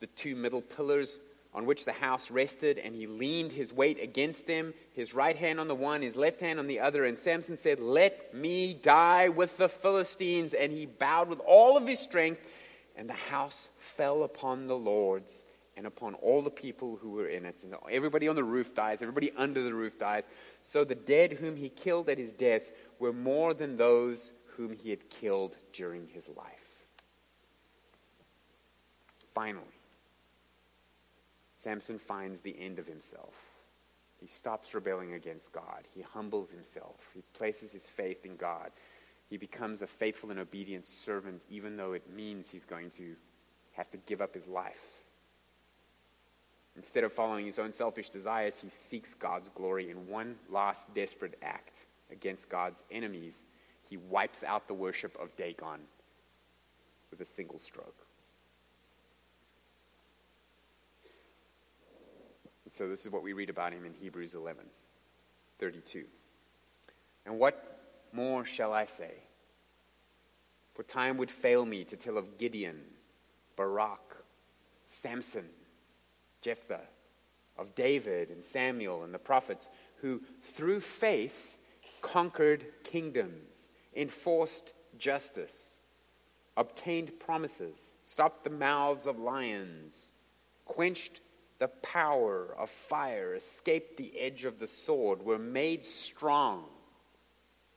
the 0.00 0.06
two 0.08 0.34
middle 0.34 0.62
pillars 0.62 1.20
on 1.52 1.66
which 1.66 1.84
the 1.84 1.92
house 1.92 2.30
rested, 2.30 2.78
and 2.78 2.94
he 2.94 3.06
leaned 3.06 3.52
his 3.52 3.72
weight 3.72 4.02
against 4.02 4.46
them, 4.46 4.72
his 4.94 5.14
right 5.14 5.36
hand 5.36 5.58
on 5.58 5.68
the 5.68 5.74
one, 5.74 6.00
his 6.00 6.16
left 6.16 6.40
hand 6.40 6.58
on 6.58 6.66
the 6.66 6.80
other. 6.80 7.04
And 7.04 7.18
Samson 7.18 7.58
said, 7.58 7.80
Let 7.80 8.32
me 8.32 8.72
die 8.72 9.28
with 9.28 9.56
the 9.58 9.68
Philistines. 9.68 10.54
And 10.54 10.72
he 10.72 10.86
bowed 10.86 11.28
with 11.28 11.40
all 11.40 11.76
of 11.76 11.86
his 11.86 11.98
strength, 11.98 12.40
and 12.96 13.08
the 13.08 13.14
house 13.14 13.68
fell 13.78 14.22
upon 14.22 14.68
the 14.68 14.76
lords 14.76 15.44
and 15.80 15.86
upon 15.86 16.12
all 16.16 16.42
the 16.42 16.50
people 16.50 16.98
who 17.00 17.12
were 17.12 17.28
in 17.28 17.46
it. 17.46 17.56
And 17.62 17.74
everybody 17.90 18.28
on 18.28 18.36
the 18.36 18.44
roof 18.44 18.74
dies, 18.74 19.00
everybody 19.00 19.32
under 19.34 19.62
the 19.62 19.72
roof 19.72 19.98
dies. 19.98 20.24
So 20.60 20.84
the 20.84 20.94
dead 20.94 21.32
whom 21.32 21.56
he 21.56 21.70
killed 21.70 22.10
at 22.10 22.18
his 22.18 22.34
death 22.34 22.70
were 22.98 23.14
more 23.14 23.54
than 23.54 23.78
those 23.78 24.32
whom 24.58 24.74
he 24.74 24.90
had 24.90 25.08
killed 25.08 25.56
during 25.72 26.06
his 26.08 26.28
life. 26.36 26.84
Finally, 29.32 29.64
Samson 31.56 31.98
finds 31.98 32.40
the 32.40 32.54
end 32.60 32.78
of 32.78 32.86
himself. 32.86 33.32
He 34.20 34.26
stops 34.26 34.74
rebelling 34.74 35.14
against 35.14 35.50
God. 35.50 35.84
He 35.94 36.02
humbles 36.02 36.50
himself. 36.50 36.96
He 37.14 37.22
places 37.32 37.72
his 37.72 37.86
faith 37.86 38.26
in 38.26 38.36
God. 38.36 38.70
He 39.30 39.38
becomes 39.38 39.80
a 39.80 39.86
faithful 39.86 40.30
and 40.30 40.40
obedient 40.40 40.84
servant, 40.84 41.40
even 41.48 41.78
though 41.78 41.94
it 41.94 42.02
means 42.14 42.50
he's 42.50 42.66
going 42.66 42.90
to 42.98 43.16
have 43.72 43.90
to 43.92 43.96
give 43.96 44.20
up 44.20 44.34
his 44.34 44.46
life. 44.46 44.99
Instead 46.76 47.04
of 47.04 47.12
following 47.12 47.46
his 47.46 47.58
own 47.58 47.72
selfish 47.72 48.10
desires, 48.10 48.58
he 48.60 48.70
seeks 48.70 49.14
God's 49.14 49.48
glory 49.50 49.90
in 49.90 50.08
one 50.08 50.36
last 50.48 50.92
desperate 50.94 51.36
act 51.42 51.86
against 52.10 52.48
God's 52.48 52.82
enemies. 52.90 53.42
He 53.88 53.96
wipes 53.96 54.44
out 54.44 54.68
the 54.68 54.74
worship 54.74 55.16
of 55.20 55.34
Dagon 55.36 55.80
with 57.10 57.20
a 57.20 57.24
single 57.24 57.58
stroke. 57.58 58.06
And 62.64 62.72
So 62.72 62.88
this 62.88 63.04
is 63.04 63.10
what 63.10 63.24
we 63.24 63.32
read 63.32 63.50
about 63.50 63.72
him 63.72 63.84
in 63.84 63.92
Hebrews 63.92 64.34
11 64.34 64.64
32. 65.58 66.04
And 67.26 67.38
what 67.38 67.80
more 68.12 68.44
shall 68.44 68.72
I 68.72 68.84
say? 68.86 69.12
For 70.74 70.84
time 70.84 71.18
would 71.18 71.30
fail 71.30 71.66
me 71.66 71.84
to 71.84 71.96
tell 71.96 72.16
of 72.16 72.38
Gideon, 72.38 72.80
Barak, 73.56 74.16
Samson, 74.86 75.44
Jephthah, 76.40 76.86
of 77.58 77.74
David 77.74 78.30
and 78.30 78.42
Samuel 78.42 79.04
and 79.04 79.12
the 79.12 79.18
prophets, 79.18 79.68
who 79.96 80.22
through 80.54 80.80
faith 80.80 81.58
conquered 82.00 82.64
kingdoms, 82.84 83.68
enforced 83.94 84.72
justice, 84.98 85.78
obtained 86.56 87.18
promises, 87.20 87.92
stopped 88.04 88.44
the 88.44 88.50
mouths 88.50 89.06
of 89.06 89.18
lions, 89.18 90.12
quenched 90.64 91.20
the 91.58 91.68
power 91.68 92.54
of 92.58 92.70
fire, 92.70 93.34
escaped 93.34 93.98
the 93.98 94.18
edge 94.18 94.44
of 94.46 94.58
the 94.58 94.66
sword, 94.66 95.22
were 95.22 95.38
made 95.38 95.84
strong 95.84 96.64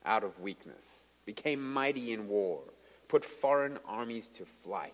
out 0.05 0.23
of 0.23 0.39
weakness, 0.39 0.85
became 1.25 1.73
mighty 1.73 2.13
in 2.13 2.27
war, 2.27 2.61
put 3.09 3.25
foreign 3.25 3.77
armies 3.85 4.29
to 4.29 4.45
flight. 4.45 4.93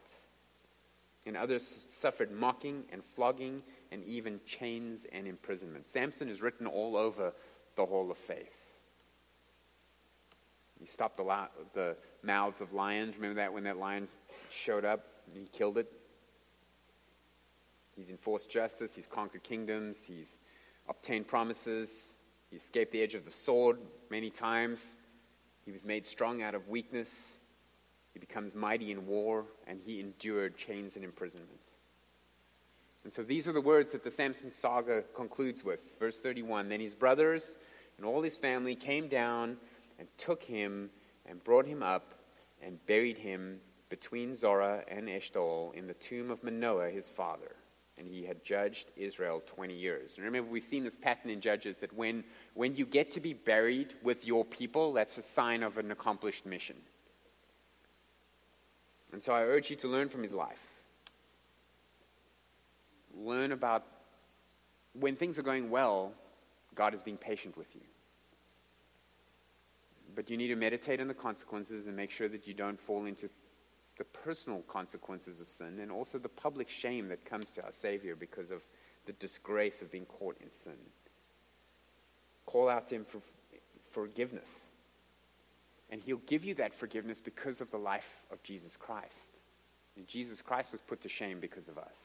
And 1.30 1.38
others 1.38 1.64
suffered 1.64 2.32
mocking 2.32 2.86
and 2.92 3.06
flogging 3.06 3.62
and 3.92 4.04
even 4.06 4.40
chains 4.48 5.06
and 5.12 5.28
imprisonment. 5.28 5.88
Samson 5.88 6.28
is 6.28 6.42
written 6.42 6.66
all 6.66 6.98
over 6.98 7.34
the 7.76 7.86
Hall 7.86 8.10
of 8.10 8.18
Faith. 8.18 8.56
He 10.80 10.88
stopped 10.88 11.18
the, 11.18 11.48
the 11.76 11.96
mouths 12.24 12.62
of 12.62 12.74
lions. 12.74 13.16
Remember 13.18 13.36
that 13.42 13.54
when 13.54 13.66
that 13.66 13.78
lion 13.78 14.08
showed 14.50 14.84
up 14.84 15.06
and 15.28 15.38
he 15.38 15.46
killed 15.56 15.78
it? 15.78 15.92
He's 17.96 18.10
enforced 18.10 18.50
justice, 18.50 18.96
he's 18.96 19.06
conquered 19.06 19.44
kingdoms, 19.44 20.02
he's 20.02 20.40
obtained 20.88 21.28
promises, 21.28 22.14
he 22.50 22.56
escaped 22.58 22.92
the 22.92 23.04
edge 23.04 23.14
of 23.14 23.24
the 23.24 23.32
sword 23.32 23.78
many 24.10 24.32
times. 24.32 24.98
He 25.64 25.72
was 25.72 25.86
made 25.86 26.08
strong 26.08 26.42
out 26.42 26.56
of 26.56 26.68
weakness. 26.70 27.38
He 28.14 28.20
becomes 28.20 28.55
mighty 28.55 28.91
in 28.91 29.05
war, 29.05 29.45
and 29.68 29.80
he 29.80 29.99
endured 29.99 30.57
chains 30.57 30.95
and 30.95 31.05
imprisonment. 31.05 31.60
And 33.03 33.14
so 33.14 33.24
these 33.24 33.47
are 33.47 33.53
the 33.53 33.62
words 33.62 33.91
that 33.91 34.03
the 34.03 34.12
Samson 34.12 34.51
saga 34.51 35.03
concludes 35.16 35.64
with. 35.64 35.97
Verse 35.99 36.20
31 36.20 36.70
Then 36.70 36.80
his 36.80 36.95
brothers 36.95 37.57
and 37.97 38.05
all 38.05 38.22
his 38.22 38.38
family 38.38 38.76
came 38.76 39.07
down 39.07 39.57
and 39.97 40.07
took 40.18 40.43
him 40.43 40.89
and 41.26 41.43
brought 41.43 41.66
him 41.66 41.84
up 41.84 42.14
and 42.62 42.84
buried 42.86 43.18
him 43.18 43.60
between 43.89 44.36
Zorah 44.36 44.84
and 44.88 45.07
Eshtaol 45.07 45.74
in 45.74 45.88
the 45.88 45.93
tomb 45.95 46.30
of 46.30 46.43
Manoah 46.43 46.89
his 46.89 47.10
father. 47.10 47.55
And 47.97 48.07
he 48.07 48.26
had 48.26 48.45
judged 48.45 48.91
Israel 48.95 49.41
20 49.45 49.74
years. 49.74 50.16
And 50.16 50.24
remember, 50.24 50.49
we've 50.49 50.64
seen 50.64 50.86
this 50.86 50.95
pattern 50.95 51.32
in 51.32 51.41
Judges 51.41 51.80
that 51.80 51.91
when, 51.93 52.24
when 52.53 52.76
you 52.76 52.86
get 52.86 53.12
to 53.12 53.20
be 53.20 53.34
buried 53.34 53.93
with 54.03 54.26
your 54.26 54.45
people, 54.45 54.93
that's 54.93 55.18
a 55.18 55.22
sign 55.22 55.64
of 55.64 55.78
an 55.78 55.91
accomplished 55.91 56.45
mission. 56.45 56.78
And 59.12 59.22
so 59.22 59.34
I 59.34 59.41
urge 59.41 59.70
you 59.70 59.76
to 59.78 59.88
learn 59.88 60.10
from 60.10 60.24
his 60.24 60.34
life. 60.34 60.62
Learn 63.16 63.51
about 63.51 63.86
when 64.93 65.16
things 65.16 65.38
are 65.38 65.43
going 65.43 65.70
well, 65.70 66.14
God 66.76 66.93
is 66.93 67.01
being 67.01 67.18
patient 67.18 67.57
with 67.57 67.76
you. 67.76 67.82
But 70.16 70.30
you 70.30 70.38
need 70.38 70.47
to 70.47 70.55
meditate 70.55 70.99
on 70.99 71.07
the 71.07 71.14
consequences 71.14 71.88
and 71.88 71.95
make 71.95 72.12
sure 72.12 72.30
that 72.30 72.47
you 72.47 72.53
don't 72.53 72.80
fall 72.80 73.05
into 73.05 73.30
the 73.97 74.03
personal 74.05 74.62
consequences 74.62 75.41
of 75.41 75.49
sin 75.49 75.80
and 75.82 75.91
also 75.91 76.18
the 76.18 76.30
public 76.30 76.70
shame 76.70 77.10
that 77.10 77.26
comes 77.26 77.51
to 77.51 77.64
our 77.64 77.72
Savior 77.72 78.16
because 78.16 78.49
of 78.49 78.62
the 79.05 79.14
disgrace 79.14 79.82
of 79.82 79.91
being 79.91 80.05
caught 80.05 80.38
in 80.41 80.49
sin. 80.51 80.78
Call 82.45 82.70
out 82.70 82.88
to 82.88 82.95
Him 82.95 83.05
for 83.05 83.22
forgiveness. 83.89 84.49
And 85.90 86.02
He'll 86.02 86.18
give 86.18 86.46
you 86.46 86.56
that 86.56 86.74
forgiveness 86.74 87.20
because 87.20 87.62
of 87.62 87.72
the 87.72 87.78
life 87.78 88.24
of 88.32 88.44
Jesus 88.44 88.78
Christ. 88.78 89.38
And 89.96 90.08
Jesus 90.08 90.42
Christ 90.42 90.72
was 90.72 90.82
put 90.82 91.02
to 91.02 91.10
shame 91.10 91.40
because 91.40 91.68
of 91.68 91.78
us. 91.78 91.98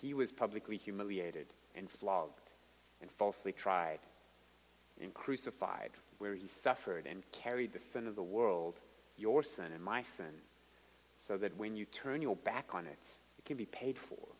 He 0.00 0.14
was 0.14 0.32
publicly 0.32 0.76
humiliated 0.76 1.46
and 1.74 1.90
flogged 1.90 2.50
and 3.00 3.10
falsely 3.10 3.52
tried 3.52 4.00
and 5.00 5.12
crucified 5.12 5.90
where 6.18 6.34
he 6.34 6.48
suffered 6.48 7.06
and 7.06 7.22
carried 7.32 7.72
the 7.72 7.80
sin 7.80 8.06
of 8.06 8.16
the 8.16 8.22
world, 8.22 8.80
your 9.16 9.42
sin 9.42 9.66
and 9.74 9.82
my 9.82 10.02
sin, 10.02 10.32
so 11.16 11.36
that 11.36 11.56
when 11.56 11.76
you 11.76 11.84
turn 11.86 12.22
your 12.22 12.36
back 12.36 12.74
on 12.74 12.86
it, 12.86 12.98
it 13.38 13.44
can 13.44 13.56
be 13.56 13.66
paid 13.66 13.98
for. 13.98 14.33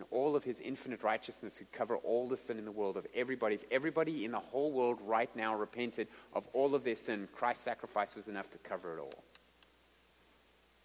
And 0.00 0.08
all 0.12 0.34
of 0.34 0.42
his 0.42 0.60
infinite 0.60 1.02
righteousness 1.02 1.58
could 1.58 1.70
cover 1.72 1.96
all 1.98 2.26
the 2.26 2.36
sin 2.38 2.56
in 2.56 2.64
the 2.64 2.72
world 2.72 2.96
of 2.96 3.06
everybody. 3.14 3.56
If 3.56 3.66
everybody 3.70 4.24
in 4.24 4.30
the 4.30 4.38
whole 4.38 4.72
world 4.72 4.98
right 5.04 5.28
now 5.36 5.54
repented 5.54 6.08
of 6.32 6.48
all 6.54 6.74
of 6.74 6.84
their 6.84 6.96
sin, 6.96 7.28
Christ's 7.34 7.64
sacrifice 7.64 8.16
was 8.16 8.26
enough 8.26 8.50
to 8.52 8.58
cover 8.58 8.96
it 8.96 9.00
all. 9.02 9.22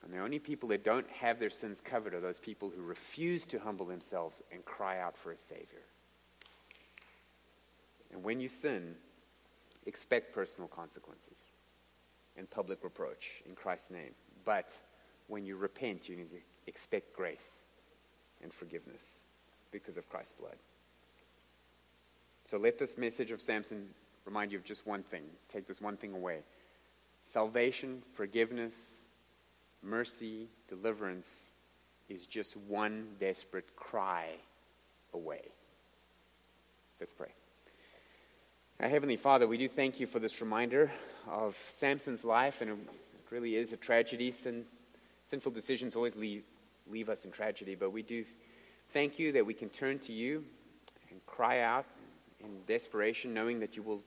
And 0.03 0.13
the 0.13 0.19
only 0.19 0.37
people 0.37 0.67
that 0.67 0.83
don't 0.83 1.09
have 1.11 1.39
their 1.39 1.49
sins 1.49 1.79
covered 1.81 2.13
are 2.13 2.19
those 2.19 2.41
people 2.41 2.69
who 2.75 2.81
refuse 2.81 3.45
to 3.45 3.57
humble 3.57 3.85
themselves 3.85 4.43
and 4.51 4.65
cry 4.65 4.99
out 4.99 5.15
for 5.15 5.31
a 5.31 5.37
Savior. 5.37 5.85
And 8.11 8.21
when 8.21 8.41
you 8.41 8.49
sin, 8.49 8.95
expect 9.85 10.35
personal 10.35 10.67
consequences 10.67 11.37
and 12.35 12.49
public 12.49 12.83
reproach 12.83 13.43
in 13.47 13.55
Christ's 13.55 13.91
name. 13.91 14.11
But 14.43 14.71
when 15.27 15.45
you 15.45 15.55
repent, 15.55 16.09
you 16.09 16.17
need 16.17 16.31
to 16.31 16.39
expect 16.67 17.15
grace 17.15 17.61
and 18.43 18.53
forgiveness 18.53 19.01
because 19.71 19.97
of 19.97 20.09
Christ's 20.09 20.33
blood. 20.33 20.55
So 22.45 22.57
let 22.57 22.77
this 22.77 22.97
message 22.97 23.31
of 23.31 23.41
Samson 23.41 23.87
remind 24.25 24.51
you 24.51 24.57
of 24.57 24.63
just 24.63 24.85
one 24.85 25.03
thing. 25.03 25.23
Take 25.51 25.67
this 25.67 25.81
one 25.81 25.97
thing 25.97 26.13
away 26.13 26.39
salvation, 27.31 28.01
forgiveness, 28.13 28.75
mercy, 29.81 30.47
deliverance 30.69 31.27
is 32.07 32.25
just 32.27 32.55
one 32.55 33.07
desperate 33.19 33.75
cry 33.75 34.27
away. 35.13 35.41
Let's 36.99 37.13
pray. 37.13 37.31
Our 38.79 38.89
Heavenly 38.89 39.17
Father, 39.17 39.47
we 39.47 39.57
do 39.57 39.67
thank 39.67 39.99
you 39.99 40.05
for 40.05 40.19
this 40.19 40.41
reminder 40.41 40.91
of 41.27 41.57
Samson's 41.77 42.23
life, 42.23 42.61
and 42.61 42.69
it 42.69 42.77
really 43.31 43.55
is 43.55 43.73
a 43.73 43.77
tragedy. 43.77 44.31
Sin, 44.31 44.65
sinful 45.23 45.51
decisions 45.51 45.95
always 45.95 46.15
leave, 46.15 46.43
leave 46.89 47.09
us 47.09 47.25
in 47.25 47.31
tragedy, 47.31 47.75
but 47.75 47.91
we 47.91 48.03
do 48.03 48.23
thank 48.91 49.19
you 49.19 49.31
that 49.33 49.45
we 49.45 49.53
can 49.53 49.69
turn 49.69 49.99
to 49.99 50.13
you 50.13 50.43
and 51.09 51.25
cry 51.25 51.61
out 51.61 51.85
in 52.39 52.49
desperation, 52.67 53.33
knowing 53.33 53.59
that 53.59 53.75
you 53.75 53.83
will 53.83 54.01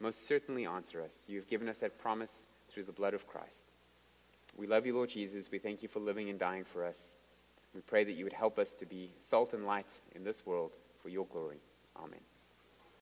most 0.00 0.26
certainly 0.26 0.66
answer 0.66 1.02
us. 1.02 1.12
You 1.26 1.36
have 1.38 1.48
given 1.48 1.68
us 1.68 1.78
that 1.78 1.98
promise 1.98 2.46
through 2.68 2.84
the 2.84 2.92
blood 2.92 3.14
of 3.14 3.26
Christ. 3.26 3.66
We 4.56 4.66
love 4.66 4.86
you, 4.86 4.94
Lord 4.94 5.08
Jesus. 5.08 5.50
We 5.50 5.58
thank 5.58 5.82
you 5.82 5.88
for 5.88 6.00
living 6.00 6.28
and 6.28 6.38
dying 6.38 6.64
for 6.64 6.84
us. 6.84 7.16
We 7.74 7.80
pray 7.80 8.04
that 8.04 8.12
you 8.12 8.24
would 8.24 8.32
help 8.32 8.58
us 8.58 8.74
to 8.74 8.86
be 8.86 9.12
salt 9.20 9.54
and 9.54 9.66
light 9.66 10.00
in 10.14 10.24
this 10.24 10.44
world 10.46 10.72
for 11.02 11.08
your 11.08 11.26
glory. 11.26 11.60
Amen. 11.96 12.27